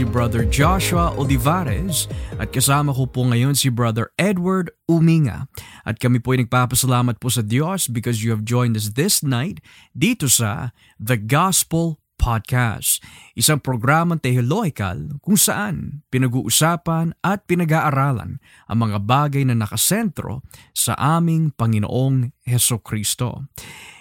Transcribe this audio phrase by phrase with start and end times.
[0.00, 2.08] Si Brother Joshua Olivares
[2.40, 5.44] at kasama ko po ngayon si Brother Edward Uminga.
[5.84, 9.60] At kami po ay nagpapasalamat po sa Diyos because you have joined us this night
[9.92, 13.04] dito sa The Gospel Podcast,
[13.36, 18.40] isang programang teologikal kung saan pinag-uusapan at pinag-aaralan
[18.72, 20.40] ang mga bagay na nakasentro
[20.72, 23.52] sa aming Panginoong Heso Kristo.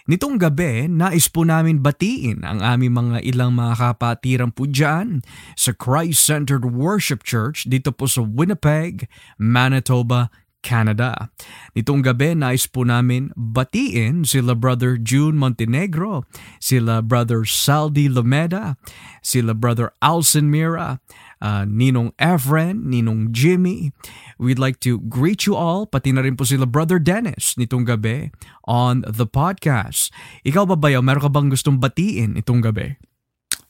[0.10, 5.22] Nitong gabi, nais po namin batiin ang aming mga ilang mga kapatiran po dyan
[5.54, 9.06] sa Christ-Centered Worship Church dito po sa Winnipeg,
[9.38, 10.34] Manitoba,
[10.66, 11.30] Canada.
[11.78, 16.26] Nitong gabi, nais po namin batiin sila Brother June Montenegro,
[16.58, 18.82] sila Brother Saldi Lomeda,
[19.22, 20.98] sila Brother Alson Mira,
[21.44, 23.92] uh, Ninong Efren, Ninong Jimmy.
[24.40, 28.32] We'd like to greet you all, pati na rin po sila Brother Dennis nitong gabi
[28.68, 30.12] on the podcast.
[30.48, 32.96] Ikaw ba bayaw, meron ka bang gustong batiin itong gabi?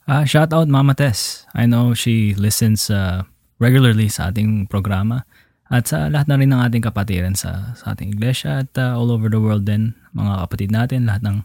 [0.10, 1.46] Uh, shout out Mama Tess.
[1.54, 3.26] I know she listens uh,
[3.62, 5.26] regularly sa ating programa
[5.70, 9.14] at sa lahat na rin ng ating kapatiran sa, sa ating iglesia at uh, all
[9.14, 11.38] over the world din, mga kapatid natin, lahat ng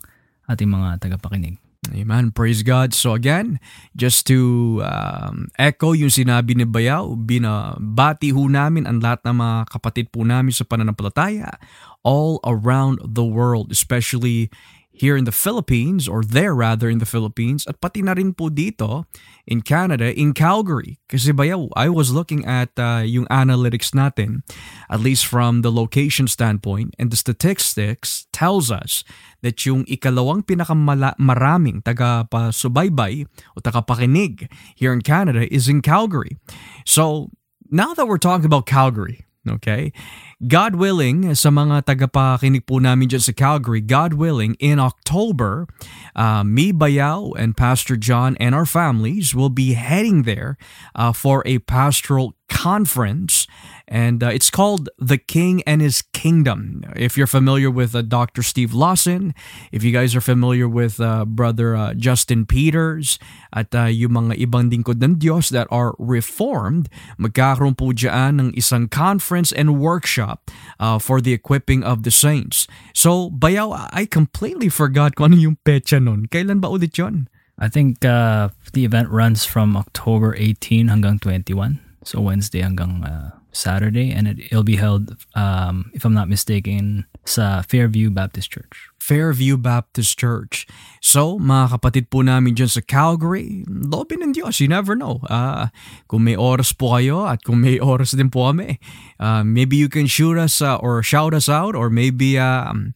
[0.48, 1.60] ating mga tagapakinig.
[1.92, 2.32] Amen.
[2.32, 2.96] Praise God.
[2.96, 3.60] So again,
[3.92, 9.56] just to um, echo yung sinabi ni Bayaw, binabati ho namin ang lahat ng mga
[9.68, 11.60] kapatid po namin sa pananampalataya
[12.04, 14.48] all around the world, especially
[14.94, 18.46] here in the Philippines or there rather in the Philippines at pati na rin po
[18.46, 19.10] dito
[19.42, 21.02] in Canada, in Calgary.
[21.10, 24.46] Kasi bayaw, I was looking at uh, yung analytics natin,
[24.86, 29.02] at least from the location standpoint, and the statistics tells us
[29.42, 34.46] that yung ikalawang pinakamaraming taga-pasubaybay o taga-pakinig
[34.78, 36.38] here in Canada is in Calgary.
[36.86, 37.34] So,
[37.66, 39.92] now that we're talking about Calgary, Okay?
[40.42, 45.70] God willing, sa mga tagapakinig po namin dyan sa Calgary, God willing, in October,
[46.18, 50.58] uh, me, Bayaw, and Pastor John and our families will be heading there
[50.98, 53.46] uh, for a pastoral conference
[53.86, 56.84] and uh, it's called The King and His Kingdom.
[56.96, 58.42] If you're familiar with uh, Dr.
[58.42, 59.34] Steve Lawson,
[59.72, 63.18] if you guys are familiar with uh, Brother uh, Justin Peters,
[63.52, 66.88] at uh, yung mga ibang lingkod ng Diyos that are reformed,
[67.20, 70.23] magkakaroon po dyan ng isang conference and workshop
[70.80, 72.66] uh, for the equipping of the saints.
[72.92, 76.26] So, bayaw, I completely forgot kung ano yung pecha nun.
[76.26, 77.28] Kailan ba ulit yon?
[77.58, 81.78] I think uh, the event runs from October 18 hanggang 21.
[82.04, 87.06] So Wednesday hanggang uh, Saturday and it, it'll be held, um, if I'm not mistaken,
[87.24, 88.90] sa Fairview Baptist Church.
[89.00, 90.66] Fairview Baptist Church.
[91.00, 95.24] So, mga kapatid po namin dyan sa Calgary, lobby ng Diyos, you never know.
[95.28, 95.68] Uh,
[96.08, 98.76] kung may oras po kayo at kung may oras din po kami,
[99.22, 102.92] uh, maybe you can shoot us uh, or shout us out or maybe um,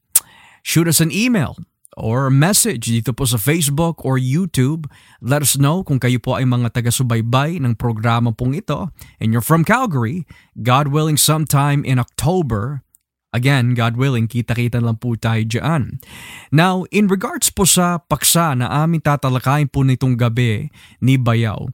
[0.66, 1.56] shoot us an email
[1.98, 4.86] or message dito po sa Facebook or YouTube.
[5.19, 9.44] Let us know kung kayo po ay mga taga-subaybay ng programa pong ito and you're
[9.44, 12.87] from Calgary, God willing sometime in October,
[13.28, 16.00] Again, God willing, kita-kita lang po tayo dyan.
[16.48, 20.72] Now, in regards po sa paksa na aming tatalakayin po nitong gabi
[21.04, 21.69] ni Bayaw,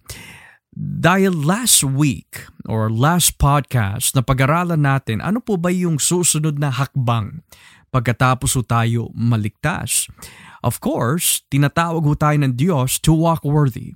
[0.74, 6.74] dahil last week or last podcast na pag-aralan natin, ano po ba yung susunod na
[6.74, 7.46] hakbang
[7.94, 10.10] pagkatapos ho tayo maligtas.
[10.66, 13.94] Of course, tinatawag ho tayo ng Diyos to walk worthy,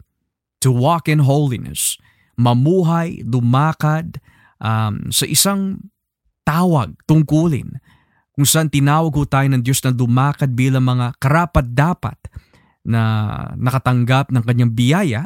[0.63, 1.99] to walk in holiness,
[2.39, 4.23] mamuhay, lumakad
[4.63, 5.91] um, sa isang
[6.47, 7.83] tawag, tungkulin,
[8.39, 12.31] kung saan tinawag ho tayo ng Diyos na lumakad bilang mga karapat-dapat
[12.87, 13.03] na
[13.59, 15.23] nakatanggap ng kanyang biyaya,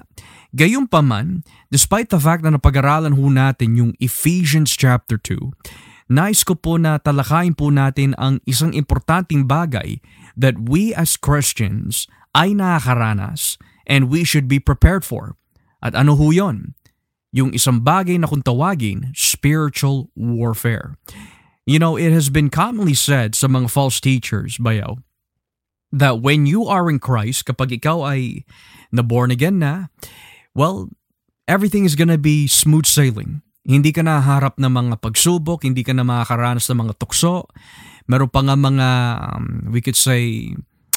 [0.52, 5.48] Gayunpaman, despite the fact na napag-aralan ho natin yung Ephesians chapter 2,
[6.12, 9.98] nais ko po na talakayin po natin ang isang importanteng bagay
[10.36, 15.36] that we as Christians ay nakakaranas and we should be prepared for.
[15.82, 16.76] At ano ho yun?
[17.32, 20.96] Yung isang bagay na kung tawagin, spiritual warfare.
[21.64, 24.98] You know, it has been commonly said sa mga false teachers, bayaw,
[25.92, 28.44] that when you are in Christ, kapag ikaw ay
[28.90, 29.92] na-born again na,
[30.52, 30.90] well,
[31.46, 33.40] everything is gonna be smooth sailing.
[33.62, 37.46] Hindi ka naharap ng mga pagsubok, hindi ka na makakaranas ng mga tukso.
[38.10, 38.88] Meron pa nga mga,
[39.38, 40.50] um, we could say,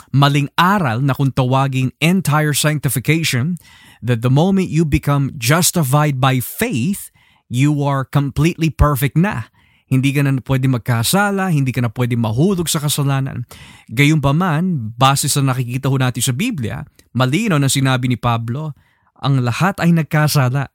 [0.10, 3.62] maling aral na kung tawaging entire sanctification,
[4.02, 7.14] that the moment you become justified by faith,
[7.52, 9.50] you are completely perfect na.
[9.86, 13.46] Hindi ka na pwede magkasala, hindi ka na pwede mahulog sa kasalanan.
[13.94, 16.82] Gayunpaman, base sa nakikita ho natin sa Biblia,
[17.14, 18.74] malino na sinabi ni Pablo,
[19.22, 20.75] ang lahat ay nagkasala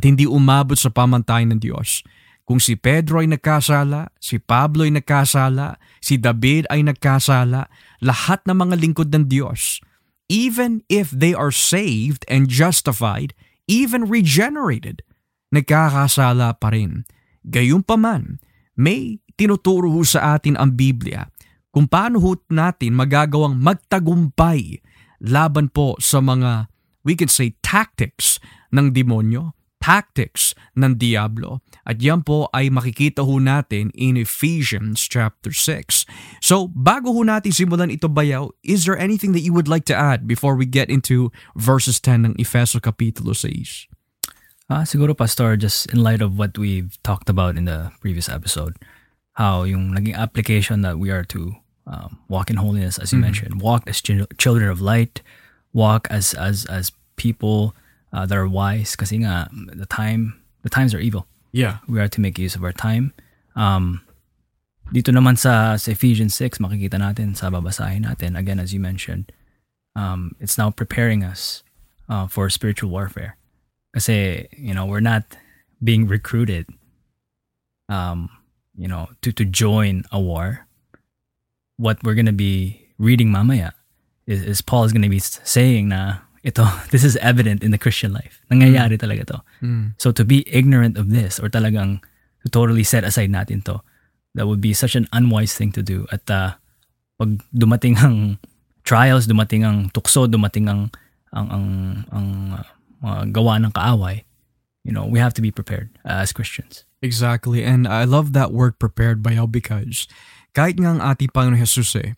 [0.00, 2.00] at hindi umabot sa pamantayan ng Diyos.
[2.48, 7.68] Kung si Pedro ay nagkasala, si Pablo ay nagkasala, si David ay nagkasala,
[8.00, 9.84] lahat ng mga lingkod ng Diyos,
[10.32, 13.36] even if they are saved and justified,
[13.68, 15.04] even regenerated,
[15.52, 17.04] nagkakasala pa rin.
[17.44, 18.40] Gayunpaman,
[18.80, 21.28] may tinuturo sa atin ang Biblia
[21.68, 22.18] kung paano
[22.48, 24.80] natin magagawang magtagumpay
[25.20, 26.72] laban po sa mga,
[27.04, 28.40] we could say, tactics
[28.72, 31.60] ng demonyo, tactics ng Diablo.
[31.88, 36.04] At yan po ay makikita ho natin in Ephesians chapter 6.
[36.44, 39.96] So, bago ho natin simulan ito bayaw, is there anything that you would like to
[39.96, 43.88] add before we get into verses 10 ng Efeso Kapitulo 6?
[44.70, 48.78] Ah, siguro Pastor, just in light of what we've talked about in the previous episode,
[49.34, 51.58] how yung naging application that we are to
[51.90, 53.26] um, walk in holiness, as you Mhm.
[53.26, 55.26] mentioned, walk as chil- children of light,
[55.74, 57.74] walk as as as people
[58.12, 58.96] uh, that are wise.
[58.96, 61.26] Kasi nga the time the times are evil.
[61.52, 61.78] Yeah.
[61.88, 63.12] We are to make use of our time.
[63.56, 64.02] Um,
[64.92, 69.30] dito naman sa, sa Ephesians 6, makikita natin sa babasahin natin, again, as you mentioned,
[69.94, 71.62] um, it's now preparing us
[72.08, 73.36] uh, for spiritual warfare.
[73.94, 75.22] Kasi, you know, we're not
[75.82, 76.66] being recruited,
[77.88, 78.30] um,
[78.74, 80.66] you know, to, to join a war.
[81.76, 83.72] What we're going to be reading mamaya
[84.26, 87.80] is, is Paul is going to be saying na ito, this is evident in the
[87.80, 88.40] Christian life.
[88.50, 89.38] Nangyayari talaga to.
[89.60, 89.92] Mm.
[90.00, 92.00] So to be ignorant of this or talagang
[92.44, 93.84] to totally set aside natin to,
[94.34, 96.08] that would be such an unwise thing to do.
[96.08, 96.56] At uh,
[97.20, 98.40] pag dumating ang
[98.84, 100.88] trials, dumating ang tukso, dumating ang
[101.36, 101.66] ang ang,
[102.10, 102.26] ang
[103.04, 104.24] uh, gawa ng kaaway,
[104.82, 106.88] you know, we have to be prepared uh, as Christians.
[107.02, 107.64] Exactly.
[107.64, 110.08] And I love that word prepared bayaw because
[110.52, 112.16] kahit nga ang ating Panginoon Jesus eh,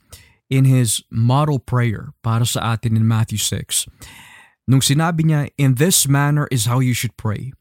[0.52, 3.88] in His model prayer para sa atin in Matthew 6,
[4.68, 7.56] nung sinabi niya, in this manner is how you should pray.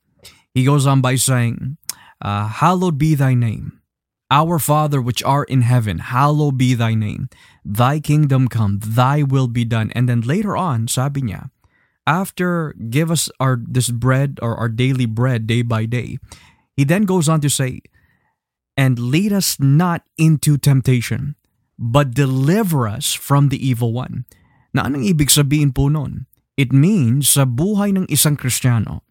[0.52, 1.80] He goes on by saying,
[2.20, 3.80] uh, Hallowed be thy name.
[4.28, 7.32] Our Father which art in heaven, hallowed be thy name.
[7.64, 9.92] Thy kingdom come, thy will be done.
[9.96, 11.52] And then later on, sabi niya,
[12.08, 16.20] after give us our this bread or our daily bread day by day,
[16.76, 17.84] he then goes on to say,
[18.76, 21.36] and lead us not into temptation,
[21.81, 24.30] but deliver us from the evil one.
[24.69, 26.30] Na anong ibig sabihin po nun?
[26.54, 29.01] It means sa buhay ng isang Kristiyano,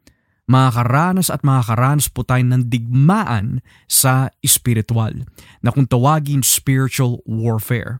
[0.47, 3.59] makakaranas at makakaranas po tayo ng digmaan
[3.91, 5.27] sa espiritual
[5.59, 7.99] na kung tawagin spiritual warfare.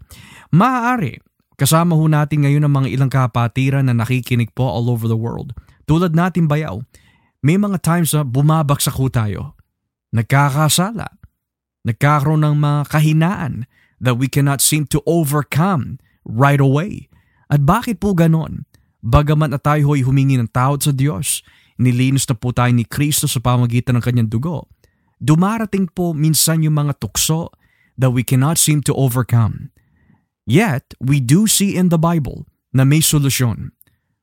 [0.55, 1.19] Maaari,
[1.59, 5.51] kasama ho natin ngayon ang mga ilang kapatiran na nakikinig po all over the world.
[5.91, 6.79] Tulad natin bayaw,
[7.43, 9.59] may mga times na bumabagsak ho tayo.
[10.15, 11.19] Nagkakasala.
[11.83, 13.65] Nagkakaroon ng mga kahinaan
[14.01, 17.13] that we cannot seem to overcome right away.
[17.53, 18.65] At bakit po ganon?
[19.01, 21.45] Bagaman na tayo ho'y humingi ng tawad sa Diyos,
[21.81, 24.69] nilinis na po tayo ni Kristo sa pamagitan ng kanyang dugo.
[25.21, 27.53] Dumarating po minsan yung mga tukso
[28.01, 29.73] that we cannot seem to overcome.
[30.49, 33.77] Yet, we do see in the Bible na may solusyon.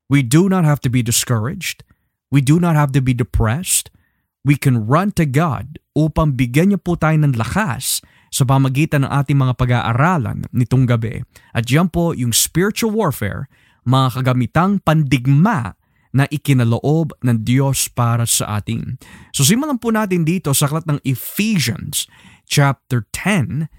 [0.09, 1.85] We do not have to be discouraged.
[2.33, 3.93] We do not have to be depressed.
[4.41, 9.11] We can run to God upang bigyan niya po tayo ng lakas sa pamagitan ng
[9.11, 11.23] ating mga pag-aaralan nitong gabi.
[11.55, 13.47] At yan po yung spiritual warfare,
[13.87, 15.77] mga kagamitang pandigma
[16.15, 18.97] na ikinaloob ng Diyos para sa atin.
[19.35, 22.09] So simulan po natin dito sa aklat ng Ephesians
[22.47, 23.69] chapter 10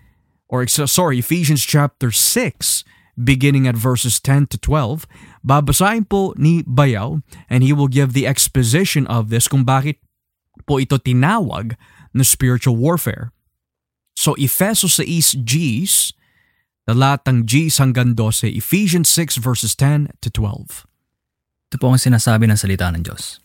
[0.48, 2.84] or sorry, Ephesians chapter 6
[3.18, 5.04] beginning at verses 10 to 12.
[5.42, 7.18] Babasahin po ni Bayaw
[7.50, 9.98] and he will give the exposition of this kung bakit
[10.64, 11.74] po ito tinawag
[12.14, 13.34] na spiritual warfare.
[14.18, 16.10] So Efeso 6 Gs,
[16.82, 20.90] talatang Gs hanggang 12, Ephesians 6 verses 10 to 12.
[21.70, 23.38] Ito po ang sinasabi ng salita ng Diyos.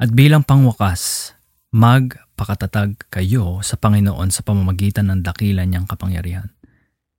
[0.00, 1.36] At bilang pangwakas,
[1.76, 6.48] magpakatatag kayo sa Panginoon sa pamamagitan ng dakilan niyang kapangyarihan.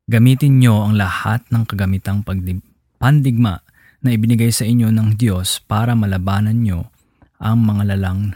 [0.10, 2.66] Gamitin niyo ang lahat ng kagamitang pagdi-
[2.98, 3.62] pandigma
[4.02, 6.90] na ibinigay sa inyo ng Diyos para malabanan niyo
[7.38, 8.34] ang mga lalang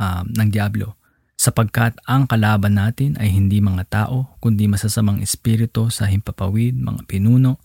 [0.00, 0.97] um, ng Diablo
[1.38, 7.62] sapagkat ang kalaban natin ay hindi mga tao kundi masasamang espiritu sa himpapawid, mga pinuno,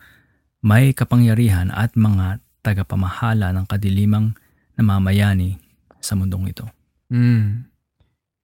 [0.62, 4.38] may kapangyarihan at mga tagapamahala ng kadilimang
[4.78, 5.58] namamayani
[5.98, 6.70] sa mundong ito.
[7.10, 7.68] Mm.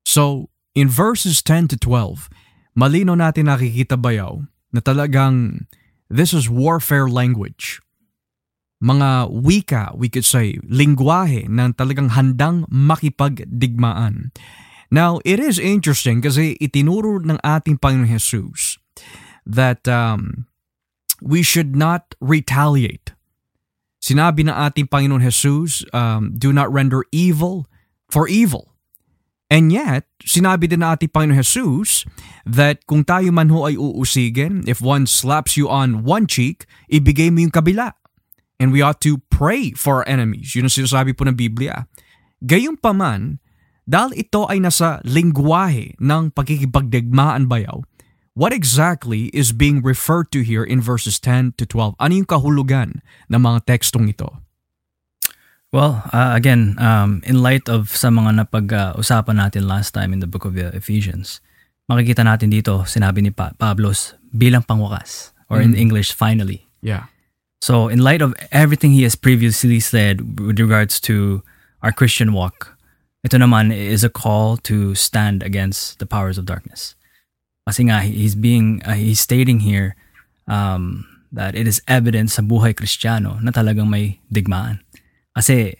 [0.03, 2.27] So, in verses 10 to 12,
[2.73, 4.41] malino natin nakikita bayaw
[4.73, 5.69] na talagang
[6.09, 7.79] this is warfare language.
[8.81, 14.31] Mga wika, we could say, lingwahe na talagang handang makipagdigmaan.
[14.89, 18.81] Now, it is interesting kasi itinuro ng ating Panginoon Jesus
[19.45, 20.49] that um,
[21.21, 23.13] we should not retaliate.
[24.01, 27.69] Sinabi ng ating Panginoon Jesus, um, do not render evil
[28.09, 28.73] for evil.
[29.49, 32.05] And yet, sinabi din ng ating Panginoon Jesus
[32.45, 37.29] that kung tayo man ho ay uusigin, if one slaps you on one cheek, ibigay
[37.29, 37.93] mo yung kabila.
[38.57, 40.53] And we ought to pray for our enemies.
[40.57, 41.87] Yun ang sinasabi po ng Biblia.
[42.43, 43.39] Gayunpaman,
[43.89, 47.81] dahil ito ay nasa lingwahe ng pagkikipagdigmaan bayaw,
[48.37, 51.97] what exactly is being referred to here in verses 10 to 12?
[51.97, 53.01] Ano yung kahulugan
[53.33, 54.45] ng mga tekstong ito?
[55.73, 60.29] Well, uh, again, um, in light of sa mga napag-usapan natin last time in the
[60.29, 61.41] book of Ephesians,
[61.85, 65.81] makikita natin dito, sinabi ni pa- Pablos, bilang pangwakas, or in Mm.
[65.89, 66.69] English, finally.
[66.81, 67.09] Yeah.
[67.61, 71.41] So, in light of everything he has previously said with regards to
[71.81, 72.78] our Christian walk,
[73.25, 76.95] ito naman is a call to stand against the powers of darkness.
[77.67, 79.93] Kasi nga, he's being, uh, he's stating here
[80.47, 84.81] um, that it is evident sa buhay kristyano na talagang may digmaan.
[85.35, 85.77] Kasi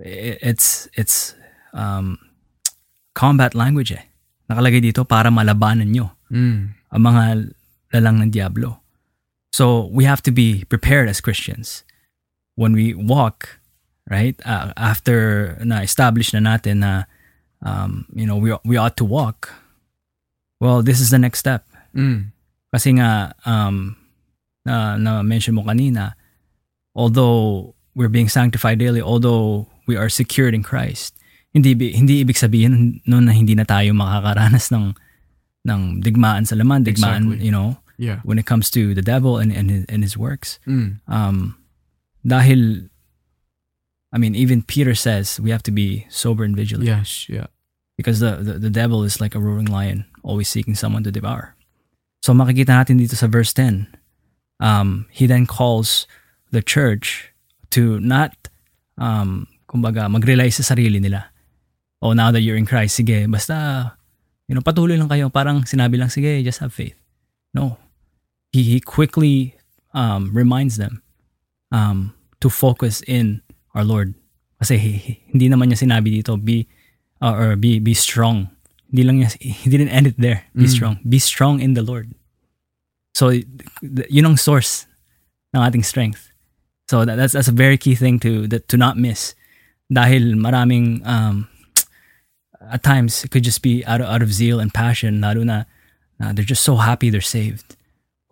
[0.00, 1.34] it's, it's
[1.72, 2.18] um,
[3.14, 4.08] combat language eh.
[4.50, 6.74] Nakalagay dito para malabanan nyo Mm.
[6.90, 7.54] ang mga
[7.94, 8.80] lalang ng Diablo.
[9.54, 11.84] So we have to be prepared as Christians
[12.58, 13.62] when we walk,
[14.10, 14.36] right?
[14.44, 17.04] Uh, after na establish na natin na
[17.64, 19.52] um, you know, we we ought to walk.
[20.60, 21.64] Well, this is the next step.
[21.96, 22.32] Mm.
[22.72, 23.96] Kasi nga um
[24.64, 26.14] na na mention mo kanina,
[26.94, 31.14] although we're being sanctified daily, although we are secured in Christ,
[31.54, 34.94] hindi hindi ibig sabihin noon na hindi na tayo makakaranas ng
[35.64, 37.46] ng digmaan sa laman, digmaan, Exactly.
[37.46, 38.18] you know, Yeah.
[38.26, 40.58] when it comes to the devil and and his, and his works.
[40.66, 40.98] Mm.
[41.06, 41.54] Um
[42.26, 42.90] dahil
[44.14, 47.26] I mean even Peter says we have to be sober and vigilant Yes.
[47.26, 47.50] Yeah.
[47.98, 51.54] because the, the the devil is like a roaring lion always seeking someone to devour.
[52.22, 53.90] So makikita natin dito sa verse 10.
[54.62, 56.06] Um he then calls
[56.54, 57.34] the church
[57.74, 58.34] to not
[58.98, 61.28] um kumbaga mag-rely sa sarili nila.
[61.98, 63.92] Oh now that you're in Christ sige basta
[64.46, 66.94] you know patuloy lang kayo parang sinabi lang sige just have faith.
[67.50, 67.78] No.
[68.54, 69.58] He he quickly
[69.94, 71.02] um reminds them
[71.74, 73.43] um to focus in
[73.74, 74.14] our Lord.
[74.58, 74.78] Kasi
[75.28, 76.64] hindi naman niya sinabi dito be
[77.20, 78.48] uh, or be be strong.
[78.88, 80.46] Hindi lang niya he didn't end it there.
[80.54, 80.72] Be Mm.
[80.72, 80.94] strong.
[81.02, 82.14] Be strong in the Lord.
[83.14, 83.30] So
[83.82, 84.86] yun ang source
[85.54, 86.30] ng ating strength.
[86.90, 89.34] So that, that's that's a very key thing to that to not miss.
[89.92, 91.46] Dahil maraming um
[92.64, 95.68] at times it could just be out of, out of zeal and passion lalo na,
[96.18, 97.76] na they're just so happy they're saved.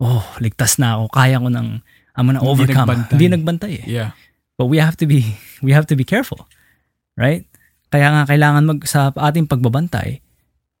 [0.01, 1.13] Oh, ligtas na ako.
[1.13, 1.85] Kaya ko nang
[2.17, 2.87] I'm gonna Hindi overcome.
[2.89, 3.11] nagbantay.
[3.13, 4.09] Hindi nagbantay eh Yeah.
[4.57, 6.47] But we have to be we have to be careful
[7.17, 7.45] right?
[7.93, 10.25] Kaya nga kailangan mag sa ating pagbabantay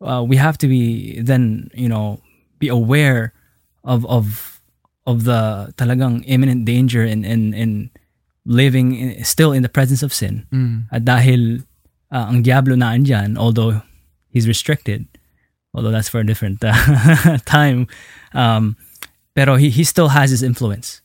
[0.01, 2.17] uh, we have to be then you know
[2.57, 3.37] be aware
[3.85, 4.57] of of
[5.05, 7.93] of the talagang imminent danger in in in
[8.49, 10.47] living in, still in the presence of sin.
[10.49, 10.89] Mm.
[10.89, 11.61] at dahil
[12.09, 13.85] uh, ang diablo na andyan although
[14.33, 15.05] he's restricted
[15.77, 16.73] although that's for a different uh,
[17.45, 17.85] time
[18.33, 18.73] um
[19.37, 21.02] pero he he still has his influence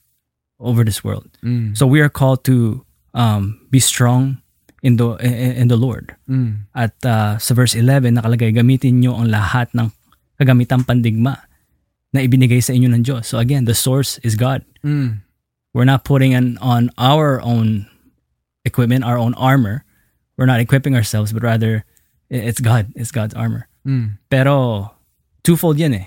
[0.59, 1.75] over this world Mm.
[1.79, 2.85] so we are called to
[3.15, 4.43] um, be strong
[4.83, 6.15] in the in, the Lord.
[6.31, 6.71] Mm.
[6.75, 9.91] At uh, sa verse 11 nakalagay gamitin niyo ang lahat ng
[10.38, 11.50] kagamitang pandigma
[12.15, 13.27] na ibinigay sa inyo ng Diyos.
[13.27, 14.62] So again, the source is God.
[14.87, 15.21] Mm.
[15.75, 17.91] We're not putting an, on our own
[18.65, 19.85] equipment, our own armor.
[20.38, 21.85] We're not equipping ourselves, but rather
[22.31, 22.95] it's God.
[22.95, 23.67] It's God's armor.
[23.83, 24.19] Mm.
[24.31, 24.95] Pero
[25.43, 26.07] twofold yan eh.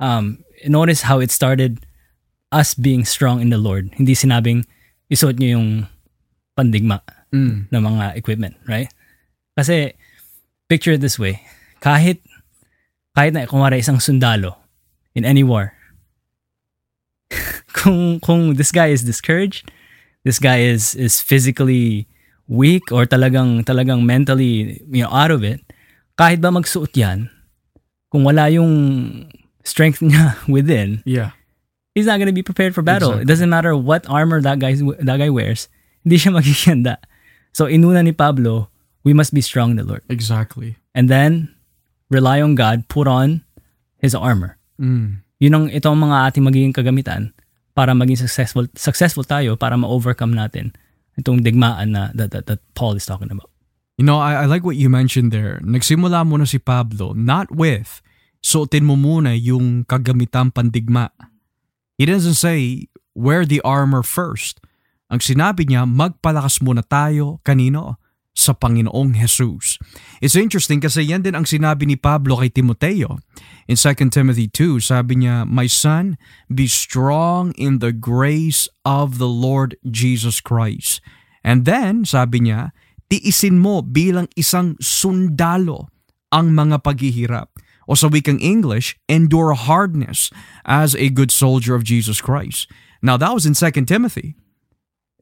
[0.00, 1.85] Um, notice how it started
[2.56, 3.92] us being strong in the Lord.
[4.00, 4.64] Hindi sinabing
[5.12, 5.68] isuot niyo yung
[6.56, 7.68] pandigma Mm.
[7.68, 8.88] ng mga equipment, right?
[9.52, 9.92] Kasi
[10.72, 11.44] picture it this way.
[11.84, 12.24] Kahit
[13.12, 14.56] kahit na kumare isang sundalo
[15.12, 15.76] in any war.
[17.76, 19.68] kung kung this guy is discouraged,
[20.24, 22.08] this guy is is physically
[22.48, 25.60] weak or talagang talagang mentally you know out of it,
[26.16, 27.28] kahit ba magsuot 'yan,
[28.08, 28.72] kung wala yung
[29.66, 31.35] strength niya within, Yeah.
[31.96, 33.16] He's not going to be prepared for battle.
[33.16, 33.32] It Exactly.
[33.32, 35.72] doesn't matter what armor that guy that guy wears.
[36.04, 37.00] Hindi siya magiganda.
[37.56, 38.68] So inuna ni Pablo,
[39.00, 40.04] we must be strong in the Lord.
[40.12, 40.76] Exactly.
[40.92, 41.48] And then
[42.12, 43.42] rely on God, put on
[43.96, 44.60] his armor.
[44.76, 45.24] Mm.
[45.40, 47.32] Yun ang ito ang mga ating magiging kagamitan
[47.72, 50.76] para maging successful successful tayo para ma-overcome natin
[51.16, 53.48] itong digmaan na that, that, that Paul is talking about.
[53.96, 55.56] You know, I, I like what you mentioned there.
[55.64, 58.04] Nagsimula muna si Pablo not with
[58.44, 61.08] suotin mo muna yung kagamitang pandigma.
[61.96, 64.60] He doesn't say wear the armor first.
[65.08, 67.96] Ang sinabi niya, magpalakas muna tayo kanino?
[68.36, 69.80] Sa Panginoong Jesus.
[70.20, 73.16] It's interesting kasi yan din ang sinabi ni Pablo kay Timoteo.
[73.64, 76.20] In 2 Timothy 2, sabi niya, My son,
[76.52, 81.00] be strong in the grace of the Lord Jesus Christ.
[81.40, 82.76] And then, sabi niya,
[83.08, 85.88] tiisin mo bilang isang sundalo
[86.28, 87.48] ang mga paghihirap.
[87.86, 90.30] O sa wikang English, endure hardness
[90.66, 92.66] as a good soldier of Jesus Christ.
[92.98, 94.34] Now, that was in 2 Timothy.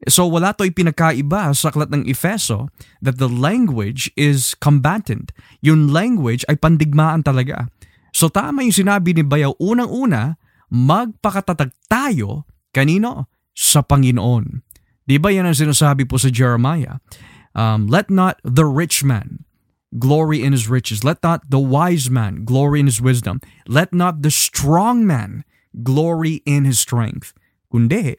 [0.05, 2.67] So wala to ipinagkaiba sa aklat ng Efeso
[2.99, 5.31] that the language is combatant.
[5.63, 7.71] Yung language ay pandigmaan talaga.
[8.11, 10.35] So tama yung sinabi ni Bayaw, unang-una,
[10.67, 12.43] magpakatatag tayo
[12.75, 13.31] kanino?
[13.55, 14.67] Sa Panginoon.
[15.07, 16.99] Di ba yan ang sinasabi po sa Jeremiah?
[17.55, 19.44] Um, Let not the rich man
[19.97, 21.03] glory in his riches.
[21.03, 23.41] Let not the wise man glory in his wisdom.
[23.67, 25.43] Let not the strong man
[25.83, 27.33] glory in his strength.
[27.71, 28.15] Kundi,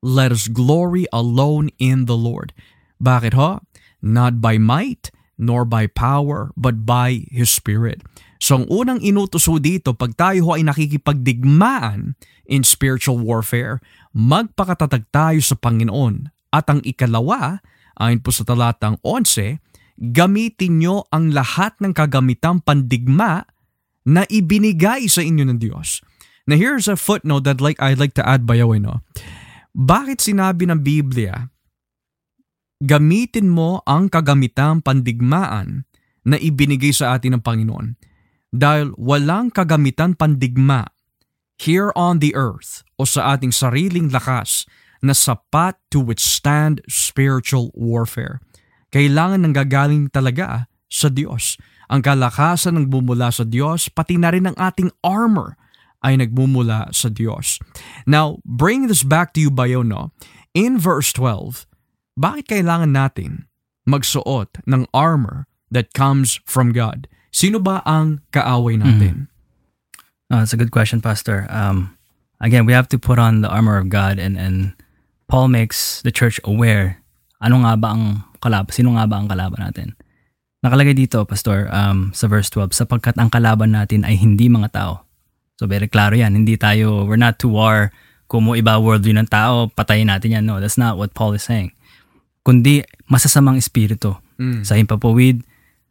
[0.00, 2.56] let us glory alone in the Lord.
[3.00, 3.60] Bakit ho?
[4.00, 8.04] Not by might, nor by power, but by His Spirit.
[8.40, 12.16] So ang unang inutuso dito, pag tayo ho ay nakikipagdigmaan
[12.48, 13.80] in spiritual warfare,
[14.16, 16.32] magpakatatag tayo sa Panginoon.
[16.52, 17.60] At ang ikalawa,
[17.96, 19.60] ayon po sa talatang 11,
[19.98, 23.42] gamitin nyo ang lahat ng kagamitang pandigma
[24.06, 26.00] na ibinigay sa inyo ng Diyos.
[26.48, 29.04] Now here's a footnote that like I'd like to add bayaw no.
[29.70, 31.46] Bakit sinabi ng Biblia,
[32.82, 35.86] gamitin mo ang kagamitang pandigmaan
[36.26, 37.94] na ibinigay sa atin ng Panginoon?
[38.50, 40.90] Dahil walang kagamitan pandigma
[41.60, 44.66] here on the earth o sa ating sariling lakas
[45.04, 48.42] na sapat to withstand spiritual warfare.
[48.90, 51.54] Kailangan ng gagaling talaga sa Diyos.
[51.90, 55.58] Ang kalakasan ng bumula sa Diyos, pati na rin ang ating armor
[56.02, 57.58] ay nagmumula sa Diyos.
[58.06, 60.10] Now, bring this back to you, Bayono.
[60.54, 61.66] In verse 12,
[62.18, 63.46] bakit kailangan natin
[63.86, 67.06] magsuot ng armor that comes from God?
[67.30, 69.30] Sino ba ang kaaway natin?
[69.30, 70.30] Mm.
[70.30, 71.46] Uh, that's a good question, Pastor.
[71.50, 71.98] Um,
[72.42, 74.74] again, we have to put on the armor of God and, and
[75.30, 77.02] Paul makes the church aware
[77.40, 78.04] ano nga ba ang
[78.40, 79.94] kalaban, sino nga ba ang kalaban natin.
[80.60, 84.94] Nakalagay dito, Pastor, um, sa verse 12, sapagkat ang kalaban natin ay hindi mga tao,
[85.60, 86.32] So very klaro yan.
[86.32, 87.92] Hindi tayo, we're not to war
[88.32, 90.48] kung mo iba worldview ng tao, patayin natin yan.
[90.48, 91.76] No, that's not what Paul is saying.
[92.40, 92.80] Kundi
[93.12, 94.64] masasamang espiritu mm.
[94.64, 95.44] sa himpapawid,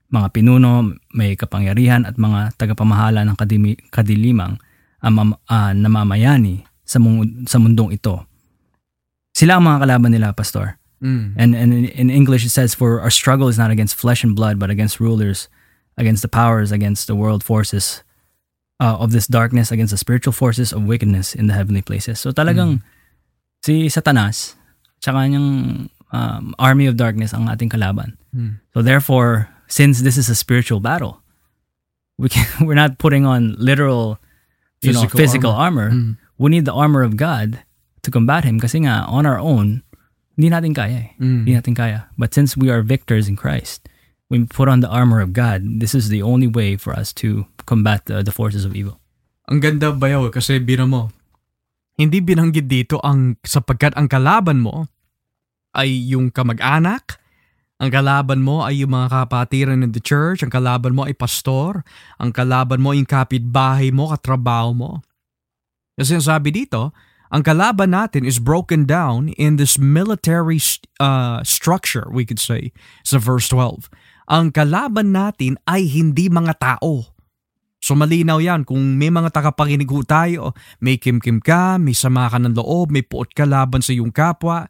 [0.10, 4.58] mga pinuno, may kapangyarihan at mga tagapamahala ng kadimi, kadilimang
[5.06, 8.26] um, uh, namamayani sa, mung, sa mundong ito.
[9.38, 10.79] Sila ang mga kalaban nila, Pastor.
[11.02, 11.34] Mm.
[11.38, 14.60] And, and in English it says, For our struggle is not against flesh and blood,
[14.60, 15.48] but against rulers,
[15.98, 18.04] against the powers, against the world forces
[18.80, 22.20] uh, of this darkness against the spiritual forces of wickedness in the heavenly places.
[22.20, 22.84] So talagang mm.
[23.64, 24.56] si Satanas,
[25.04, 28.18] tsaka niyang um, army of darkness ang ating kalaban.
[28.36, 28.60] Mm.
[28.74, 31.22] So therefore, since this is a spiritual battle,
[32.18, 34.18] we can, we're not putting on literal
[34.82, 35.92] you physical know, physical armor.
[35.92, 36.16] armor.
[36.16, 36.18] Mm.
[36.40, 37.60] We need the armor of God
[38.04, 39.84] to combat him kasi nga on our own,
[40.40, 41.10] hindi natin kaya eh.
[41.20, 41.44] Mm.
[41.44, 42.08] Hindi natin kaya.
[42.16, 43.92] But since we are victors in Christ,
[44.32, 47.44] we put on the armor of God, this is the only way for us to
[47.68, 49.04] combat the, the forces of evil.
[49.52, 51.12] Ang ganda bayaw kasi bina mo,
[52.00, 54.88] hindi binanggit dito ang sapagkat ang kalaban mo
[55.76, 57.20] ay yung kamag-anak,
[57.84, 61.84] ang kalaban mo ay yung mga kapatiran in the church, ang kalaban mo ay pastor,
[62.16, 64.92] ang kalaban mo ay yung kapitbahay mo, katrabaho mo.
[66.00, 66.96] Kasi sabi dito,
[67.30, 70.58] ang kalaban natin is broken down in this military
[70.98, 72.74] uh, structure, we could say,
[73.06, 73.90] sa verse 12
[74.30, 77.18] ang kalaban natin ay hindi mga tao.
[77.82, 82.38] So malinaw yan kung may mga tagapakinig ho tayo, may kimkim ka, may sama ka
[82.38, 84.70] ng loob, may puot ka laban sa iyong kapwa,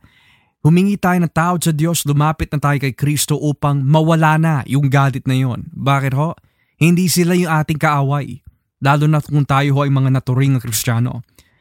[0.64, 4.88] humingi tayo ng tawad sa Diyos, lumapit na tayo kay Kristo upang mawala na yung
[4.88, 5.68] galit na yon.
[5.76, 6.40] Bakit ho?
[6.80, 8.40] Hindi sila yung ating kaaway.
[8.80, 11.20] Lalo na kung tayo ho ay mga naturing na Kristiyano.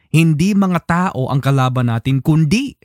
[0.08, 2.76] Hindi mga tao ang kalaban natin, kundi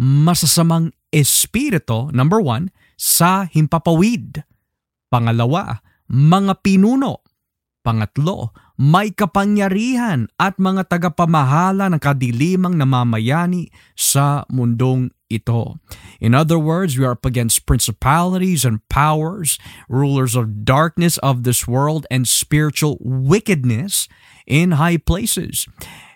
[0.00, 4.42] masasamang espiritu, number one, sa himpapawid.
[5.12, 7.20] Pangalawa, mga pinuno.
[7.82, 15.82] Pangatlo, may kapangyarihan at mga tagapamahala ng kadilimang namamayani sa mundong ito.
[16.22, 19.58] In other words, we are up against principalities and powers,
[19.90, 24.06] rulers of darkness of this world, and spiritual wickedness
[24.46, 25.66] in high places.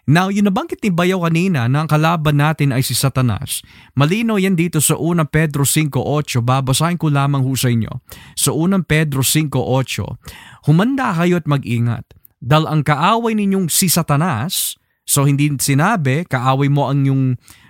[0.07, 3.67] Now, yung nabanggit ni Bayaw kanina na ang kalaban natin ay si Satanas.
[3.99, 6.47] Malino yan dito sa 1 Pedro 5.8.
[6.47, 7.91] Babasahin ko lamang ho sa inyo.
[8.39, 12.07] Sa 1 Pedro 5.8, Humanda kayo at mag-ingat.
[12.39, 17.23] Dahil ang kaaway ninyong si Satanas, so hindi sinabi kaaway mo ang yung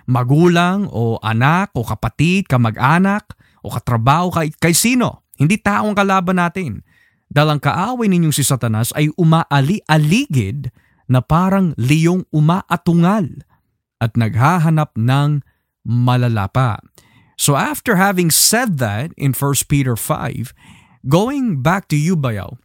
[0.05, 3.33] magulang o anak o kapatid, kamag-anak
[3.65, 5.25] o katrabaho kay, kay sino.
[5.41, 6.85] Hindi taong kalaban natin.
[7.33, 10.69] Dahil ang kaaway ninyong si Satanas ay umaali-aligid
[11.07, 13.43] na parang liyong umaatungal
[13.97, 15.41] at naghahanap ng
[15.87, 16.83] malalapa.
[17.39, 20.53] So after having said that in 1 Peter 5,
[21.07, 22.59] going back to you, Bayaw,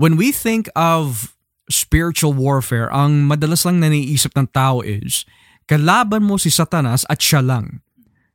[0.00, 1.36] when we think of
[1.68, 5.28] spiritual warfare, ang madalas lang naniisip ng tao is
[5.64, 7.80] Kalaban mo si Satanas at siya lang.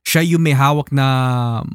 [0.02, 1.06] Siya yung may hawak na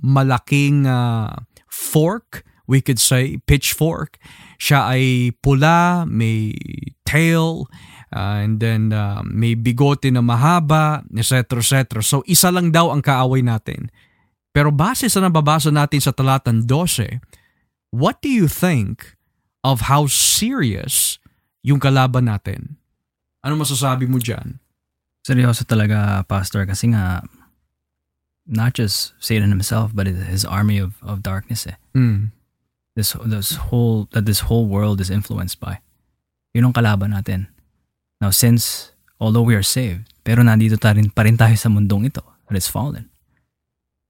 [0.04, 1.32] malaking uh,
[1.72, 4.18] fork, we could say, pitchfork.
[4.58, 6.54] Siya ay pula, may
[7.06, 7.70] tail,
[8.16, 11.60] uh, and then uh, may bigote na mahaba, etc.
[11.60, 12.02] etc.
[12.02, 13.92] So isa lang daw ang kaaway natin.
[14.56, 17.20] Pero base sa nababasa natin sa talatan 12,
[17.92, 19.20] what do you think
[19.68, 21.20] of how serious
[21.60, 22.80] yung kalaban natin?
[23.44, 24.64] Ano masasabi mo dyan?
[25.28, 27.26] Seryoso talaga, Pastor, kasi nga,
[28.48, 31.76] not just Satan himself, but his army of, of darkness eh.
[31.98, 32.32] Mm.
[32.96, 35.80] This, this whole, that this whole world is influenced by.
[36.54, 37.48] Yun ang kalaban natin.
[38.22, 42.08] Now, since, although we are saved, pero nandito ta rin, pa rin tayo sa mundong
[42.08, 43.10] ito that is fallen.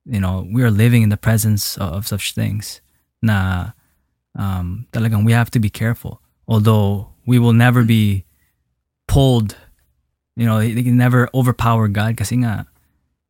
[0.06, 2.82] You know, we are living in the presence of, of such things
[3.26, 3.74] na
[4.38, 6.22] um, talagang we have to be careful.
[6.48, 8.26] Although we will never be
[9.10, 9.58] pulled
[10.36, 12.68] you know, they can never overpower God kasi nga,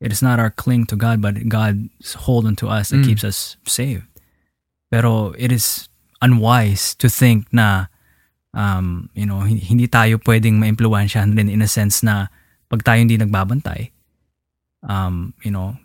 [0.02, 3.06] it is not our cling to God, but God's hold onto us that mm.
[3.06, 4.06] keeps us saved.
[4.96, 5.92] Pero it is
[6.24, 7.92] unwise to think na,
[8.56, 12.32] um, you know, hindi tayo pwedeng ma-impluensyahan rin in a sense na
[12.72, 13.92] pag tayo hindi nagbabantay,
[14.88, 15.76] um, you know,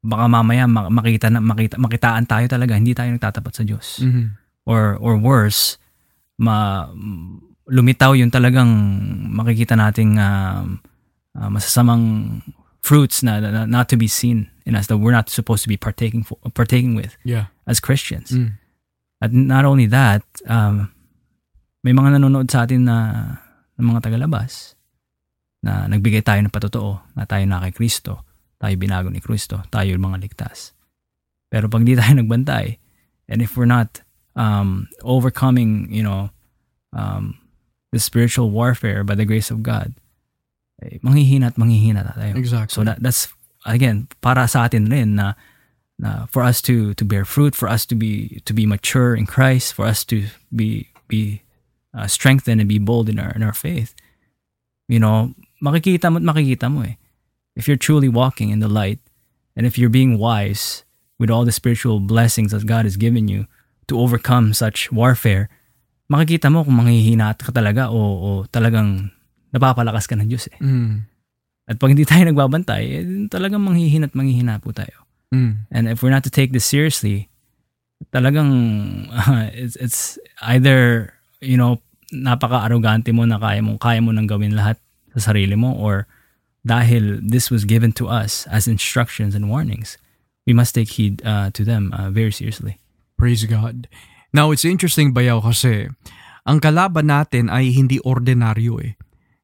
[0.00, 4.00] baka mamaya makita na makita makitaan tayo talaga hindi tayo nagtatapat sa Diyos.
[4.00, 4.26] Mm-hmm.
[4.64, 5.76] Or or worse,
[6.40, 6.88] ma
[7.68, 8.72] lumitaw yung talagang
[9.36, 10.64] makikita nating uh,
[11.36, 12.40] uh, masasamang
[12.82, 15.78] fruits na, na, not to be seen in us that we're not supposed to be
[15.78, 17.51] partaking for, partaking with yeah.
[17.66, 18.32] As Christians.
[18.32, 18.58] Mm.
[19.22, 20.90] At not only that, um,
[21.82, 22.96] may mga nanonood sa atin na
[23.78, 24.74] ng mga tagalabas
[25.62, 28.26] na nagbigay tayo ng patotoo na tayo na kay Kristo,
[28.58, 30.74] tayo binago ni Kristo, tayo yung mga ligtas.
[31.50, 32.78] Pero pag di tayo nagbantay,
[33.30, 34.02] and if we're not
[34.34, 36.30] um, overcoming, you know,
[36.90, 37.38] um,
[37.94, 39.94] the spiritual warfare by the grace of God,
[40.82, 42.34] eh, manghihina at manghihina tayo.
[42.34, 42.74] Exactly.
[42.74, 43.30] So that, that's,
[43.66, 45.38] again, para sa atin rin na,
[46.02, 49.24] na for us to to bear fruit, for us to be to be mature in
[49.24, 51.46] Christ, for us to be be
[51.94, 53.94] uh, strengthened and be bold in our in our faith.
[54.90, 56.98] You know, makikita mo makikita mo eh.
[57.54, 58.98] If you're truly walking in the light,
[59.54, 60.82] and if you're being wise
[61.22, 63.46] with all the spiritual blessings that God has given you
[63.86, 65.46] to overcome such warfare,
[66.10, 69.14] makikita mo kung manghihina ka talaga o, o talagang
[69.54, 70.58] napapalakas ka ng Diyos eh.
[70.58, 71.06] Mm.
[71.70, 75.06] At pag hindi tayo nagbabantay, eh, talagang manghihina at manghihina po tayo.
[75.32, 75.64] Mm.
[75.72, 77.32] And if we're not to take this seriously,
[78.12, 81.80] talagang uh, it's, it's either, you know,
[82.12, 84.76] napaka-arrogante mo na kaya mo, kaya mo nang gawin lahat
[85.16, 86.06] sa sarili mo or
[86.62, 89.98] dahil this was given to us as instructions and warnings,
[90.46, 92.78] we must take heed uh, to them uh, very seriously.
[93.16, 93.88] Praise God.
[94.32, 95.88] Now, it's interesting bayaw kasi
[96.42, 98.92] ang kalaban natin ay hindi ordinaryo eh.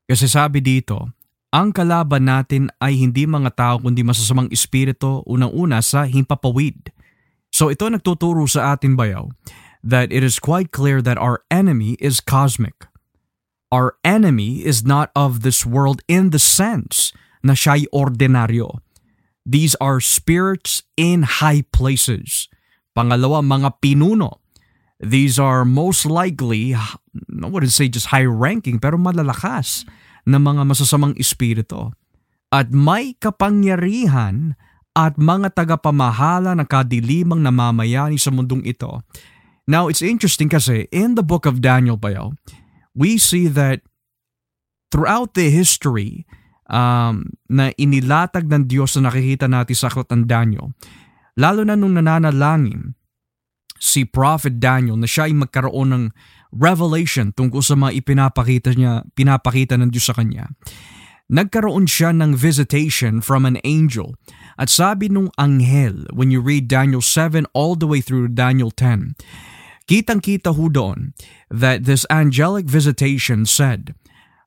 [0.08, 1.12] Kasi sabi dito,
[1.48, 6.92] ang kalaban natin ay hindi mga tao kundi masasamang espiritu unang-una sa himpapawid.
[7.48, 9.32] So ito nagtuturo sa atin bayaw
[9.80, 12.84] that it is quite clear that our enemy is cosmic.
[13.72, 17.12] Our enemy is not of this world in the sense
[17.44, 18.80] na siya'y ordinaryo.
[19.48, 22.52] These are spirits in high places.
[22.92, 24.44] Pangalawa, mga pinuno
[24.98, 26.98] These are most likely, I
[27.30, 29.86] wouldn't say just high ranking, pero malalakas
[30.24, 31.92] na mga masasamang espiritu.
[32.48, 34.56] At may kapangyarihan
[34.96, 39.04] at mga tagapamahala ng kadilimang namamayani sa mundong ito.
[39.68, 42.34] Now, it's interesting kasi in the book of Daniel bayo,
[42.96, 43.84] we see that
[44.88, 46.24] throughout the history
[46.72, 50.72] um, na inilatag ng Diyos na nakikita natin sa aklat ng Daniel,
[51.36, 52.96] lalo na nung nananalangin
[53.78, 56.04] si Prophet Daniel na siya ay magkaroon ng
[56.52, 60.48] revelation tungkol sa mga ipinapakita niya, pinapakita ng Diyos sa kanya.
[61.28, 64.16] Nagkaroon siya ng visitation from an angel.
[64.56, 69.12] At sabi nung anghel, when you read Daniel 7 all the way through Daniel 10,
[69.84, 71.12] kitang-kita ho doon
[71.52, 73.92] that this angelic visitation said,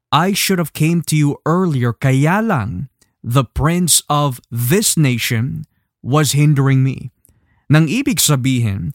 [0.09, 2.89] I should have came to you earlier kaya lang
[3.21, 5.69] the prince of this nation
[6.01, 7.13] was hindering me.
[7.69, 8.91] Nang ibig sabihin,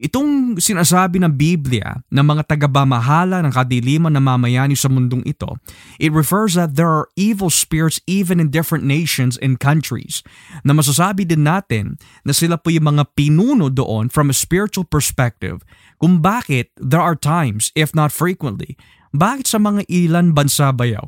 [0.00, 5.60] itong sinasabi ng Biblia ng mga tagabamahala ng kadiliman na mamayani sa mundong ito,
[6.00, 10.24] it refers that there are evil spirits even in different nations and countries
[10.64, 15.60] na masasabi din natin na sila po yung mga pinuno doon from a spiritual perspective
[16.00, 18.80] kung bakit there are times, if not frequently,
[19.12, 21.04] bakit sa mga ilan bansa bayaw,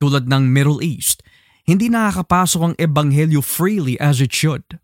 [0.00, 1.20] tulad ng Middle East,
[1.62, 4.81] hindi nakakapasok ang ebanghelyo freely as it should.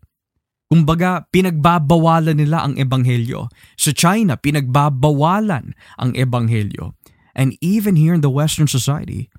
[0.69, 3.49] Kumbaga, pinagbabawalan nila ang ebanghelyo.
[3.73, 6.93] Sa China, pinagbabawalan ang ebanghelyo.
[7.33, 9.33] And even here in the Western society,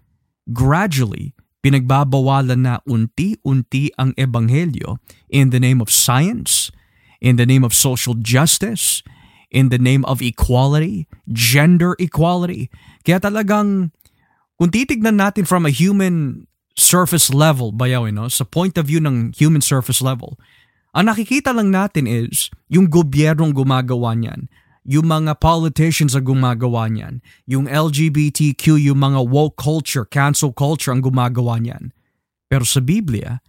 [0.50, 4.98] gradually, pinagbabawalan na unti-unti ang ebanghelyo
[5.30, 6.74] in the name of science,
[7.22, 9.06] in the name of social justice,
[9.54, 12.74] in the name of equality, gender equality.
[13.06, 13.94] Kaya talagang
[14.58, 18.26] kung titignan natin from a human surface level, bayaw, no?
[18.26, 20.40] sa point of view ng human surface level,
[20.90, 24.50] ang nakikita lang natin is yung gobyernong gumagawa niyan
[24.90, 31.04] yung mga politicians ang gumagawa niyan, yung LGBTQ, yung mga woke culture, cancel culture ang
[31.04, 31.92] gumagawa niyan.
[32.48, 33.44] Pero sa Biblia,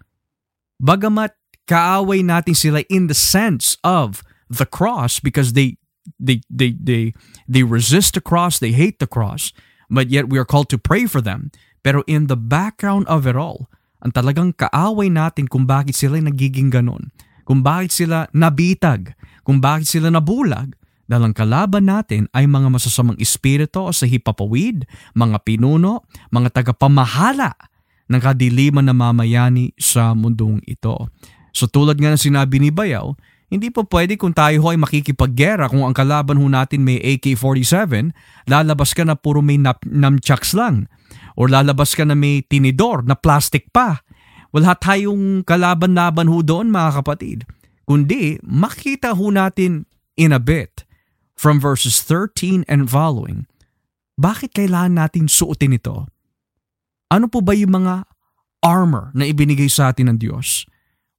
[0.77, 1.33] bagamat
[1.65, 5.79] kaaway natin sila in the sense of the cross because they
[6.19, 7.15] they they they
[7.47, 9.55] they resist the cross, they hate the cross,
[9.87, 11.49] but yet we are called to pray for them.
[11.81, 13.71] Pero in the background of it all,
[14.03, 17.09] ang talagang kaaway natin kung bakit sila nagiging ganon,
[17.51, 19.11] kung bakit sila nabitag,
[19.43, 20.71] kung bakit sila nabulag,
[21.03, 27.51] dahil ang kalaban natin ay mga masasamang espiritu sa hipapawid, mga pinuno, mga tagapamahala
[28.07, 31.11] ng kadiliman na mamayani sa mundong ito.
[31.51, 33.11] So tulad nga ng sinabi ni Bayaw,
[33.51, 38.15] hindi po pwede kung tayo ho ay makikipaggera kung ang kalaban ho natin may AK-47,
[38.47, 40.87] lalabas ka na puro may nap- namchucks lang.
[41.35, 43.99] Or lalabas ka na may tinidor na plastic pa.
[44.51, 47.47] Wala tayong kalaban-laban ho doon mga kapatid.
[47.87, 49.87] Kundi makita ho natin
[50.19, 50.83] in a bit
[51.39, 53.47] from verses 13 and following,
[54.19, 56.05] bakit kailangan natin suotin ito?
[57.11, 58.07] Ano po ba yung mga
[58.63, 60.67] armor na ibinigay sa atin ng Diyos?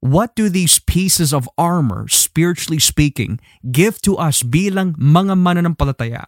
[0.03, 3.39] What do these pieces of armor, spiritually speaking,
[3.71, 6.27] give to us bilang mga mananampalataya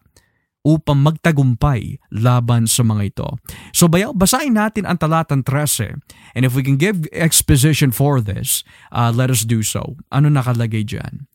[0.66, 3.30] upang magtagumpay laban sa mga ito?
[3.70, 6.02] So bayaw, basahin natin ang talatang 13.
[6.34, 9.96] And if we can give exposition for this, uh, let us do so.
[10.10, 11.30] Ano nakalagay dyan?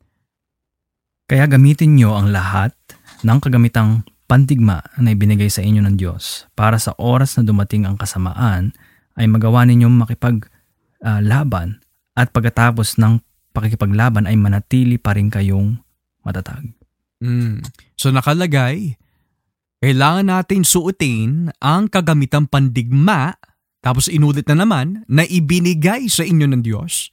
[1.30, 2.74] Kaya gamitin nyo ang lahat
[3.22, 7.94] ng kagamitang pantigma na ibinigay sa inyo ng Diyos para sa oras na dumating ang
[7.94, 8.74] kasamaan
[9.18, 15.82] ay magawa ninyong makipaglaban uh, at pagkatapos ng pakikipaglaban ay manatili pa rin kayong
[16.22, 16.70] matatag.
[17.18, 17.64] Mm.
[17.98, 18.99] So nakalagay,
[19.80, 23.36] kailangan natin suotin ang kagamitang pandigma
[23.80, 27.08] tapos inulit na naman na ibinigay sa inyo ng Diyos.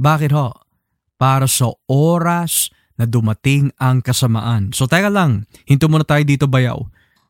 [0.00, 0.56] Bakit ho?
[1.20, 4.72] Para sa oras na dumating ang kasamaan.
[4.72, 6.80] So teka lang, hinto muna tayo dito bayaw.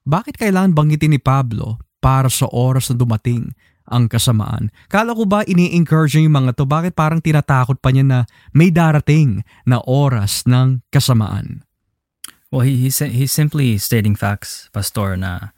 [0.09, 3.53] Bakit kailangan banggitin ni Pablo para sa oras na dumating
[3.85, 4.73] ang kasamaan?
[4.89, 6.65] Kala ko ba ini-encourage yung mga to?
[6.65, 8.19] Bakit parang tinatakot pa niya na
[8.57, 11.68] may darating na oras ng kasamaan?
[12.51, 15.53] Well, he, he's, he's simply stating facts, Pastor, na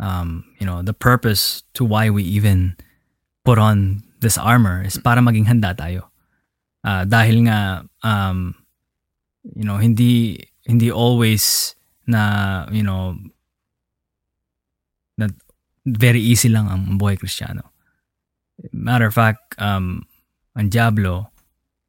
[0.00, 2.76] um, you know, the purpose to why we even
[3.44, 6.10] put on this armor is para maging handa tayo.
[6.82, 8.54] Uh, dahil nga um,
[9.54, 11.74] you know, hindi hindi always
[12.06, 13.14] na, you know,
[15.18, 15.28] na
[15.86, 17.70] very easy lang ang buhay kristyano.
[18.72, 20.06] Matter of fact, um,
[20.56, 21.30] ang Diablo,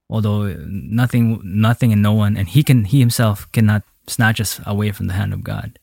[0.09, 4.91] although nothing, nothing and no one, and he can, he himself cannot snatch us away
[4.91, 5.79] from the hand of God.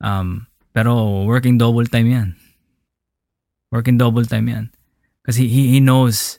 [0.00, 2.28] Um, pero working double time yan.
[3.70, 4.64] Working double time yan.
[5.22, 6.38] Because he, he, he knows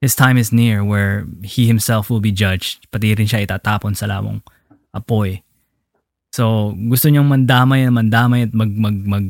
[0.00, 2.86] his time is near where he himself will be judged.
[2.92, 4.44] Pati rin siya itatapon sa lamong
[4.94, 5.42] apoy.
[6.36, 9.26] So, gusto niyang mandamay na mandamay at mag mag mag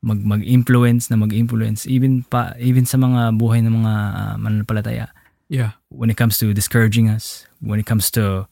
[0.00, 5.12] mag mag-influence na mag-influence even pa even sa mga buhay ng mga uh, mananampalataya.
[5.52, 5.76] Yeah.
[5.92, 8.48] When it comes to discouraging us, when it comes to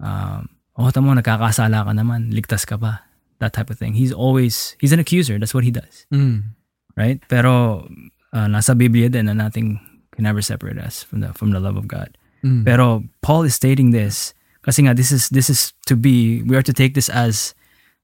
[0.00, 3.04] um, oh, tamo nagkakasala ka naman, ligtas ka pa.
[3.42, 3.98] That type of thing.
[3.98, 5.34] He's always he's an accuser.
[5.34, 6.06] That's what he does.
[6.14, 6.54] Mm.
[6.94, 7.18] Right?
[7.26, 7.84] Pero
[8.30, 9.82] uh, nasa Biblia din na nating
[10.14, 12.14] can never separate us from the from the love of God.
[12.46, 12.62] Mm.
[12.62, 14.30] Pero Paul is stating this
[14.62, 17.54] kasi nga this is this is to be we are to take this as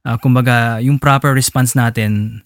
[0.03, 2.43] uh, kumbaga yung proper response natin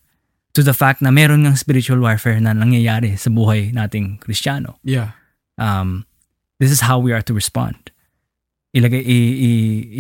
[0.53, 4.77] to the fact na meron ng spiritual warfare na nangyayari sa buhay nating Kristiyano.
[4.85, 5.17] Yeah.
[5.57, 6.05] Um,
[6.61, 7.92] this is how we are to respond.
[8.73, 9.51] Ilagay, i, i,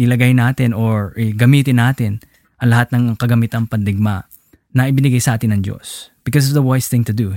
[0.08, 2.24] ilagay natin or i, gamitin natin
[2.56, 4.24] ang lahat ng kagamitang pandigma
[4.72, 6.08] na ibinigay sa atin ng Diyos.
[6.24, 7.36] Because it's the wise thing to do.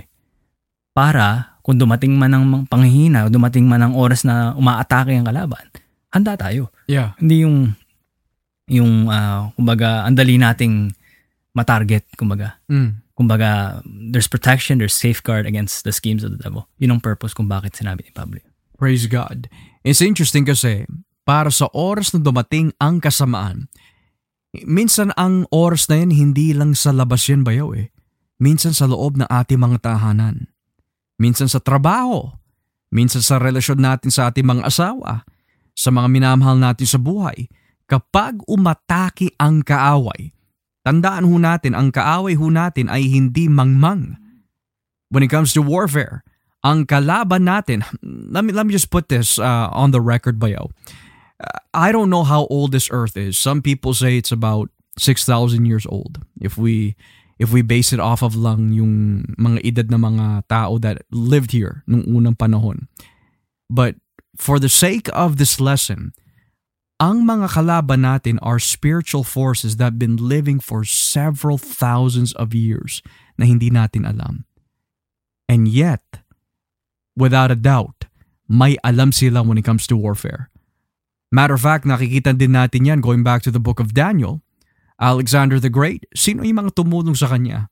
[0.95, 5.65] Para kung dumating man ang panghihina, dumating man ang oras na umaatake ang kalaban,
[6.13, 6.71] handa tayo.
[6.87, 7.17] Yeah.
[7.19, 7.75] Hindi yung
[8.69, 10.93] yung uh, kumbaga andali nating
[11.57, 12.61] matarget kumbaga.
[12.69, 13.01] Mm.
[13.17, 16.69] Kumbaga there's protection, there's safeguard against the schemes of the devil.
[16.77, 18.39] Yun ang purpose kung bakit sinabi ni Pablo.
[18.77, 19.49] Praise God.
[19.81, 20.85] It's interesting kasi
[21.25, 23.67] para sa oras na dumating ang kasamaan,
[24.63, 27.89] minsan ang oras na yan hindi lang sa labas yan bayaw eh.
[28.37, 30.55] Minsan sa loob ng ating mga tahanan
[31.15, 32.35] minsan sa trabaho,
[32.91, 35.23] minsan sa relasyon natin sa ating mga asawa,
[35.75, 37.47] sa mga minamahal natin sa buhay.
[37.85, 40.33] Kapag umatake ang kaaway,
[40.81, 44.17] tandaan ho natin ang kaaway ho natin ay hindi mangmang.
[45.13, 46.25] when it comes to warfare.
[46.65, 50.73] Ang kalaban natin, let me, let me just put this uh, on the record, Bayo.
[51.73, 53.37] I don't know how old this earth is.
[53.37, 56.23] Some people say it's about 6,000 years old.
[56.39, 56.95] If we
[57.37, 61.51] if we base it off of lang yung mga edad na mga tao that lived
[61.51, 62.87] here nung unang panahon.
[63.69, 63.99] But
[64.39, 66.15] for the sake of this lesson,
[66.95, 72.55] ang mga kalaban natin are spiritual forces that have been living for several thousands of
[72.55, 73.03] years
[73.35, 74.47] na hindi natin alam.
[75.51, 76.23] And yet,
[77.19, 78.07] without a doubt,
[78.47, 80.54] may alam sila when it comes to warfare.
[81.35, 84.39] Matter of fact, nakikita din natin yan going back to the book of Daniel.
[84.95, 87.67] Alexander the Great, sino yung mga tumulong sa kanya?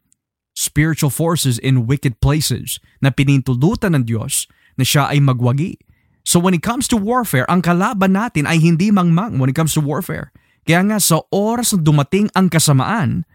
[0.51, 5.79] Spiritual forces in wicked places na pinintulutan ng Diyos na siya ay magwagi
[6.23, 9.75] So when it comes to warfare, ang kalaban natin ay hindi mangmang when it comes
[9.75, 10.31] to warfare.
[10.63, 13.27] Kaya nga sa oras na dumating ang kasamaan,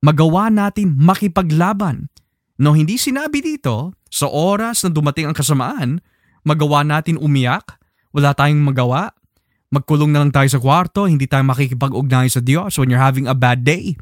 [0.00, 2.08] magawa natin makipaglaban.
[2.56, 6.00] No, hindi sinabi dito, sa oras na dumating ang kasamaan,
[6.48, 7.76] magawa natin umiyak,
[8.16, 9.12] wala tayong magawa,
[9.74, 13.34] magkulong na lang tayo sa kwarto, hindi tayo makikipag-ugnay sa Diyos when you're having a
[13.34, 13.98] bad day.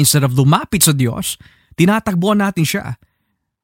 [0.00, 1.36] Instead of lumapit sa Diyos,
[1.76, 2.96] tinatakbuhan natin siya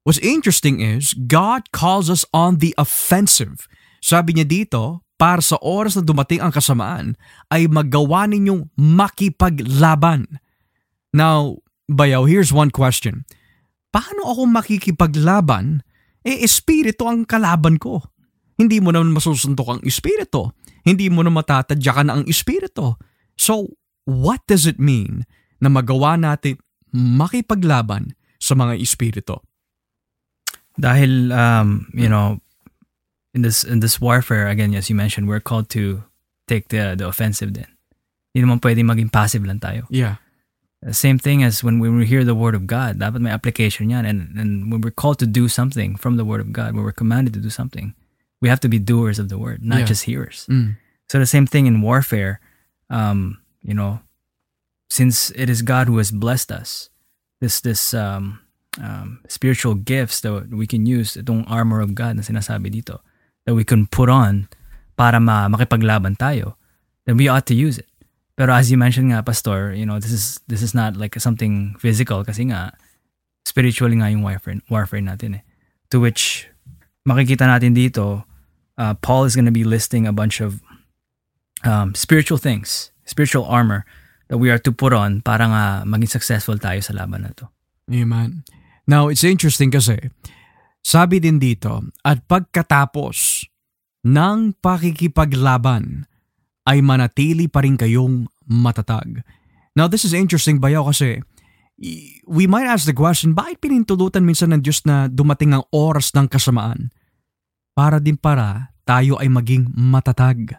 [0.07, 3.67] What's interesting is, God calls us on the offensive.
[3.99, 7.19] Sabi niya dito, para sa oras na dumating ang kasamaan,
[7.51, 10.39] ay magawa ninyong makipaglaban.
[11.11, 11.59] Now,
[11.91, 13.27] Bayaw, here's one question.
[13.91, 15.83] Paano ako makikipaglaban?
[16.23, 18.07] Eh, espiritu ang kalaban ko.
[18.57, 20.53] Hindi mo naman masusuntok ang espiritu.
[20.85, 22.97] Hindi mo na matatadyakan ang espiritu.
[23.37, 23.77] So,
[24.09, 25.29] what does it mean
[25.61, 26.57] na magawa natin
[26.93, 29.45] makipaglaban sa mga espiritu?
[30.77, 32.41] Dahil um, you know,
[33.37, 36.05] in this in this warfare again, as you mentioned, we're called to
[36.49, 37.69] take the the offensive din.
[38.33, 39.85] Hindi naman pwede maging passive lang tayo.
[39.93, 40.21] Yeah.
[40.93, 44.05] Same thing as when we hear the word of God, dapat may application yan.
[44.05, 46.93] And, and when we're called to do something from the word of God, when we're
[46.93, 47.97] commanded to do something,
[48.41, 49.91] we have to be doers of the word, not Yeah.
[49.91, 50.47] just hearers.
[50.51, 50.77] Mm.
[51.09, 52.41] So the same thing in warfare,
[52.91, 54.01] um, you know,
[54.91, 56.91] since it is God who has blessed us,
[57.41, 58.41] this this um,
[58.81, 63.01] um, spiritual gifts that we can use, itong armor of God na sinasabi dito,
[63.47, 64.49] that we can put on
[64.97, 66.57] para ma makipaglaban tayo,
[67.05, 67.89] then we ought to use it.
[68.37, 71.75] Pero as you mentioned nga, Pastor, you know, this is this is not like something
[71.81, 72.77] physical kasi nga
[73.49, 75.43] spiritually nga yung warfare, warfare natin eh.
[75.95, 76.51] To which
[77.07, 78.27] makikita natin dito,
[78.77, 80.61] uh, Paul is going to be listing a bunch of
[81.63, 83.87] um, spiritual things, spiritual armor
[84.29, 87.47] that we are to put on para nga maging successful tayo sa laban na to.
[87.87, 88.43] Amen.
[88.91, 90.11] Now, it's interesting kasi,
[90.83, 93.47] sabi din dito, at pagkatapos
[94.07, 96.11] ng pakikipaglaban,
[96.67, 99.23] ay manatili pa rin kayong matatag.
[99.79, 101.23] Now, this is interesting bayaw kasi
[102.27, 106.27] we might ask the question, bakit pinintulutan minsan ng Diyos na dumating ang oras ng
[106.27, 106.91] kasamaan?
[107.77, 110.57] Para din para tayo ay maging matatag,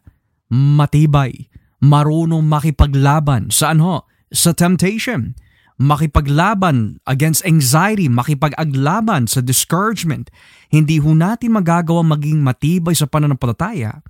[0.54, 1.50] matibay,
[1.82, 3.50] marunong makipaglaban.
[3.50, 4.06] Saan ho?
[4.30, 5.34] Sa temptation
[5.78, 10.30] makipaglaban against anxiety, makipag-aglaban sa discouragement.
[10.70, 14.02] Hindi ho natin magagawa maging matibay sa pananampalataya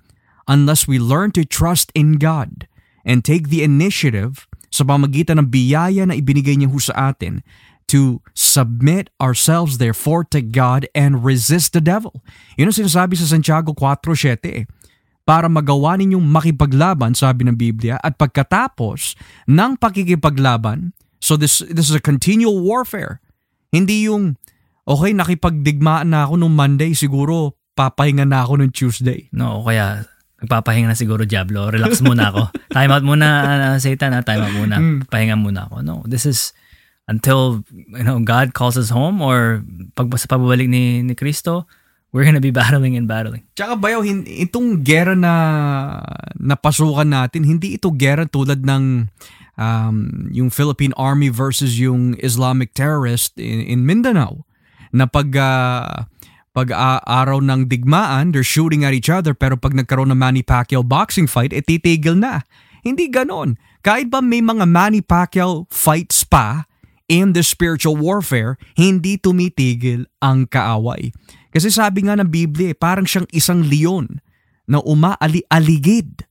[0.48, 2.68] unless we learn to trust in God
[3.04, 7.40] and take the initiative sa pamagitan ng biyaya na ibinigay niya ho sa atin
[7.88, 12.20] to submit ourselves therefore to God and resist the devil.
[12.60, 14.64] Yun ang sinasabi sa Santiago 4.7 eh
[15.28, 19.12] para magawa ninyong makipaglaban, sabi ng Biblia, at pagkatapos
[19.44, 23.20] ng pakikipaglaban, so this, this is a continual warfare.
[23.68, 24.40] Hindi yung,
[24.88, 29.28] okay, nakipagdigmaan na ako nung Monday, siguro papahinga na ako nung Tuesday.
[29.36, 30.08] No, kaya
[30.40, 32.42] nagpapahinga na siguro Diablo, relax muna ako.
[32.76, 34.24] time out muna uh, Satan, ha?
[34.24, 34.80] time out muna.
[35.12, 35.84] Pahinga muna ako.
[35.84, 36.56] No, this is
[37.08, 39.64] until you know God calls us home or
[39.96, 41.64] pag sa pagbabalik ni ni Kristo,
[42.12, 43.48] we're gonna be battling and battling.
[43.56, 45.34] Tsaka bayaw, itong gera na
[46.36, 49.08] napasukan natin, hindi ito gera tulad ng
[49.58, 49.96] um,
[50.30, 54.46] yung Philippine Army versus yung Islamic terrorist in, in Mindanao.
[54.88, 56.08] Na pag, ah,
[56.56, 60.40] pag ah, araw ng digmaan, they're shooting at each other pero pag nagkaroon ng Manny
[60.40, 62.46] Pacquiao boxing fight, eh titigil na.
[62.80, 63.60] Hindi ganon.
[63.84, 66.64] Kahit ba may mga Manny Pacquiao fights pa
[67.08, 71.10] in the spiritual warfare, hindi tumitigil ang kaaway.
[71.50, 74.20] Kasi sabi nga ng Biblia, eh, parang siyang isang leon
[74.68, 76.28] na umaali-aligid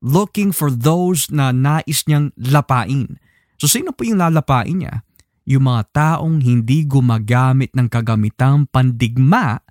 [0.00, 3.20] looking for those na nais niyang lapain.
[3.60, 5.04] So sino po yung lalapain niya?
[5.46, 9.62] Yung mga taong hindi gumagamit ng kagamitang pandigma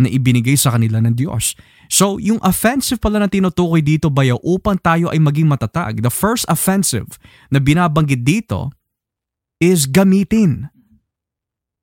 [0.00, 1.54] na ibinigay sa kanila ng Diyos.
[1.92, 6.00] So, yung offensive pala na tinutukoy dito bayaw upang tayo ay maging matatag.
[6.00, 7.20] The first offensive
[7.52, 8.72] na binabanggit dito
[9.60, 10.72] is gamitin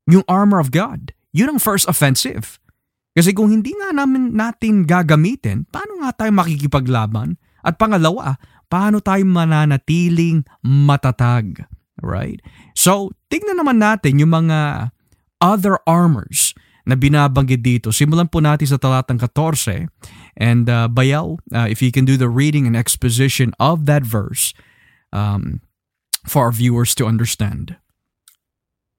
[0.09, 1.13] yung armor of God.
[1.35, 2.57] yun ang first offensive.
[3.13, 7.37] Kasi kung hindi nga namin natin gagamitin, paano nga tayo makikipaglaban?
[7.61, 11.69] At pangalawa, paano tayo mananatiling matatag?
[12.01, 12.41] Right?
[12.73, 14.89] So, tignan naman natin yung mga
[15.41, 16.57] other armors
[16.87, 17.91] na binabanggit dito.
[17.91, 19.91] Simulan po natin sa talatang 14.
[20.39, 24.55] And uh, Bayaw, uh, if you can do the reading and exposition of that verse
[25.11, 25.59] um,
[26.27, 27.79] for our viewers to understand.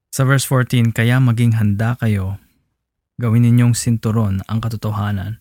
[0.08, 2.40] Sa verse 14, kaya maging handa kayo,
[3.20, 5.38] gawin ninyong sinturon ang katotohanan.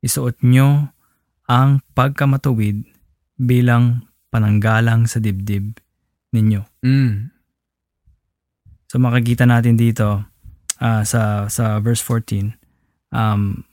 [0.00, 0.94] Isuot nyo
[1.50, 2.86] ang pagkamatuwid
[3.36, 5.82] bilang pananggalang sa dibdib
[6.30, 6.62] ninyo.
[6.86, 7.34] Mm.
[8.86, 10.22] So makikita natin dito
[10.78, 12.54] uh, sa sa verse 14,
[13.10, 13.66] um,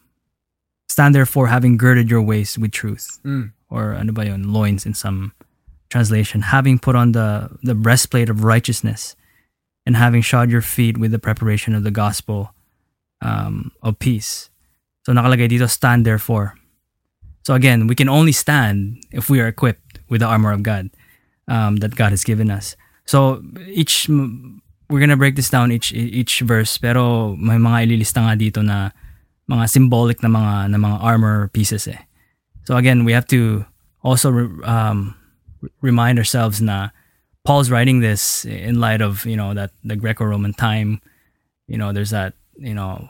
[0.90, 3.22] stand therefore having girded your waist with truth.
[3.22, 3.54] Mm.
[3.70, 5.37] Or ano ba yun, loins in some
[5.90, 9.16] translation, having put on the, the breastplate of righteousness
[9.86, 12.54] and having shod your feet with the preparation of the gospel
[13.22, 14.50] um, of peace.
[15.06, 16.56] So nakalagay dito, stand therefore.
[17.44, 20.90] So again, we can only stand if we are equipped with the armor of God
[21.48, 22.76] um, that God has given us.
[23.06, 28.36] So each we're gonna break this down each each verse pero may mga ililista nga
[28.36, 28.92] dito na
[29.48, 32.00] mga symbolic na mga na mga armor pieces eh.
[32.68, 33.64] So again, we have to
[34.04, 35.16] also um,
[35.82, 36.90] remind ourselves na
[37.46, 41.00] Paul's writing this in light of you know that the Greco-Roman time.
[41.68, 43.08] You know, there's that you know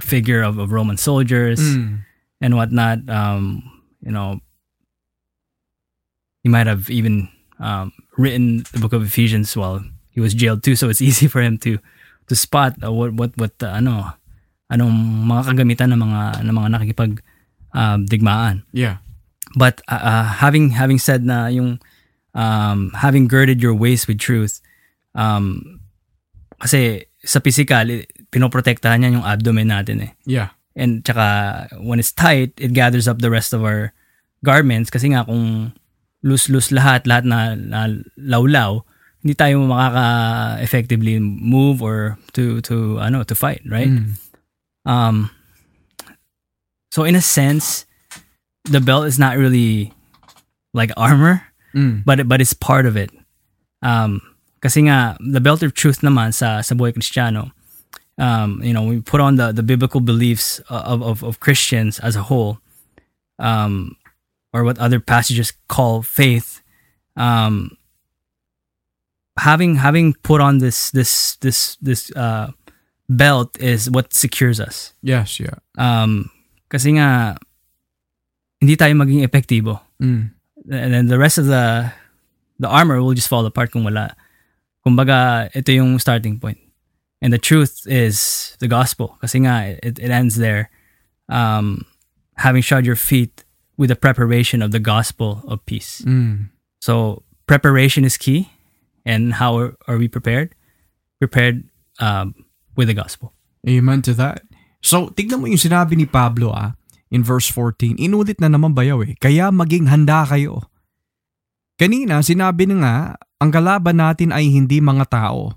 [0.00, 2.04] figure of, of Roman soldiers Mm.
[2.40, 3.08] and whatnot.
[3.08, 3.64] Um,
[4.04, 4.40] you know,
[6.42, 7.28] he might have even
[7.58, 11.42] um, written the book of Ephesians while he was jailed too, so it's easy for
[11.42, 11.78] him to
[12.28, 14.12] to spot uh, what what what uh, ano
[14.68, 14.92] anong
[15.24, 17.12] mga kagamitan ng mga ng mga nakikipag
[17.72, 18.68] um, digmaan.
[18.72, 19.00] Yeah.
[19.56, 21.80] But uh, uh, having having said na yung
[22.34, 24.60] um, having girded your waist with truth,
[25.14, 25.80] um,
[26.60, 30.12] kasi sa physical, eh, pinoprotektahan niya yung abdomen natin eh.
[30.26, 30.54] Yeah.
[30.78, 33.90] And tsaka when it's tight, it gathers up the rest of our
[34.46, 35.74] garments kasi nga kung
[36.22, 38.82] loose-loose lahat, lahat na, na lawlaw,
[39.22, 40.06] hindi tayo makaka
[40.62, 43.90] effectively move or to to ano to fight, right?
[43.90, 44.14] Mm.
[44.86, 45.34] Um
[46.94, 47.87] so in a sense,
[48.70, 49.92] the belt is not really
[50.74, 51.42] like armor,
[51.74, 52.00] Mm.
[52.04, 53.10] but but it's part of it.
[53.82, 54.20] Um,
[54.64, 57.52] kasi nga the belt of truth naman sa sa buhay Kristiyano,
[58.16, 62.16] um, you know, we put on the the biblical beliefs of of, of Christians as
[62.16, 62.58] a whole,
[63.38, 63.96] um,
[64.52, 66.64] or what other passages call faith.
[67.20, 67.76] Um,
[69.38, 72.50] having having put on this this this this uh,
[73.08, 74.92] belt is what secures us.
[75.02, 75.60] Yes, yeah.
[75.76, 76.30] Um,
[76.72, 77.36] kasi nga
[78.60, 80.30] hindi tayo maging epektibo Mm.
[80.70, 81.90] and then the rest of the
[82.58, 84.14] the armor will just fall apart kung wala.
[84.86, 86.58] Kumbaga, ito yung starting point.
[87.22, 89.18] And the truth is the gospel.
[89.20, 90.70] Kasi nga, it, it ends there.
[91.28, 91.82] Um,
[92.38, 93.42] having shod your feet
[93.76, 96.02] with the preparation of the gospel of peace.
[96.06, 96.50] Mm.
[96.80, 98.50] So, preparation is key.
[99.06, 100.54] And how are, are we prepared?
[101.18, 101.66] Prepared
[101.98, 102.34] um,
[102.76, 103.34] with the gospel.
[103.66, 104.42] Amen to that.
[104.82, 106.77] So, tignan mo yung sinabi ni Pablo ah,
[107.08, 107.96] in verse 14.
[108.00, 109.16] Inulit na naman bayaw eh.
[109.16, 110.68] Kaya maging handa kayo.
[111.78, 112.96] Kanina, sinabi na nga,
[113.38, 115.54] ang kalaban natin ay hindi mga tao.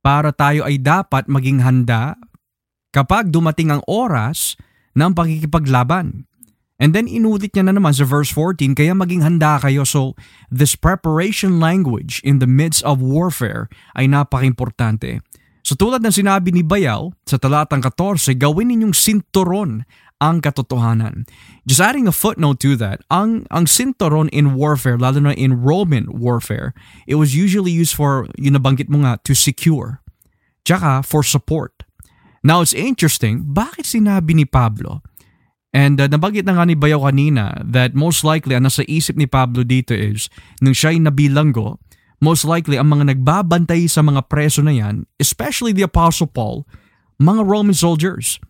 [0.00, 2.16] Para tayo ay dapat maging handa
[2.94, 4.56] kapag dumating ang oras
[4.96, 6.24] ng pakikipaglaban.
[6.76, 9.84] And then inulit niya na naman sa verse 14, kaya maging handa kayo.
[9.84, 10.12] So,
[10.52, 15.24] this preparation language in the midst of warfare ay napaka-importante.
[15.66, 19.82] So tulad ng sinabi ni Bayaw sa talatang 14, gawin ninyong sinturon
[20.20, 21.28] ang katotohanan.
[21.68, 26.08] Just adding a footnote to that, ang, ang sinturon in warfare, lalo na in Roman
[26.08, 26.72] warfare,
[27.04, 30.00] it was usually used for, yung nabanggit mo nga, to secure.
[30.64, 31.84] Tsaka for support.
[32.40, 35.04] Now it's interesting, bakit sinabi ni Pablo?
[35.76, 39.28] And uh, nabanggit na nga ni Bayaw kanina that most likely ang nasa isip ni
[39.28, 40.32] Pablo dito is
[40.64, 41.76] nung siya'y nabilanggo,
[42.24, 46.64] most likely ang mga nagbabantay sa mga preso na yan, especially the Apostle Paul,
[47.20, 48.40] mga Roman soldiers.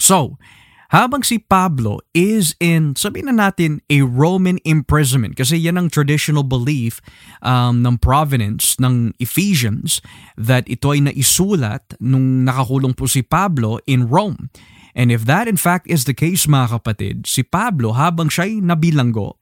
[0.00, 0.40] So,
[0.88, 6.44] habang si Pablo is in, sabihin na natin, a Roman imprisonment, kasi yan ang traditional
[6.44, 7.04] belief
[7.44, 10.00] um, ng provenance ng Ephesians
[10.40, 14.48] that ito ay naisulat nung nakakulong po si Pablo in Rome.
[14.96, 19.38] And if that in fact is the case mga kapatid, si Pablo habang siya'y nabilanggo,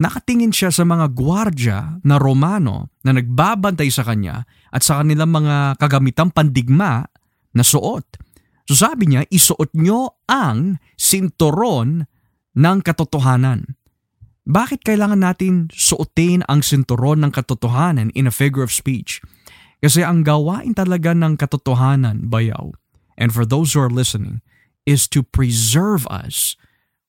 [0.00, 5.76] nakatingin siya sa mga gwardya na Romano na nagbabantay sa kanya at sa kanilang mga
[5.76, 7.04] kagamitang pandigma
[7.52, 8.29] na suot.
[8.70, 12.06] So sabi niya, isuot nyo ang sinturon
[12.54, 13.74] ng katotohanan.
[14.46, 19.18] Bakit kailangan natin suotin ang sinturon ng katotohanan in a figure of speech?
[19.82, 22.70] Kasi ang gawain talaga ng katotohanan, bayaw,
[23.18, 24.38] and for those who are listening,
[24.86, 26.54] is to preserve us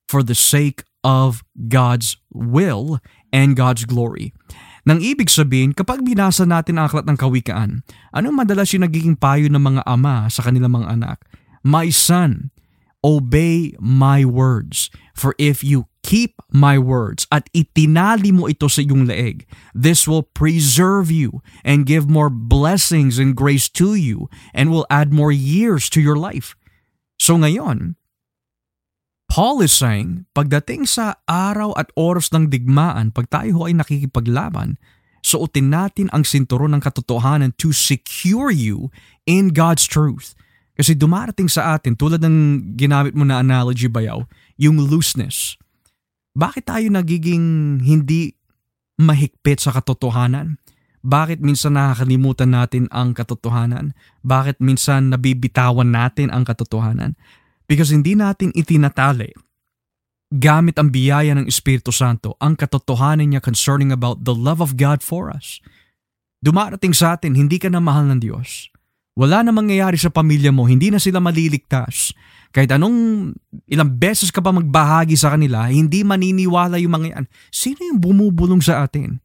[0.09, 2.97] for the sake of God's will
[3.29, 4.33] and God's glory.
[4.81, 9.45] Nang ibig sabihin, kapag binasa natin ang aklat ng kawikaan, ano madalas yung nagiging payo
[9.45, 11.21] ng mga ama sa kanilang mga anak?
[11.61, 12.49] My son,
[13.03, 14.89] obey my words.
[15.13, 20.25] For if you keep my words at itinali mo ito sa iyong leeg, this will
[20.25, 25.89] preserve you and give more blessings and grace to you and will add more years
[25.93, 26.57] to your life.
[27.21, 28.01] So ngayon,
[29.31, 34.75] Paul is saying, pagdating sa araw at oras ng digmaan, pag tayo ay nakikipaglaban,
[35.23, 38.91] suotin natin ang sinturon ng katotohanan to secure you
[39.23, 40.35] in God's truth.
[40.75, 42.37] Kasi dumarating sa atin, tulad ng
[42.79, 44.23] ginamit mo na analogy bayaw,
[44.55, 45.59] yung looseness.
[46.31, 48.33] Bakit tayo nagiging hindi
[48.95, 50.61] mahigpit sa katotohanan?
[51.01, 53.97] Bakit minsan nakakalimutan natin ang katotohanan?
[54.21, 57.17] Bakit minsan nabibitawan natin ang katotohanan?
[57.65, 59.33] Because hindi natin itinatali
[60.31, 65.03] gamit ang biyaya ng Espiritu Santo ang katotohanan niya concerning about the love of God
[65.03, 65.59] for us.
[66.39, 68.70] Dumarating sa atin, hindi ka na mahal ng Diyos.
[69.21, 72.09] Wala na mangyayari sa pamilya mo, hindi na sila maliligtas.
[72.49, 73.29] Kahit anong
[73.69, 77.25] ilang beses ka pa magbahagi sa kanila, hindi maniniwala yung mga yan.
[77.53, 79.21] Sino yung bumubulong sa atin?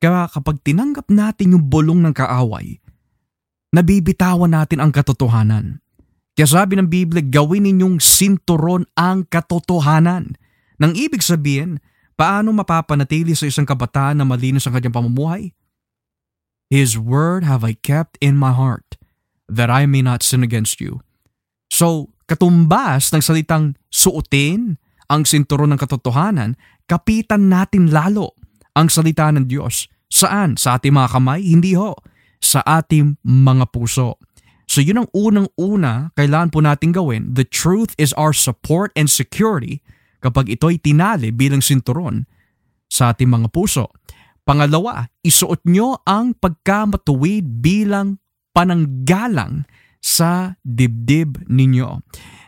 [0.00, 2.80] Kaya kapag tinanggap natin yung bulong ng kaaway,
[3.76, 5.84] nabibitawan natin ang katotohanan.
[6.32, 10.40] Kaya sabi ng Biblia, gawin ninyong sinturon ang katotohanan.
[10.80, 11.84] Nang ibig sabihin,
[12.16, 15.52] paano mapapanatili sa isang kabataan na malinis ang kanyang pamumuhay?
[16.72, 18.96] His word have I kept in my heart,
[19.52, 21.04] that I may not sin against you.
[21.68, 24.80] So, katumbas ng salitang suotin
[25.12, 26.56] ang sinturon ng katotohanan,
[26.88, 28.32] kapitan natin lalo
[28.72, 29.92] ang salita ng Diyos.
[30.08, 30.56] Saan?
[30.56, 31.44] Sa ating mga kamay?
[31.44, 31.92] Hindi ho.
[32.40, 34.16] Sa ating mga puso.
[34.72, 37.36] So yun ang unang-una kailangan po natin gawin.
[37.36, 39.84] The truth is our support and security
[40.24, 42.24] kapag ito'y tinali bilang sinturon
[42.88, 43.92] sa ating mga puso.
[44.48, 48.21] Pangalawa, isuot nyo ang pagkamatuwid bilang
[48.56, 49.64] pananggalang
[50.02, 52.02] sa dibdib ninyo.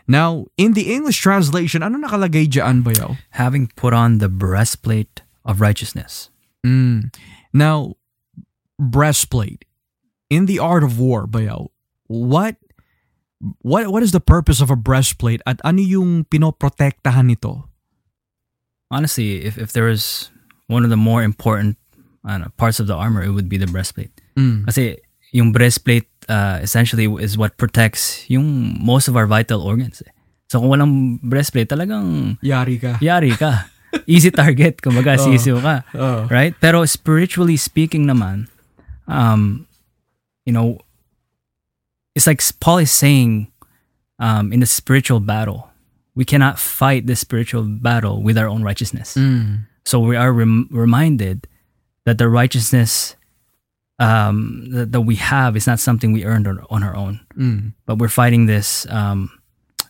[0.05, 3.17] Now, in the English translation, ano nakalagay dyan, Bayaw?
[3.33, 6.29] Having put on the breastplate of righteousness.
[6.61, 7.09] Mm.
[7.53, 7.97] Now,
[8.77, 9.65] breastplate.
[10.29, 11.69] In the art of war, Bayaw,
[12.05, 12.57] what
[13.61, 17.69] what what is the purpose of a breastplate at ano yung pinoprotektahan nito?
[18.89, 20.29] Honestly, if if there is
[20.67, 21.77] one of the more important
[22.25, 24.13] know, parts of the armor, it would be the breastplate.
[24.37, 24.65] Mm.
[24.65, 24.97] Kasi
[25.35, 29.99] yung breastplate uh, essentially is what protects yung most of our vital organs.
[30.07, 30.11] Eh.
[30.47, 32.95] So kung walang breastplate, talagang yari ka.
[33.03, 33.67] Yari ka.
[34.07, 35.23] Easy target, kumbaga, oh.
[35.27, 35.83] sisiw ka.
[35.91, 36.23] Oh.
[36.31, 36.55] Right?
[36.63, 38.47] Pero spiritually speaking naman,
[39.11, 39.67] um,
[40.47, 40.79] you know,
[42.15, 43.51] it's like Paul is saying
[44.19, 45.67] um, in the spiritual battle,
[46.15, 49.19] we cannot fight the spiritual battle with our own righteousness.
[49.19, 49.67] Mm.
[49.83, 51.47] So we are rem- reminded
[52.07, 53.19] that the righteousness
[53.99, 57.73] um, that, that, we have is not something we earned on, on our own, mm.
[57.85, 59.31] but we're fighting this um,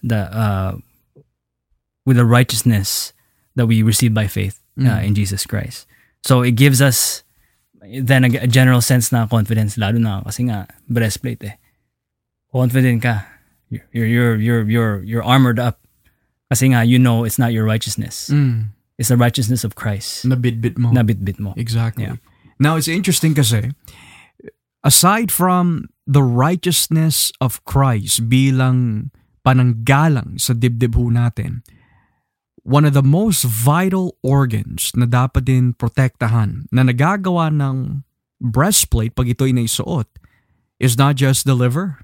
[0.03, 0.78] the uh,
[2.06, 3.14] with the righteousness
[3.56, 5.06] that we receive by faith uh, mm.
[5.06, 5.88] in Jesus Christ.
[6.24, 7.24] So it gives us
[7.82, 11.56] then a, a general sense na confidence lalo na kasi nga breastplate eh.
[12.51, 13.26] confident ka.
[13.70, 15.82] You're you're you're you're you're armored up.
[16.47, 18.30] Kasi nga you know it's not your righteousness.
[18.30, 18.70] Mm.
[18.97, 20.24] It's the righteousness of Christ.
[20.24, 20.93] Nabitbit mo.
[20.93, 21.51] Nabitbit mo.
[21.58, 22.08] Exactly.
[22.08, 22.22] Yeah.
[22.60, 23.72] Now it's interesting kasi
[24.86, 29.10] aside from the righteousness of Christ bilang
[29.41, 31.66] pananggalang sa dibdib ho natin,
[32.66, 38.06] one of the most vital organs na dapat din protektahan na nagagawa ng
[38.41, 40.10] breastplate pag ito'y naisuot
[40.82, 42.01] is not just the liver,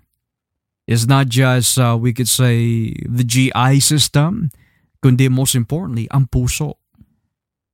[0.87, 4.53] is not just, uh, we could say, the GI system,
[5.01, 6.80] kundi most importantly, ang puso.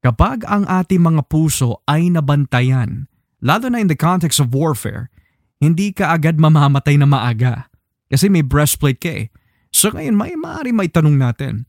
[0.05, 3.09] Kapag ang ating mga puso ay nabantayan,
[3.41, 5.09] lalo na in the context of warfare,
[5.57, 7.65] hindi ka agad mamamatay na maaga.
[8.07, 9.25] Kasi may breastplate ka eh.
[9.73, 11.67] So ngayon, may maaari may tanong natin,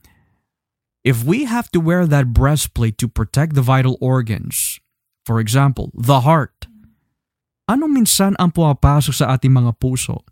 [1.02, 4.78] if we have to wear that breastplate to protect the vital organs,
[5.24, 6.68] for example, the heart,
[7.64, 10.24] anong minsan ang pumapasok sa ating mga puso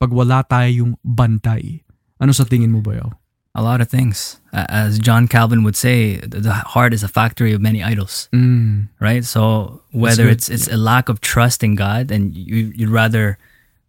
[0.00, 1.84] pag wala tayong bantay?
[2.18, 3.12] Ano sa tingin mo ba yun?
[3.54, 4.42] A lot of things.
[4.52, 8.28] As John Calvin would say, the heart is a factory of many idols.
[8.34, 8.88] Mm.
[8.98, 9.22] Right?
[9.24, 13.38] So whether it's it's a lack of trust in God and you you'd rather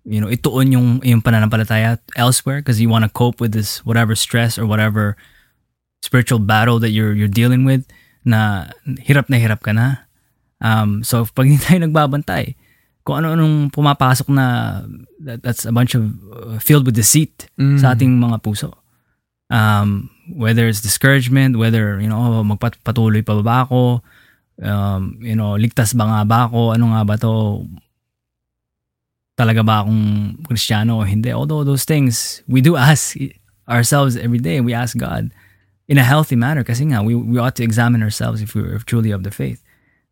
[0.06, 4.14] you know, ituon yung yung pananampalataya elsewhere because you want to cope with this whatever
[4.14, 5.18] stress or whatever
[6.06, 7.90] spiritual battle that you're you're dealing with
[8.22, 8.70] na
[9.02, 10.06] hirap na hirap ka na.
[10.62, 12.54] Um, so pag hindi tayo nagbabantay,
[13.02, 14.46] kung ano-anong pumapasok na
[15.26, 17.82] that, that's a bunch of uh, filled with deceit Mm.
[17.82, 18.78] sa ating mga puso.
[19.50, 24.02] Um, whether it's discouragement, whether, you know, oh, magpatuloy pa ba ako,
[24.62, 27.66] um, you know, ligtas ba nga ba ako, ano nga ba to,
[29.38, 31.30] talaga ba akong kristyano o hindi.
[31.30, 33.14] Although those things, we do ask
[33.70, 35.30] ourselves every day, we ask God
[35.88, 39.12] in a healthy manner kasi nga, we, we ought to examine ourselves if we're truly
[39.12, 39.62] of the faith.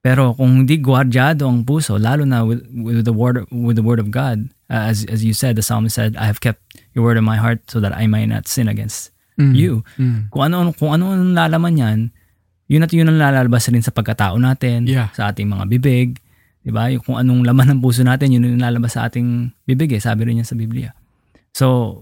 [0.04, 4.04] Pero kung hindi gwardyado ang puso, lalo na with, with the word with the word
[4.04, 6.60] of God, as as you said, the psalmist said, "I have kept
[6.92, 9.54] your word in my heart so that I might not sin against Mm.
[9.54, 10.30] you." Mm.
[10.30, 12.00] Kung ano kung ano ang lalaman niyan,
[12.70, 15.12] yun at yun ang lalabas rin sa pagkatao natin, Yeah.
[15.14, 16.18] sa ating mga bibig,
[16.64, 16.90] 'di ba?
[16.90, 20.26] Yung Kung anong laman ng puso natin, yun ang lalabas sa ating bibig, eh, sabi
[20.26, 20.96] rin niya sa Biblia.
[21.54, 21.98] So,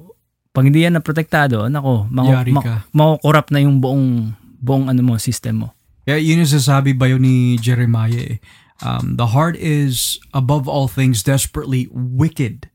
[0.52, 5.18] pag hindi yan na protektado, nako, Yari ma- makukurap na yung buong buong ano mo,
[5.18, 5.70] system mo.
[6.06, 8.40] Yeah, yun yung sasabi ba yun ni Jeremiah eh.
[8.82, 12.70] Um, the heart is, above all things, desperately wicked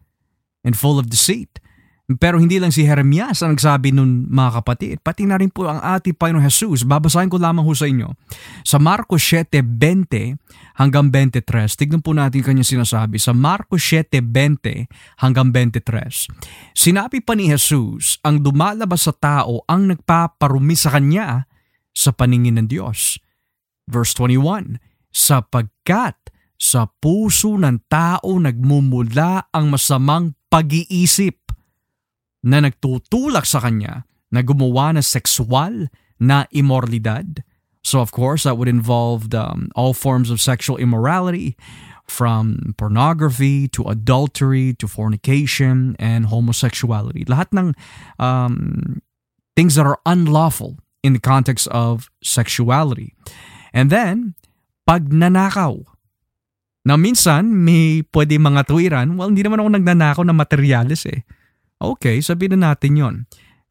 [0.62, 1.58] and full of deceit.
[2.06, 5.82] Pero hindi lang si Jeremias ang nagsabi nun mga kapatid, pati na rin po ang
[5.82, 6.86] ating Panginoon Jesus.
[6.86, 8.14] Babasahin ko lamang ho sa inyo.
[8.62, 10.38] Sa Marcos 7.20
[10.78, 13.18] hanggang 23, tignan po natin kanya sinasabi.
[13.18, 14.86] Sa Marcos 7.20
[15.18, 21.50] hanggang 23, sinabi pa ni Jesus, ang dumalabas sa tao ang nagpaparumi sa kanya
[21.90, 23.18] sa paningin ng Diyos.
[23.90, 24.78] Verse 21,
[25.10, 26.14] sapagkat
[26.54, 31.45] sa puso ng tao nagmumula ang masamang pag-iisip
[32.46, 35.90] na nagtutulak sa kanya na gumawa ng sexual
[36.22, 37.42] na immoralidad.
[37.82, 41.58] So of course, that would involve um, all forms of sexual immorality,
[42.06, 47.26] from pornography to adultery to fornication and homosexuality.
[47.26, 47.74] Lahat ng
[48.18, 49.02] um,
[49.58, 53.14] things that are unlawful in the context of sexuality.
[53.74, 54.34] And then,
[54.88, 55.82] pagnanakaw.
[56.86, 61.26] Na minsan, may pwede mga tuwiran, well, hindi naman ako nagnanakaw ng materialis eh.
[61.76, 63.16] Okay, sabihin na natin yon.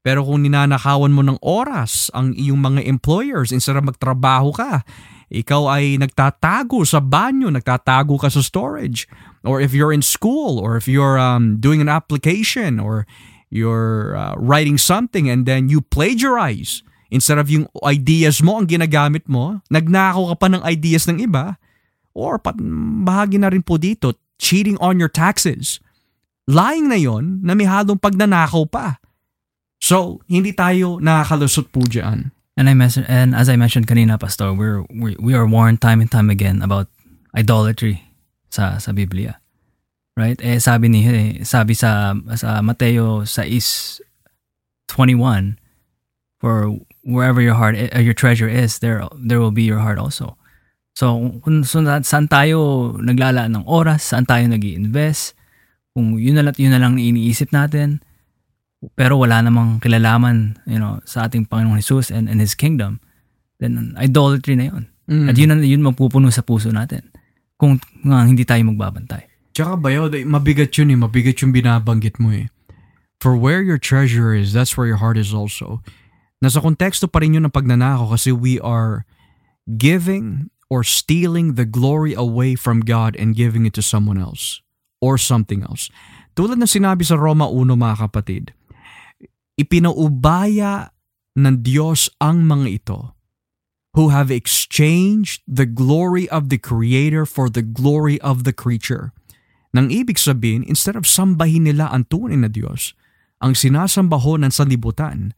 [0.06, 4.86] Pero kung ninanakawan mo ng oras ang iyong mga employers instead magtrabaho ka,
[5.34, 9.10] ikaw ay nagtatago sa banyo, nagtatago ka sa storage.
[9.42, 13.10] Or if you're in school, or if you're um, doing an application, or
[13.50, 16.86] you're uh, writing something and then you plagiarize.
[17.10, 21.58] Instead of yung ideas mo ang ginagamit mo, nagnakaw ka pa ng ideas ng iba,
[22.14, 22.58] or pat,
[23.02, 25.82] bahagi na rin po dito, cheating on your taxes.
[26.46, 29.02] Lying na yon na may halong pagnanakaw pa.
[29.82, 32.32] So, hindi tayo nakakalusot po dyan.
[32.56, 36.00] And I mentioned, and as I mentioned kanina, Pastor, we're we, we are warned time
[36.00, 36.88] and time again about
[37.36, 38.00] idolatry
[38.48, 39.44] sa sa Biblia.
[40.16, 40.40] Right?
[40.40, 45.60] Eh sabi ni eh, sabi sa sa Mateo 6:21
[46.40, 50.40] for wherever your heart uh, your treasure is, there there will be your heart also.
[50.96, 55.36] So, kung so, saan tayo naglalaan ng oras, saan tayo nag invest
[55.96, 58.04] kung yun na lang, yun na lang iniisip natin,
[59.00, 63.00] pero wala namang kilalaman you know, sa ating Panginoong Jesus and, and His kingdom,
[63.64, 64.84] then idolatry na yun.
[65.08, 65.32] Mm.
[65.32, 67.08] At yun, ang- yun magpupuno sa puso natin
[67.56, 69.32] kung nga hindi tayo magbabantay.
[69.56, 71.00] Tsaka bayo, mabigat yun eh.
[71.00, 72.52] Mabigat yung binabanggit mo eh.
[73.24, 75.80] For where your treasure is, that's where your heart is also.
[76.44, 79.08] Nasa konteksto pa rin yun ng pagnanakaw kasi we are
[79.80, 84.65] giving or stealing the glory away from God and giving it to someone else
[85.00, 85.92] or something else.
[86.36, 88.52] Tulad ng sinabi sa Roma 1 mga kapatid,
[89.56, 90.92] ipinaubaya
[91.36, 93.00] ng Diyos ang mga ito
[93.96, 99.16] who have exchanged the glory of the Creator for the glory of the creature.
[99.72, 102.92] Nang ibig sabihin, instead of sambahin nila ang tunay na Diyos,
[103.40, 105.32] ang sinasamba ho ng sanlibutan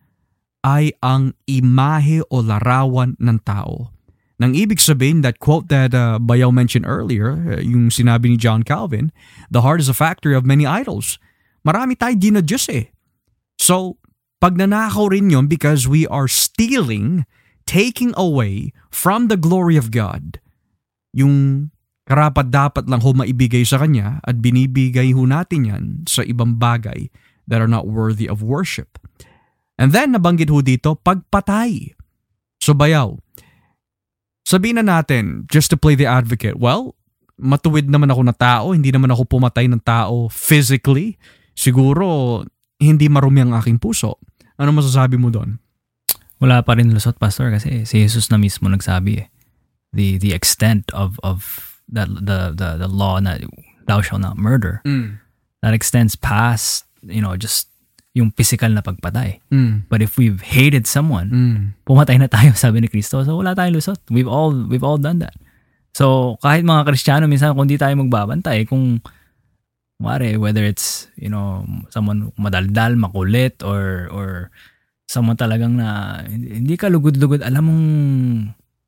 [0.65, 3.93] ay ang imahe o larawan ng tao.
[4.37, 8.61] Nang ibig sabihin, that quote that uh, Bayaw mentioned earlier, uh, yung sinabi ni John
[8.61, 9.09] Calvin,
[9.49, 11.17] the heart is a factory of many idols.
[11.65, 12.93] Marami tayo di na Diyos eh.
[13.57, 13.97] So,
[14.37, 17.25] pagnanakaw rin yun because we are stealing,
[17.65, 20.37] taking away from the glory of God
[21.17, 21.69] yung
[22.05, 27.09] karapat dapat lang ho maibigay sa Kanya at binibigay ho natin yan sa ibang bagay
[27.49, 29.01] that are not worthy of worship.
[29.81, 31.97] And then, nabanggit ho dito, pagpatay.
[32.61, 33.17] So, bayaw,
[34.47, 36.95] sabihin na natin, just to play the advocate, well,
[37.35, 41.19] matuwid naman ako na tao, hindi naman ako pumatay ng tao physically.
[41.51, 42.41] Siguro,
[42.79, 44.15] hindi marumi ang aking puso.
[44.55, 45.59] Ano masasabi mo doon?
[46.39, 49.27] Wala pa rin lusot, Pastor, kasi si Jesus na mismo nagsabi eh.
[49.91, 51.43] The, the extent of, of
[51.89, 53.35] the, the, the, the law na
[53.89, 55.17] thou shall not murder, Mm.
[55.65, 57.67] that extends past, you know, just
[58.17, 59.37] yung physical na pagpatay.
[59.53, 59.85] Mm.
[59.85, 61.57] But if we've hated someone, Mm.
[61.85, 63.21] pumatay na tayo, sabi ni Kristo.
[63.21, 64.01] So wala tayong lusot.
[64.09, 65.37] We've all we've all done that.
[65.97, 69.01] So, kahit mga Kristiyano, minsan kung di tayo magbabantay, kung
[69.97, 74.53] Mare, whether it's, you know, someone madaldal, makulit, or, or
[75.09, 77.85] someone talagang na, hindi ka lugod-lugod, alam mong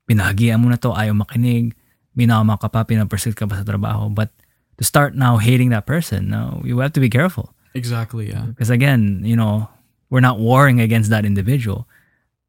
[0.06, 1.74] pinahagian mo na to, ayaw makinig,
[2.14, 4.14] minama ka pa, pinapersit ka pa sa trabaho.
[4.14, 4.30] But
[4.78, 7.58] to start now hating that person, no, you have to be careful.
[7.74, 8.50] Exactly, yeah.
[8.50, 9.70] Because again, you know,
[10.10, 11.88] we're not warring against that individual.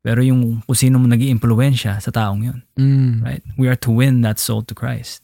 [0.01, 2.65] Pero yung kung sino mo nag sa taong yun.
[2.81, 3.21] Mm.
[3.21, 3.45] Right?
[3.61, 5.21] We are to win that soul to Christ.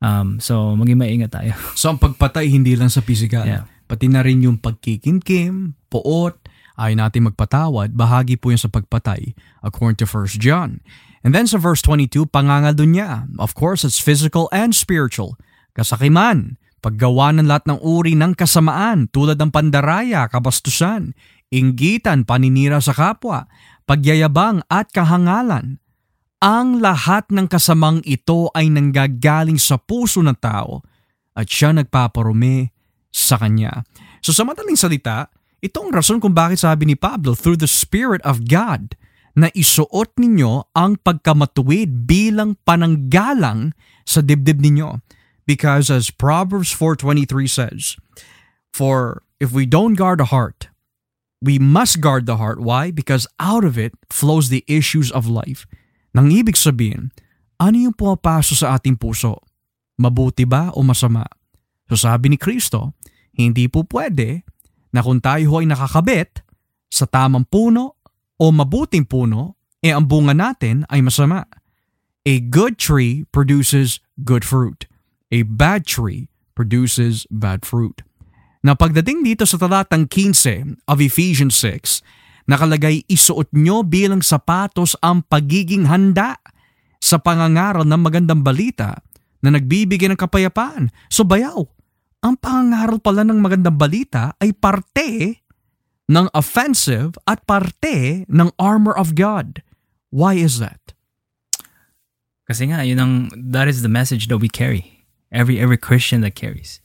[0.00, 1.52] Um, so, maging maingat tayo.
[1.76, 3.44] So, ang pagpatay hindi lang sa physical.
[3.44, 3.68] Yeah.
[3.84, 6.38] Pati na rin yung pagkikimkim, poot,
[6.80, 10.80] ay natin magpatawad, bahagi po yan sa pagpatay, according to 1 John.
[11.20, 13.28] And then sa verse 22, pangangal dun niya.
[13.36, 15.36] Of course, it's physical and spiritual.
[15.76, 21.12] Kasakiman, paggawa ng lahat ng uri ng kasamaan tulad ng pandaraya, kabastusan,
[21.52, 23.44] inggitan, paninira sa kapwa,
[23.84, 25.78] pagyayabang at kahangalan.
[26.40, 30.80] Ang lahat ng kasamang ito ay nanggagaling sa puso ng tao
[31.36, 32.72] at siya nagpaparumi
[33.12, 33.84] sa kanya.
[34.24, 35.28] So sa madaling salita,
[35.60, 38.96] itong rason kung bakit sabi ni Pablo, through the Spirit of God,
[39.36, 44.96] na isuot ninyo ang pagkamatuwid bilang pananggalang sa dibdib ninyo.
[45.50, 47.98] Because as Proverbs 4.23 says,
[48.70, 50.70] For if we don't guard the heart,
[51.42, 52.62] we must guard the heart.
[52.62, 52.94] Why?
[52.94, 55.66] Because out of it flows the issues of life.
[56.14, 57.10] Nang ibig sabihin,
[57.58, 59.42] ano yung pumapasok sa ating puso?
[59.98, 61.26] Mabuti ba o masama?
[61.90, 62.94] So sabi ni Kristo,
[63.34, 64.46] hindi po pwede
[64.94, 66.46] na kung tayo ay nakakabit
[66.94, 67.98] sa tamang puno
[68.38, 71.42] o mabuting puno, eh ang bunga natin ay masama.
[72.22, 74.86] A good tree produces good fruit.
[75.30, 76.26] A bad tree
[76.58, 78.02] produces bad fruit.
[78.60, 82.02] Na pagdating dito sa talatang 15 of Ephesians 6,
[82.50, 86.36] nakalagay isuot nyo bilang sapatos ang pagiging handa
[87.00, 89.00] sa pangangaral ng magandang balita
[89.40, 90.92] na nagbibigay ng kapayapaan.
[91.08, 91.64] So bayaw,
[92.20, 95.40] ang pangangaral pala ng magandang balita ay parte
[96.10, 99.64] ng offensive at parte ng armor of God.
[100.12, 100.92] Why is that?
[102.44, 104.99] Kasi nga, yun ang, that is the message that we carry.
[105.32, 106.80] Every every Christian that carries.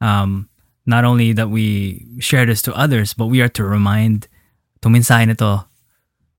[0.00, 0.48] Um,
[0.86, 4.28] not only that we share this to others, but we are to remind
[4.88, 5.64] mensahe na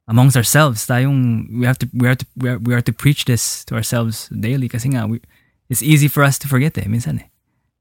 [0.08, 0.90] amongst ourselves.
[0.90, 4.28] We have to, we are to, we are, we are to preach this to ourselves
[4.30, 5.22] daily kasi nga, we,
[5.70, 7.28] it's easy for us to forget eh, minsan eh.